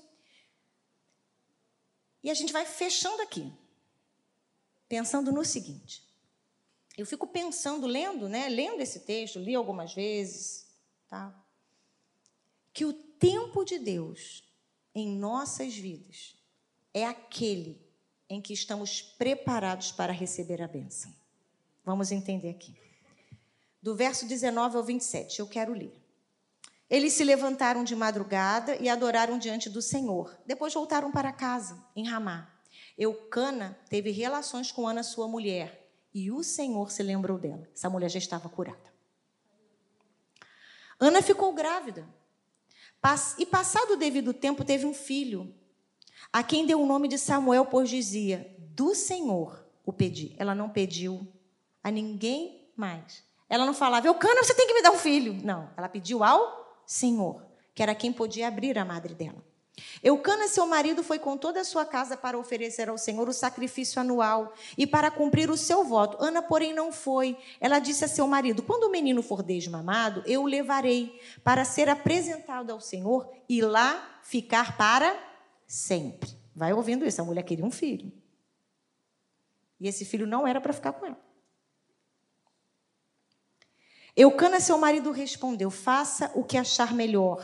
E 2.24 2.28
a 2.28 2.34
gente 2.34 2.52
vai 2.52 2.66
fechando 2.66 3.22
aqui, 3.22 3.52
pensando 4.88 5.30
no 5.30 5.44
seguinte. 5.44 6.02
Eu 6.98 7.06
fico 7.06 7.28
pensando, 7.28 7.86
lendo, 7.86 8.28
né? 8.28 8.48
Lendo 8.48 8.80
esse 8.80 9.00
texto, 9.00 9.38
li 9.38 9.54
algumas 9.54 9.94
vezes, 9.94 10.66
tá? 11.06 11.32
Que 12.72 12.84
o 12.84 12.92
tempo 12.92 13.64
de 13.64 13.78
Deus 13.78 14.44
em 14.94 15.08
nossas 15.08 15.74
vidas 15.76 16.36
é 16.92 17.04
aquele 17.06 17.80
em 18.28 18.40
que 18.40 18.52
estamos 18.52 19.02
preparados 19.02 19.92
para 19.92 20.12
receber 20.12 20.62
a 20.62 20.68
bênção. 20.68 21.12
Vamos 21.84 22.12
entender 22.12 22.50
aqui. 22.50 22.74
Do 23.82 23.94
verso 23.94 24.26
19 24.26 24.76
ao 24.76 24.84
27, 24.84 25.40
eu 25.40 25.48
quero 25.48 25.72
ler. 25.72 26.00
Eles 26.88 27.12
se 27.12 27.24
levantaram 27.24 27.84
de 27.84 27.94
madrugada 27.94 28.76
e 28.76 28.88
adoraram 28.88 29.38
diante 29.38 29.70
do 29.70 29.80
Senhor. 29.80 30.36
Depois 30.44 30.74
voltaram 30.74 31.10
para 31.10 31.32
casa, 31.32 31.82
em 31.94 32.06
Ramá. 32.06 32.52
Eucana 32.98 33.78
teve 33.88 34.10
relações 34.10 34.70
com 34.70 34.86
Ana, 34.86 35.02
sua 35.02 35.26
mulher, 35.26 35.88
e 36.12 36.30
o 36.30 36.42
Senhor 36.42 36.90
se 36.90 37.02
lembrou 37.02 37.38
dela. 37.38 37.68
Essa 37.72 37.88
mulher 37.88 38.10
já 38.10 38.18
estava 38.18 38.48
curada. 38.48 38.90
Ana 40.98 41.22
ficou 41.22 41.52
grávida. 41.52 42.06
E 43.38 43.46
passado 43.46 43.92
o 43.92 43.96
devido 43.96 44.34
tempo, 44.34 44.64
teve 44.64 44.84
um 44.84 44.92
filho 44.92 45.54
a 46.32 46.42
quem 46.42 46.66
deu 46.66 46.80
o 46.80 46.86
nome 46.86 47.08
de 47.08 47.18
Samuel, 47.18 47.66
pois 47.66 47.88
dizia: 47.88 48.54
Do 48.74 48.94
Senhor 48.94 49.64
o 49.84 49.92
pedi. 49.92 50.34
Ela 50.38 50.54
não 50.54 50.68
pediu 50.68 51.26
a 51.82 51.90
ninguém 51.90 52.70
mais. 52.76 53.24
Ela 53.48 53.66
não 53.66 53.74
falava, 53.74 54.06
Eucana, 54.06 54.44
você 54.44 54.54
tem 54.54 54.66
que 54.66 54.74
me 54.74 54.82
dar 54.82 54.92
um 54.92 54.98
filho. 54.98 55.34
Não, 55.44 55.70
ela 55.76 55.88
pediu 55.88 56.22
ao 56.22 56.82
Senhor, 56.86 57.44
que 57.74 57.82
era 57.82 57.94
quem 57.94 58.12
podia 58.12 58.46
abrir 58.46 58.78
a 58.78 58.84
madre 58.84 59.14
dela. 59.14 59.42
Eucana, 60.02 60.48
seu 60.48 60.66
marido, 60.66 61.02
foi 61.02 61.18
com 61.18 61.36
toda 61.36 61.60
a 61.60 61.64
sua 61.64 61.84
casa 61.84 62.16
para 62.16 62.38
oferecer 62.38 62.88
ao 62.88 62.98
Senhor 62.98 63.28
o 63.28 63.32
sacrifício 63.32 64.00
anual 64.00 64.52
e 64.76 64.86
para 64.86 65.10
cumprir 65.10 65.50
o 65.50 65.56
seu 65.56 65.84
voto. 65.84 66.16
Ana, 66.22 66.42
porém, 66.42 66.74
não 66.74 66.92
foi. 66.92 67.36
Ela 67.60 67.78
disse 67.78 68.04
a 68.04 68.08
seu 68.08 68.26
marido: 68.26 68.62
Quando 68.62 68.84
o 68.84 68.90
menino 68.90 69.22
for 69.22 69.42
desmamado, 69.42 70.22
eu 70.26 70.42
o 70.42 70.46
levarei 70.46 71.20
para 71.42 71.64
ser 71.64 71.88
apresentado 71.88 72.70
ao 72.70 72.80
Senhor 72.80 73.30
e 73.48 73.62
lá 73.62 74.20
ficar 74.22 74.76
para 74.76 75.30
Sempre. 75.70 76.36
Vai 76.52 76.72
ouvindo 76.72 77.06
isso. 77.06 77.22
A 77.22 77.24
mulher 77.24 77.44
queria 77.44 77.64
um 77.64 77.70
filho. 77.70 78.12
E 79.78 79.86
esse 79.86 80.04
filho 80.04 80.26
não 80.26 80.44
era 80.44 80.60
para 80.60 80.72
ficar 80.72 80.92
com 80.92 81.06
ela. 81.06 81.18
Eucana, 84.16 84.58
seu 84.58 84.76
marido, 84.76 85.12
respondeu: 85.12 85.70
Faça 85.70 86.32
o 86.34 86.42
que 86.42 86.56
achar 86.56 86.92
melhor. 86.92 87.40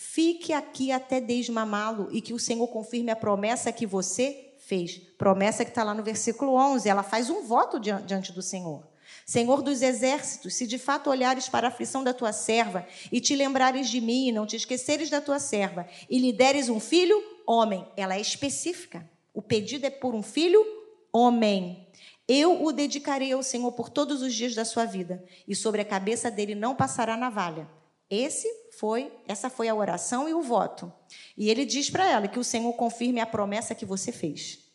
Fique 0.00 0.52
aqui 0.52 0.92
até 0.92 1.20
desmamá-lo 1.20 2.08
e 2.12 2.20
que 2.20 2.32
o 2.32 2.38
Senhor 2.38 2.68
confirme 2.68 3.10
a 3.10 3.16
promessa 3.16 3.72
que 3.72 3.84
você 3.84 4.52
fez. 4.56 4.96
Promessa 5.18 5.64
que 5.64 5.72
está 5.72 5.82
lá 5.82 5.92
no 5.92 6.04
versículo 6.04 6.54
11. 6.54 6.88
Ela 6.88 7.02
faz 7.02 7.28
um 7.28 7.42
voto 7.42 7.80
diante 7.80 8.30
do 8.30 8.40
Senhor. 8.40 8.86
Senhor 9.26 9.60
dos 9.60 9.82
exércitos, 9.82 10.54
se 10.54 10.68
de 10.68 10.78
fato 10.78 11.10
olhares 11.10 11.48
para 11.48 11.66
a 11.66 11.70
aflição 11.70 12.04
da 12.04 12.14
tua 12.14 12.32
serva 12.32 12.86
e 13.10 13.20
te 13.20 13.34
lembrares 13.34 13.90
de 13.90 14.00
mim 14.00 14.28
e 14.28 14.32
não 14.32 14.46
te 14.46 14.54
esqueceres 14.54 15.10
da 15.10 15.20
tua 15.20 15.40
serva 15.40 15.84
e 16.08 16.16
lhe 16.20 16.32
deres 16.32 16.68
um 16.68 16.78
filho, 16.78 17.20
homem. 17.44 17.84
Ela 17.96 18.14
é 18.14 18.20
específica. 18.20 19.04
O 19.34 19.42
pedido 19.42 19.84
é 19.84 19.90
por 19.90 20.14
um 20.14 20.22
filho, 20.22 20.64
homem. 21.12 21.88
Eu 22.28 22.62
o 22.64 22.70
dedicarei 22.70 23.32
ao 23.32 23.42
Senhor 23.42 23.72
por 23.72 23.90
todos 23.90 24.22
os 24.22 24.32
dias 24.32 24.54
da 24.54 24.64
sua 24.64 24.84
vida 24.84 25.24
e 25.46 25.56
sobre 25.56 25.80
a 25.80 25.84
cabeça 25.84 26.30
dele 26.30 26.54
não 26.54 26.76
passará 26.76 27.16
navalha. 27.16 27.77
Esse 28.10 28.48
foi, 28.78 29.12
essa 29.26 29.50
foi 29.50 29.68
a 29.68 29.74
oração 29.74 30.28
e 30.28 30.34
o 30.34 30.42
voto. 30.42 30.92
E 31.36 31.50
ele 31.50 31.64
diz 31.66 31.90
para 31.90 32.08
ela 32.08 32.28
que 32.28 32.38
o 32.38 32.44
Senhor 32.44 32.72
confirme 32.72 33.20
a 33.20 33.26
promessa 33.26 33.74
que 33.74 33.84
você 33.84 34.10
fez. 34.12 34.68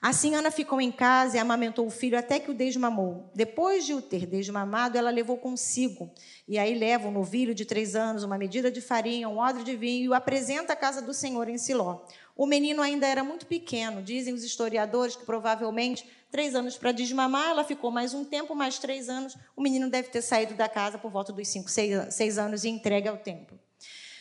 Assim, 0.00 0.36
Ana 0.36 0.52
ficou 0.52 0.80
em 0.80 0.92
casa 0.92 1.36
e 1.36 1.40
amamentou 1.40 1.84
o 1.84 1.90
filho 1.90 2.16
até 2.16 2.38
que 2.38 2.50
o 2.50 2.54
desmamou. 2.54 3.32
Depois 3.34 3.84
de 3.84 3.94
o 3.94 4.00
ter 4.00 4.26
desmamado, 4.26 4.96
ela 4.96 5.10
levou 5.10 5.36
consigo. 5.36 6.12
E 6.46 6.56
aí 6.56 6.78
leva 6.78 7.08
um 7.08 7.10
novilho 7.10 7.52
de 7.52 7.64
três 7.64 7.96
anos, 7.96 8.22
uma 8.22 8.38
medida 8.38 8.70
de 8.70 8.80
farinha, 8.80 9.28
um 9.28 9.38
odre 9.38 9.64
de 9.64 9.74
vinho 9.74 10.04
e 10.04 10.08
o 10.08 10.14
apresenta 10.14 10.72
à 10.72 10.76
casa 10.76 11.02
do 11.02 11.12
Senhor 11.12 11.48
em 11.48 11.58
Siló. 11.58 12.04
O 12.38 12.46
menino 12.46 12.80
ainda 12.80 13.04
era 13.04 13.24
muito 13.24 13.46
pequeno. 13.46 14.00
Dizem 14.00 14.32
os 14.32 14.44
historiadores 14.44 15.16
que 15.16 15.26
provavelmente 15.26 16.08
três 16.30 16.54
anos 16.54 16.78
para 16.78 16.92
desmamar, 16.92 17.50
ela 17.50 17.64
ficou 17.64 17.90
mais 17.90 18.14
um 18.14 18.24
tempo, 18.24 18.54
mais 18.54 18.78
três 18.78 19.08
anos. 19.08 19.36
O 19.56 19.60
menino 19.60 19.90
deve 19.90 20.08
ter 20.08 20.22
saído 20.22 20.54
da 20.54 20.68
casa 20.68 20.96
por 20.98 21.10
volta 21.10 21.32
dos 21.32 21.48
cinco, 21.48 21.68
seis, 21.68 22.14
seis 22.14 22.38
anos 22.38 22.62
e 22.62 22.68
entregue 22.68 23.08
ao 23.08 23.16
templo. 23.16 23.58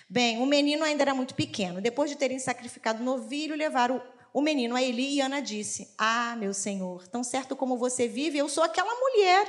Bem, 0.09 0.41
o 0.41 0.47
menino 0.47 0.83
ainda 0.83 1.03
era 1.03 1.13
muito 1.13 1.35
pequeno. 1.35 1.79
Depois 1.79 2.09
de 2.09 2.15
terem 2.15 2.39
sacrificado 2.39 3.03
o 3.03 3.05
novilho, 3.05 3.55
levaram 3.55 4.01
o 4.33 4.41
menino 4.41 4.75
a 4.75 4.81
Eli 4.81 5.15
e 5.15 5.21
Ana 5.21 5.39
disse: 5.39 5.93
Ah, 5.95 6.35
meu 6.39 6.55
senhor, 6.55 7.07
tão 7.07 7.23
certo 7.23 7.55
como 7.55 7.77
você 7.77 8.07
vive, 8.07 8.39
eu 8.39 8.49
sou 8.49 8.63
aquela 8.63 8.95
mulher 8.95 9.45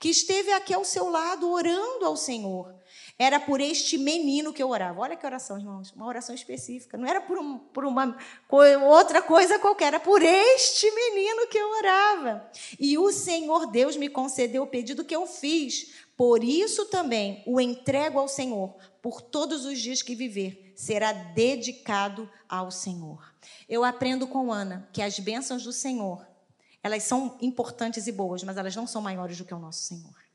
que 0.00 0.08
esteve 0.08 0.50
aqui 0.50 0.74
ao 0.74 0.84
seu 0.84 1.08
lado 1.08 1.48
orando 1.48 2.04
ao 2.04 2.16
Senhor. 2.16 2.74
Era 3.18 3.40
por 3.40 3.60
este 3.60 3.98
menino 3.98 4.52
que 4.52 4.62
eu 4.62 4.68
orava. 4.68 5.00
Olha 5.00 5.16
que 5.16 5.26
oração, 5.26 5.58
irmãos, 5.58 5.90
uma 5.90 6.06
oração 6.06 6.32
específica. 6.32 6.96
Não 6.96 7.08
era 7.08 7.20
por, 7.20 7.36
um, 7.36 7.58
por 7.58 7.84
uma 7.84 8.16
outra 8.86 9.20
coisa 9.20 9.58
qualquer, 9.58 9.88
era 9.88 10.00
por 10.00 10.22
este 10.22 10.88
menino 10.88 11.48
que 11.48 11.58
eu 11.58 11.68
orava. 11.78 12.48
E 12.78 12.96
o 12.96 13.10
Senhor 13.10 13.66
Deus 13.66 13.96
me 13.96 14.08
concedeu 14.08 14.62
o 14.62 14.68
pedido 14.68 15.04
que 15.04 15.16
eu 15.16 15.26
fiz. 15.26 15.94
Por 16.16 16.44
isso 16.44 16.86
também 16.86 17.42
o 17.44 17.60
entrego 17.60 18.20
ao 18.20 18.28
Senhor, 18.28 18.76
por 19.02 19.20
todos 19.20 19.64
os 19.64 19.80
dias 19.80 20.00
que 20.00 20.14
viver, 20.14 20.72
será 20.76 21.12
dedicado 21.12 22.30
ao 22.48 22.70
Senhor. 22.70 23.34
Eu 23.68 23.84
aprendo 23.84 24.28
com 24.28 24.52
Ana 24.52 24.88
que 24.92 25.02
as 25.02 25.18
bênçãos 25.18 25.64
do 25.64 25.72
Senhor, 25.72 26.24
elas 26.84 27.02
são 27.02 27.36
importantes 27.40 28.06
e 28.06 28.12
boas, 28.12 28.44
mas 28.44 28.56
elas 28.56 28.76
não 28.76 28.86
são 28.86 29.02
maiores 29.02 29.38
do 29.38 29.44
que 29.44 29.54
o 29.54 29.58
nosso 29.58 29.82
Senhor. 29.82 30.27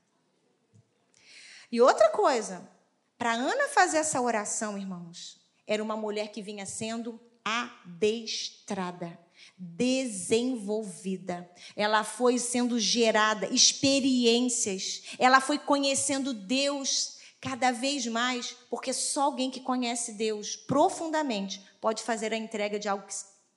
E 1.74 1.82
outra 1.82 2.10
coisa, 2.12 2.70
para 3.18 3.34
Ana 3.34 3.68
fazer 3.68 3.98
essa 3.98 4.22
oração, 4.22 4.78
irmãos, 4.78 5.42
era 5.66 5.82
uma 5.82 5.98
mulher 5.98 6.28
que 6.28 6.40
vinha 6.40 6.68
sendo 6.68 7.20
adestrada, 7.44 9.18
desenvolvida. 9.58 11.50
Ela 11.76 12.04
foi 12.04 12.38
sendo 12.38 12.80
gerada 12.80 13.48
experiências. 13.48 15.02
Ela 15.18 15.42
foi 15.42 15.58
conhecendo 15.58 16.32
Deus 16.32 17.18
cada 17.42 17.72
vez 17.72 18.06
mais, 18.06 18.56
porque 18.70 18.94
só 18.94 19.24
alguém 19.24 19.50
que 19.50 19.60
conhece 19.60 20.14
Deus 20.14 20.56
profundamente 20.56 21.60
pode 21.82 22.04
fazer 22.04 22.32
a 22.32 22.38
entrega 22.38 22.78
de 22.78 22.88
algo 22.88 23.04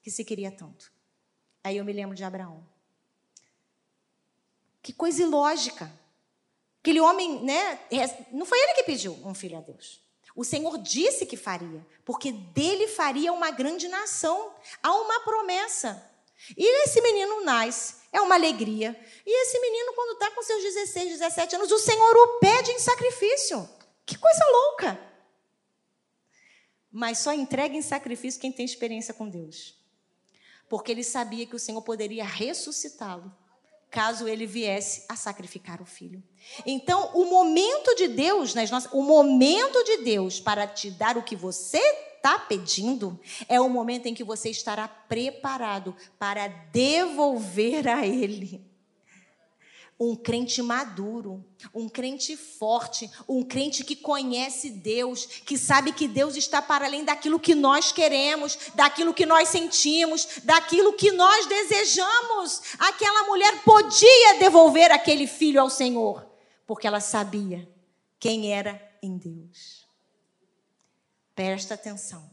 que, 0.03 0.11
se 0.11 0.25
queria 0.25 0.51
tanto. 0.51 0.91
Aí 1.63 1.77
eu 1.77 1.85
me 1.85 1.93
lembro 1.93 2.17
de 2.17 2.25
Abraão. 2.25 2.67
Que 4.81 4.95
coisa 4.95 5.21
ilógica. 5.23 6.06
Aquele 6.87 7.01
homem, 7.01 7.43
né? 7.43 7.81
Não 8.31 8.47
foi 8.47 8.61
ele 8.61 8.75
que 8.75 8.85
pediu 8.85 9.13
um 9.25 9.35
filho 9.35 9.59
a 9.59 9.61
Deus. 9.61 10.01
O 10.37 10.45
Senhor 10.45 10.79
disse 10.79 11.27
que 11.27 11.37
faria, 11.37 11.85
porque 12.05 12.31
dele 12.31 12.87
faria 12.87 13.33
uma 13.33 13.51
grande 13.51 13.89
nação. 13.89 14.55
Há 14.81 14.95
uma 14.95 15.19
promessa. 15.25 16.01
E 16.57 16.85
esse 16.85 17.01
menino 17.01 17.43
nasce, 17.43 17.97
é 18.13 18.21
uma 18.21 18.37
alegria. 18.37 18.97
E 19.27 19.43
esse 19.43 19.59
menino, 19.59 19.95
quando 19.95 20.13
está 20.13 20.31
com 20.31 20.41
seus 20.45 20.63
16, 20.63 21.19
17 21.19 21.57
anos, 21.57 21.73
o 21.73 21.79
Senhor 21.81 22.17
o 22.19 22.39
pede 22.39 22.71
em 22.71 22.79
sacrifício. 22.79 23.69
Que 24.05 24.17
coisa 24.17 24.45
louca! 24.53 25.01
Mas 26.93 27.19
só 27.19 27.33
entrega 27.33 27.75
em 27.75 27.83
sacrifício 27.83 28.41
quem 28.41 28.53
tem 28.53 28.65
experiência 28.65 29.13
com 29.13 29.29
Deus. 29.29 29.75
Porque 30.69 30.93
ele 30.93 31.03
sabia 31.03 31.47
que 31.47 31.57
o 31.57 31.59
Senhor 31.59 31.83
poderia 31.83 32.25
ressuscitá-lo 32.25 33.35
caso 33.91 34.29
ele 34.29 34.47
viesse 34.47 35.05
a 35.09 35.17
sacrificar 35.17 35.81
o 35.81 35.87
filho. 35.87 36.23
Então, 36.65 37.11
o 37.15 37.25
momento 37.25 37.95
de 37.97 38.09
Deus, 38.09 38.55
nas 38.55 38.71
nossas, 38.71 38.93
o 38.93 39.03
momento 39.03 39.83
de 39.85 39.99
Deus 39.99 40.41
para 40.41 40.67
te 40.67 40.91
dar 40.91 41.17
o 41.17 41.23
que 41.23 41.37
você 41.37 41.79
está 41.79 42.39
pedindo, 42.39 43.19
é 43.49 43.61
o 43.61 43.69
momento 43.69 44.07
em 44.07 44.15
que 44.15 44.25
você 44.25 44.51
estará 44.51 44.89
preparado 44.89 45.95
para 46.19 46.49
devolver 46.49 47.89
a 47.89 48.07
Ele 48.07 48.65
um 49.99 50.15
crente 50.15 50.61
maduro, 50.61 51.45
um 51.75 51.89
crente 51.89 52.37
forte, 52.37 53.11
um 53.27 53.43
crente 53.43 53.83
que 53.83 53.97
conhece 53.97 54.71
Deus, 54.71 55.25
que 55.25 55.57
sabe 55.57 55.93
que 55.93 56.07
Deus 56.07 56.37
está 56.37 56.61
para 56.61 56.85
além 56.85 57.05
daquilo 57.05 57.41
que 57.41 57.55
nós 57.55 57.93
queremos, 57.93 58.59
daquilo 58.75 59.15
que 59.15 59.25
nós 59.25 59.49
sentimos, 59.49 60.41
daquilo 60.45 60.93
que 60.93 61.11
nós 61.13 61.47
desejamos. 61.47 62.63
Aquela 62.79 63.25
mulher 63.25 63.63
podia 63.63 64.39
devolver 64.39 64.93
aquele 64.93 65.27
filho 65.27 65.61
ao 65.61 65.71
Senhor, 65.71 66.27
porque 66.67 66.87
ela 66.87 67.01
sabia 67.01 67.67
quem 68.21 68.53
era 68.53 68.81
em 69.03 69.17
Deus. 69.17 69.87
Presta 71.35 71.75
atenção. 71.75 72.31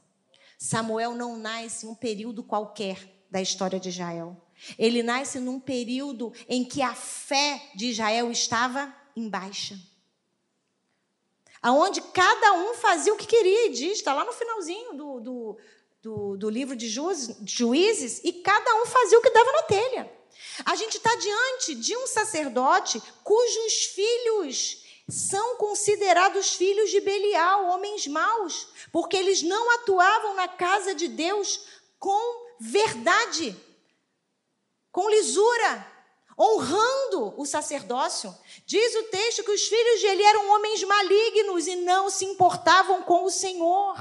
Samuel 0.57 1.13
não 1.15 1.37
nasce 1.37 1.85
em 1.85 1.89
um 1.89 1.95
período 1.95 2.43
qualquer 2.43 2.97
da 3.31 3.41
história 3.41 3.79
de 3.79 3.89
Israel. 3.89 4.42
Ele 4.77 5.03
nasce 5.03 5.39
num 5.39 5.59
período 5.59 6.33
em 6.47 6.63
que 6.63 6.81
a 6.81 6.93
fé 6.95 7.61
de 7.75 7.87
Israel 7.87 8.31
estava 8.31 8.93
em 9.15 9.29
baixa. 9.29 9.77
Aonde 11.61 12.01
cada 12.01 12.53
um 12.53 12.73
fazia 12.73 13.13
o 13.13 13.17
que 13.17 13.25
queria, 13.25 13.67
e 13.67 13.69
diz, 13.69 13.93
está 13.97 14.13
lá 14.13 14.25
no 14.25 14.33
finalzinho 14.33 14.93
do, 14.93 15.19
do, 15.21 15.57
do, 16.01 16.37
do 16.37 16.49
livro 16.49 16.75
de 16.75 16.89
juízes, 16.89 18.21
e 18.23 18.33
cada 18.33 18.81
um 18.81 18.85
fazia 18.85 19.17
o 19.17 19.21
que 19.21 19.29
dava 19.29 19.51
na 19.51 19.63
telha. 19.63 20.13
A 20.65 20.75
gente 20.75 20.97
está 20.97 21.15
diante 21.15 21.75
de 21.75 21.95
um 21.95 22.07
sacerdote 22.07 23.01
cujos 23.23 23.85
filhos 23.85 24.83
são 25.09 25.57
considerados 25.57 26.53
filhos 26.53 26.89
de 26.89 27.01
Belial, 27.01 27.67
homens 27.67 28.07
maus, 28.07 28.67
porque 28.91 29.17
eles 29.17 29.41
não 29.41 29.71
atuavam 29.75 30.35
na 30.35 30.47
casa 30.47 30.95
de 30.95 31.07
Deus 31.07 31.65
com 31.99 32.45
verdade 32.59 33.55
com 34.93 35.09
lisura, 35.09 35.87
honrando 36.39 37.33
o 37.35 37.45
sacerdócio. 37.47 38.33
Diz 38.63 38.95
o 38.95 39.03
texto 39.05 39.43
que 39.43 39.51
os 39.51 39.67
filhos 39.67 39.99
de 39.99 40.05
Eli 40.05 40.23
eram 40.23 40.51
homens 40.51 40.83
malignos 40.83 41.67
e 41.67 41.75
não 41.77 42.11
se 42.11 42.23
importavam 42.23 43.01
com 43.01 43.25
o 43.25 43.31
Senhor. 43.31 43.97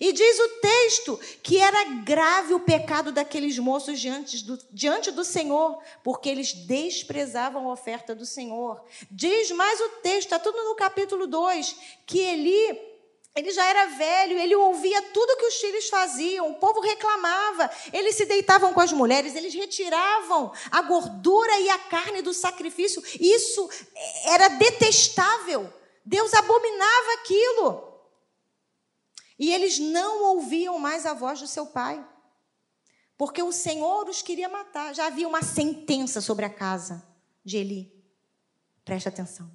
E 0.00 0.12
diz 0.12 0.38
o 0.38 0.48
texto 0.60 1.20
que 1.42 1.58
era 1.58 1.84
grave 2.02 2.52
o 2.52 2.60
pecado 2.60 3.12
daqueles 3.12 3.58
moços 3.58 4.00
diante 4.00 4.42
do, 4.44 4.58
diante 4.72 5.10
do 5.12 5.24
Senhor, 5.24 5.78
porque 6.02 6.28
eles 6.28 6.52
desprezavam 6.52 7.68
a 7.68 7.72
oferta 7.72 8.14
do 8.14 8.26
Senhor. 8.26 8.82
Diz 9.08 9.52
mais 9.52 9.80
o 9.80 9.88
texto, 10.02 10.32
está 10.32 10.38
tudo 10.38 10.64
no 10.64 10.74
capítulo 10.74 11.28
2, 11.28 11.76
que 12.06 12.18
Eli 12.18 12.91
ele 13.34 13.50
já 13.50 13.64
era 13.64 13.86
velho, 13.86 14.38
ele 14.38 14.54
ouvia 14.54 15.00
tudo 15.10 15.38
que 15.38 15.46
os 15.46 15.54
filhos 15.54 15.88
faziam, 15.88 16.50
o 16.50 16.56
povo 16.56 16.80
reclamava, 16.80 17.70
eles 17.90 18.14
se 18.14 18.26
deitavam 18.26 18.74
com 18.74 18.80
as 18.80 18.92
mulheres, 18.92 19.34
eles 19.34 19.54
retiravam 19.54 20.52
a 20.70 20.82
gordura 20.82 21.58
e 21.60 21.70
a 21.70 21.78
carne 21.78 22.20
do 22.20 22.34
sacrifício. 22.34 23.02
Isso 23.18 23.70
era 24.26 24.48
detestável. 24.48 25.72
Deus 26.04 26.34
abominava 26.34 27.14
aquilo. 27.14 27.92
E 29.38 29.50
eles 29.50 29.78
não 29.78 30.24
ouviam 30.34 30.78
mais 30.78 31.06
a 31.06 31.14
voz 31.14 31.40
do 31.40 31.46
seu 31.46 31.66
pai, 31.66 32.06
porque 33.16 33.42
o 33.42 33.50
Senhor 33.50 34.08
os 34.10 34.20
queria 34.20 34.48
matar. 34.48 34.94
Já 34.94 35.06
havia 35.06 35.26
uma 35.26 35.42
sentença 35.42 36.20
sobre 36.20 36.44
a 36.44 36.50
casa 36.50 37.02
de 37.42 37.56
Eli. 37.56 38.04
Preste 38.84 39.08
atenção. 39.08 39.50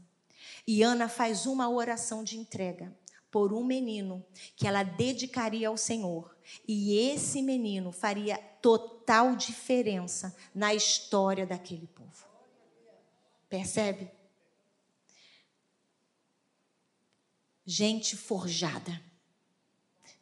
E 0.66 0.82
Ana 0.82 1.08
faz 1.08 1.46
uma 1.46 1.70
oração 1.70 2.24
de 2.24 2.38
entrega 2.38 2.92
por 3.38 3.54
um 3.54 3.64
menino 3.64 4.26
que 4.56 4.66
ela 4.66 4.82
dedicaria 4.82 5.68
ao 5.68 5.78
Senhor. 5.78 6.36
E 6.68 6.98
esse 6.98 7.40
menino 7.40 7.92
faria 7.92 8.36
total 8.36 9.36
diferença 9.36 10.36
na 10.56 10.74
história 10.74 11.46
daquele 11.46 11.86
povo. 11.86 12.26
Percebe? 13.48 14.10
Gente 17.64 18.18
forjada. 18.18 19.00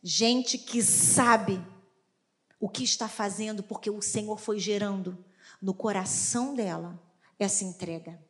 Gente 0.03 0.57
que 0.57 0.84
sabe 0.84 1.66
o 2.59 2.68
que 2.68 2.84
está 2.84 3.07
fazendo, 3.07 3.63
porque 3.63 3.89
o 3.89 4.01
Senhor 4.01 4.38
foi 4.38 4.59
gerando 4.59 5.24
no 5.61 5.74
coração 5.74 6.53
dela 6.53 7.01
essa 7.39 7.63
entrega. 7.63 8.22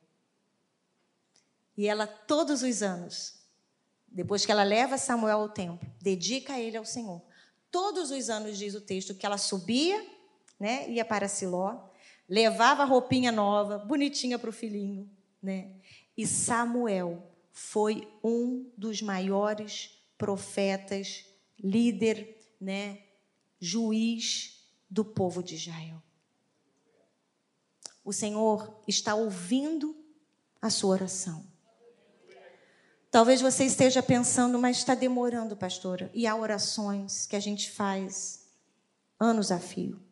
E 1.75 1.87
ela, 1.87 2.05
todos 2.05 2.61
os 2.61 2.83
anos, 2.83 3.44
depois 4.15 4.45
que 4.45 4.51
ela 4.51 4.63
leva 4.63 4.97
Samuel 4.97 5.41
ao 5.41 5.49
templo, 5.49 5.85
dedica 6.01 6.57
ele 6.57 6.77
ao 6.77 6.85
Senhor. 6.85 7.21
Todos 7.69 8.11
os 8.11 8.29
anos 8.29 8.57
diz 8.57 8.73
o 8.73 8.79
texto 8.79 9.13
que 9.13 9.25
ela 9.25 9.37
subia, 9.37 10.01
né, 10.57 10.89
ia 10.89 11.03
para 11.03 11.27
Siló, 11.27 11.89
levava 12.27 12.85
roupinha 12.85 13.29
nova, 13.29 13.77
bonitinha 13.77 14.39
para 14.39 14.49
o 14.49 14.53
filhinho, 14.53 15.09
né? 15.43 15.69
E 16.15 16.25
Samuel 16.25 17.29
foi 17.51 18.07
um 18.23 18.71
dos 18.77 19.01
maiores 19.01 20.01
profetas, 20.17 21.25
líder, 21.61 22.37
né, 22.59 22.99
juiz 23.59 24.65
do 24.89 25.03
povo 25.03 25.43
de 25.43 25.55
Israel. 25.55 26.01
O 28.01 28.13
Senhor 28.13 28.81
está 28.87 29.13
ouvindo 29.13 29.93
a 30.61 30.69
sua 30.69 30.91
oração. 30.91 31.54
Talvez 33.15 33.39
você 33.39 33.63
esteja 33.63 34.03
pensando, 34.03 34.59
mas 34.59 34.75
está 34.75 34.93
demorando, 34.93 35.55
pastora. 35.55 36.11
E 36.13 36.27
há 36.27 36.35
orações 36.35 37.25
que 37.25 37.37
a 37.37 37.39
gente 37.39 37.71
faz 37.71 38.45
anos 39.17 39.53
a 39.53 39.57
fio. 39.57 40.03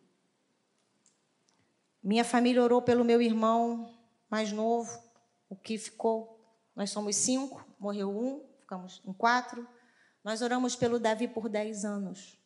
Minha 2.01 2.23
família 2.23 2.63
orou 2.63 2.81
pelo 2.81 3.03
meu 3.03 3.21
irmão 3.21 3.93
mais 4.29 4.53
novo, 4.53 5.03
o 5.49 5.55
que 5.57 5.77
ficou. 5.77 6.39
Nós 6.73 6.91
somos 6.91 7.17
cinco, 7.17 7.67
morreu 7.77 8.09
um, 8.09 8.41
ficamos 8.61 9.01
em 9.05 9.11
quatro. 9.11 9.67
Nós 10.23 10.41
oramos 10.41 10.73
pelo 10.73 10.97
Davi 10.97 11.27
por 11.27 11.49
dez 11.49 11.83
anos. 11.83 12.39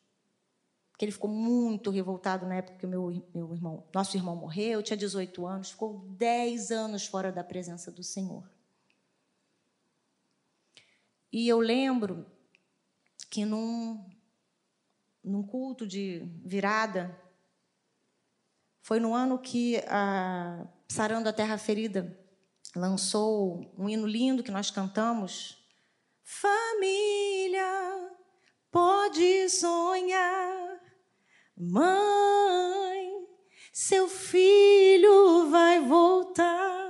Porque 0.90 1.06
ele 1.06 1.12
ficou 1.12 1.30
muito 1.30 1.92
revoltado 1.92 2.48
na 2.48 2.56
época 2.56 2.80
que 2.80 2.86
o 2.88 2.90
meu, 2.90 3.24
meu 3.32 3.54
irmão, 3.54 3.84
nosso 3.94 4.18
irmão 4.18 4.36
morreu, 4.36 4.80
eu 4.80 4.84
tinha 4.84 4.98
18 4.98 5.46
anos, 5.46 5.70
ficou 5.70 6.00
dez 6.18 6.72
anos 6.72 7.06
fora 7.06 7.32
da 7.32 7.44
presença 7.44 7.92
do 7.92 8.02
Senhor. 8.02 8.57
E 11.32 11.48
eu 11.48 11.60
lembro 11.60 12.26
que 13.30 13.46
num, 13.46 14.04
num 15.24 15.44
culto 15.44 15.86
de 15.86 16.22
virada, 16.46 17.20
foi 18.82 19.00
no 19.00 19.14
ano 19.14 19.38
que 19.40 19.78
a 19.88 20.66
Sarando 20.88 21.28
a 21.28 21.34
Terra 21.34 21.58
Ferida 21.58 22.18
lançou 22.74 23.74
um 23.78 23.90
hino 23.90 24.08
lindo 24.08 24.44
que 24.44 24.52
nós 24.52 24.72
cantamos. 24.72 25.58
Família, 26.24 28.10
pode 28.72 29.50
sonhar, 29.50 30.80
mãe, 31.58 33.28
seu 33.74 34.08
filho 34.08 35.50
vai 35.50 35.82
voltar, 35.82 36.87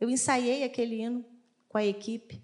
Eu 0.00 0.08
ensaiei 0.08 0.62
aquele 0.64 1.02
hino 1.02 1.24
com 1.68 1.78
a 1.78 1.84
equipe 1.84 2.42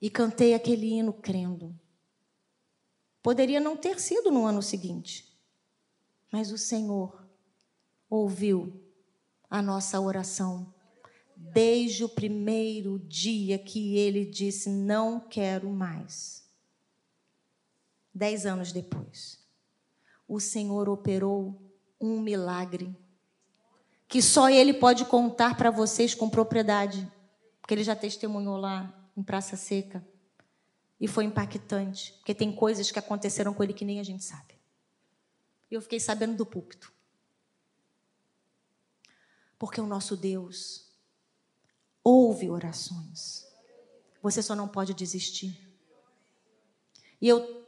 e 0.00 0.08
cantei 0.08 0.54
aquele 0.54 0.86
hino 0.86 1.12
crendo. 1.12 1.78
Poderia 3.22 3.58
não 3.58 3.76
ter 3.76 3.98
sido 3.98 4.30
no 4.30 4.44
ano 4.44 4.62
seguinte, 4.62 5.34
mas 6.30 6.52
o 6.52 6.58
Senhor 6.58 7.26
ouviu 8.08 8.82
a 9.48 9.62
nossa 9.62 10.00
oração 10.00 10.72
desde 11.36 12.04
o 12.04 12.08
primeiro 12.08 12.98
dia 12.98 13.58
que 13.58 13.96
ele 13.96 14.24
disse: 14.24 14.68
Não 14.68 15.20
quero 15.20 15.70
mais. 15.70 16.44
Dez 18.12 18.46
anos 18.46 18.72
depois, 18.72 19.44
o 20.28 20.38
Senhor 20.38 20.88
operou 20.88 21.60
um 22.00 22.20
milagre 22.20 22.94
que 24.08 24.22
só 24.22 24.48
Ele 24.48 24.74
pode 24.74 25.04
contar 25.04 25.56
para 25.56 25.70
vocês 25.70 26.14
com 26.14 26.28
propriedade 26.30 27.10
porque 27.64 27.72
ele 27.72 27.82
já 27.82 27.96
testemunhou 27.96 28.58
lá 28.58 28.94
em 29.16 29.22
Praça 29.22 29.56
Seca. 29.56 30.06
E 31.00 31.08
foi 31.08 31.24
impactante, 31.24 32.12
porque 32.18 32.34
tem 32.34 32.54
coisas 32.54 32.90
que 32.90 32.98
aconteceram 32.98 33.54
com 33.54 33.62
ele 33.62 33.72
que 33.72 33.86
nem 33.86 33.98
a 33.98 34.02
gente 34.02 34.22
sabe. 34.22 34.60
E 35.70 35.74
eu 35.74 35.80
fiquei 35.80 35.98
sabendo 35.98 36.36
do 36.36 36.44
púlpito. 36.44 36.92
Porque 39.58 39.80
o 39.80 39.86
nosso 39.86 40.14
Deus 40.14 40.92
ouve 42.02 42.50
orações. 42.50 43.46
Você 44.22 44.42
só 44.42 44.54
não 44.54 44.68
pode 44.68 44.92
desistir. 44.92 45.58
E 47.18 47.26
eu 47.26 47.66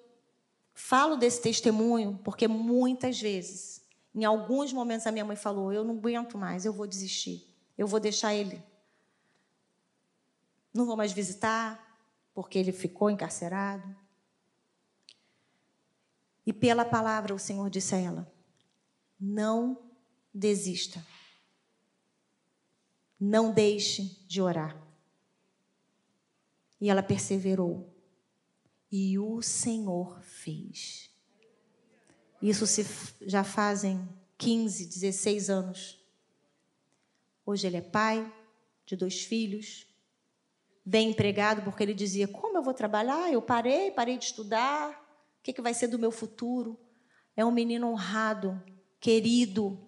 falo 0.75 1.17
desse 1.17 1.41
testemunho 1.41 2.21
porque 2.23 2.47
muitas 2.47 3.19
vezes, 3.19 3.83
em 4.17 4.25
alguns 4.25 4.73
momentos, 4.73 5.07
a 5.07 5.13
minha 5.13 5.25
mãe 5.25 5.37
falou: 5.37 5.73
Eu 5.73 5.85
não 5.85 5.97
aguento 5.97 6.37
mais, 6.37 6.65
eu 6.65 6.73
vou 6.73 6.87
desistir. 6.87 7.47
Eu 7.79 7.87
vou 7.87 8.01
deixar 8.01 8.35
ele 8.35 8.61
não 10.77 10.87
vou 10.87 10.97
mais 10.97 11.13
visitar, 11.13 11.83
porque 12.35 12.59
ele 12.59 12.71
ficou 12.71 13.11
encarcerado. 13.11 13.97
E 16.45 16.53
pela 16.53 16.85
palavra 16.85 17.35
o 17.35 17.39
Senhor 17.39 17.69
disse 17.71 17.95
a 17.95 17.99
ela: 17.99 18.33
Não 19.19 19.91
desista. 20.33 21.05
Não 23.19 23.51
deixe 23.51 24.23
de 24.29 24.43
orar. 24.43 24.81
E 26.79 26.91
ela 26.91 27.03
perseverou. 27.03 27.93
E 28.93 29.19
o 29.19 29.41
Senhor 29.41 30.21
fez. 30.21 31.11
Isso 32.41 32.67
se 32.67 32.87
já 33.23 33.43
fazem 33.43 34.07
15, 34.37 34.87
16 34.87 35.51
anos. 35.51 35.99
Hoje 37.45 37.67
ele 37.67 37.79
é 37.79 37.81
pai 37.81 38.31
de 38.85 38.97
dois 38.97 39.25
filhos, 39.25 39.87
bem 40.85 41.11
empregado, 41.11 41.63
porque 41.63 41.83
ele 41.83 41.95
dizia: 41.95 42.29
Como 42.29 42.59
eu 42.59 42.63
vou 42.63 42.75
trabalhar? 42.75 43.33
Eu 43.33 43.41
parei, 43.41 43.91
parei 43.91 44.19
de 44.19 44.27
estudar. 44.27 44.91
O 45.41 45.43
que, 45.43 45.53
que 45.53 45.63
vai 45.63 45.73
ser 45.73 45.89
do 45.89 45.99
meu 45.99 46.11
futuro? 46.11 46.79
É 47.37 47.45
um 47.45 47.51
menino 47.51 47.89
honrado, 47.89 48.63
querido, 49.01 49.79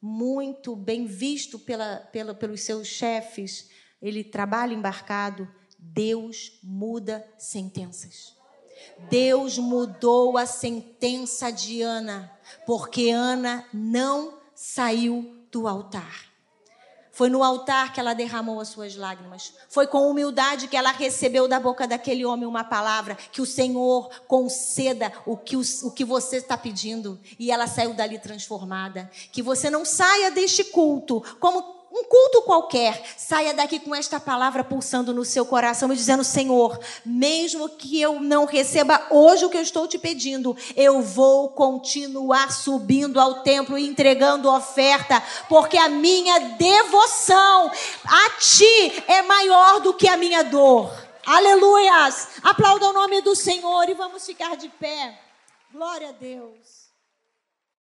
muito 0.00 0.76
bem 0.76 1.06
visto 1.06 1.58
pela, 1.58 1.98
pela, 2.12 2.34
pelos 2.34 2.60
seus 2.60 2.86
chefes. 2.86 3.70
Ele 4.00 4.22
trabalha 4.22 4.74
embarcado. 4.74 5.48
Deus 5.78 6.58
muda 6.62 7.26
sentenças. 7.38 8.35
Deus 9.10 9.58
mudou 9.58 10.36
a 10.36 10.46
sentença 10.46 11.50
de 11.50 11.82
Ana, 11.82 12.30
porque 12.66 13.10
Ana 13.10 13.64
não 13.72 14.38
saiu 14.54 15.44
do 15.50 15.68
altar. 15.68 16.26
Foi 17.16 17.30
no 17.30 17.42
altar 17.42 17.94
que 17.94 17.98
ela 17.98 18.12
derramou 18.12 18.60
as 18.60 18.68
suas 18.68 18.94
lágrimas. 18.94 19.54
Foi 19.70 19.86
com 19.86 20.10
humildade 20.10 20.68
que 20.68 20.76
ela 20.76 20.92
recebeu 20.92 21.48
da 21.48 21.58
boca 21.58 21.88
daquele 21.88 22.26
homem 22.26 22.46
uma 22.46 22.62
palavra: 22.62 23.14
que 23.32 23.40
o 23.40 23.46
Senhor 23.46 24.10
conceda 24.28 25.10
o 25.24 25.34
que, 25.34 25.56
o, 25.56 25.62
o 25.84 25.90
que 25.90 26.04
você 26.04 26.36
está 26.36 26.58
pedindo. 26.58 27.18
E 27.38 27.50
ela 27.50 27.66
saiu 27.66 27.94
dali 27.94 28.18
transformada. 28.18 29.10
Que 29.32 29.40
você 29.40 29.70
não 29.70 29.82
saia 29.82 30.30
deste 30.30 30.62
culto 30.64 31.22
como 31.40 31.75
um 31.96 32.04
culto 32.04 32.42
qualquer, 32.42 33.02
saia 33.16 33.54
daqui 33.54 33.80
com 33.80 33.94
esta 33.94 34.20
palavra 34.20 34.62
pulsando 34.62 35.14
no 35.14 35.24
seu 35.24 35.46
coração 35.46 35.90
e 35.90 35.96
dizendo: 35.96 36.22
Senhor, 36.22 36.78
mesmo 37.04 37.70
que 37.70 37.98
eu 37.98 38.20
não 38.20 38.44
receba 38.44 39.06
hoje 39.10 39.46
o 39.46 39.48
que 39.48 39.56
eu 39.56 39.62
estou 39.62 39.88
te 39.88 39.98
pedindo, 39.98 40.54
eu 40.76 41.00
vou 41.00 41.48
continuar 41.48 42.52
subindo 42.52 43.18
ao 43.18 43.42
templo 43.42 43.78
e 43.78 43.86
entregando 43.86 44.52
oferta, 44.52 45.22
porque 45.48 45.78
a 45.78 45.88
minha 45.88 46.38
devoção 46.38 47.70
a 48.04 48.30
ti 48.38 49.04
é 49.08 49.22
maior 49.22 49.80
do 49.80 49.94
que 49.94 50.06
a 50.06 50.18
minha 50.18 50.44
dor. 50.44 50.92
Aleluias! 51.24 52.28
Aplauda 52.42 52.90
o 52.90 52.92
nome 52.92 53.22
do 53.22 53.34
Senhor 53.34 53.88
e 53.88 53.94
vamos 53.94 54.26
ficar 54.26 54.54
de 54.54 54.68
pé. 54.68 55.18
Glória 55.72 56.10
a 56.10 56.12
Deus. 56.12 56.85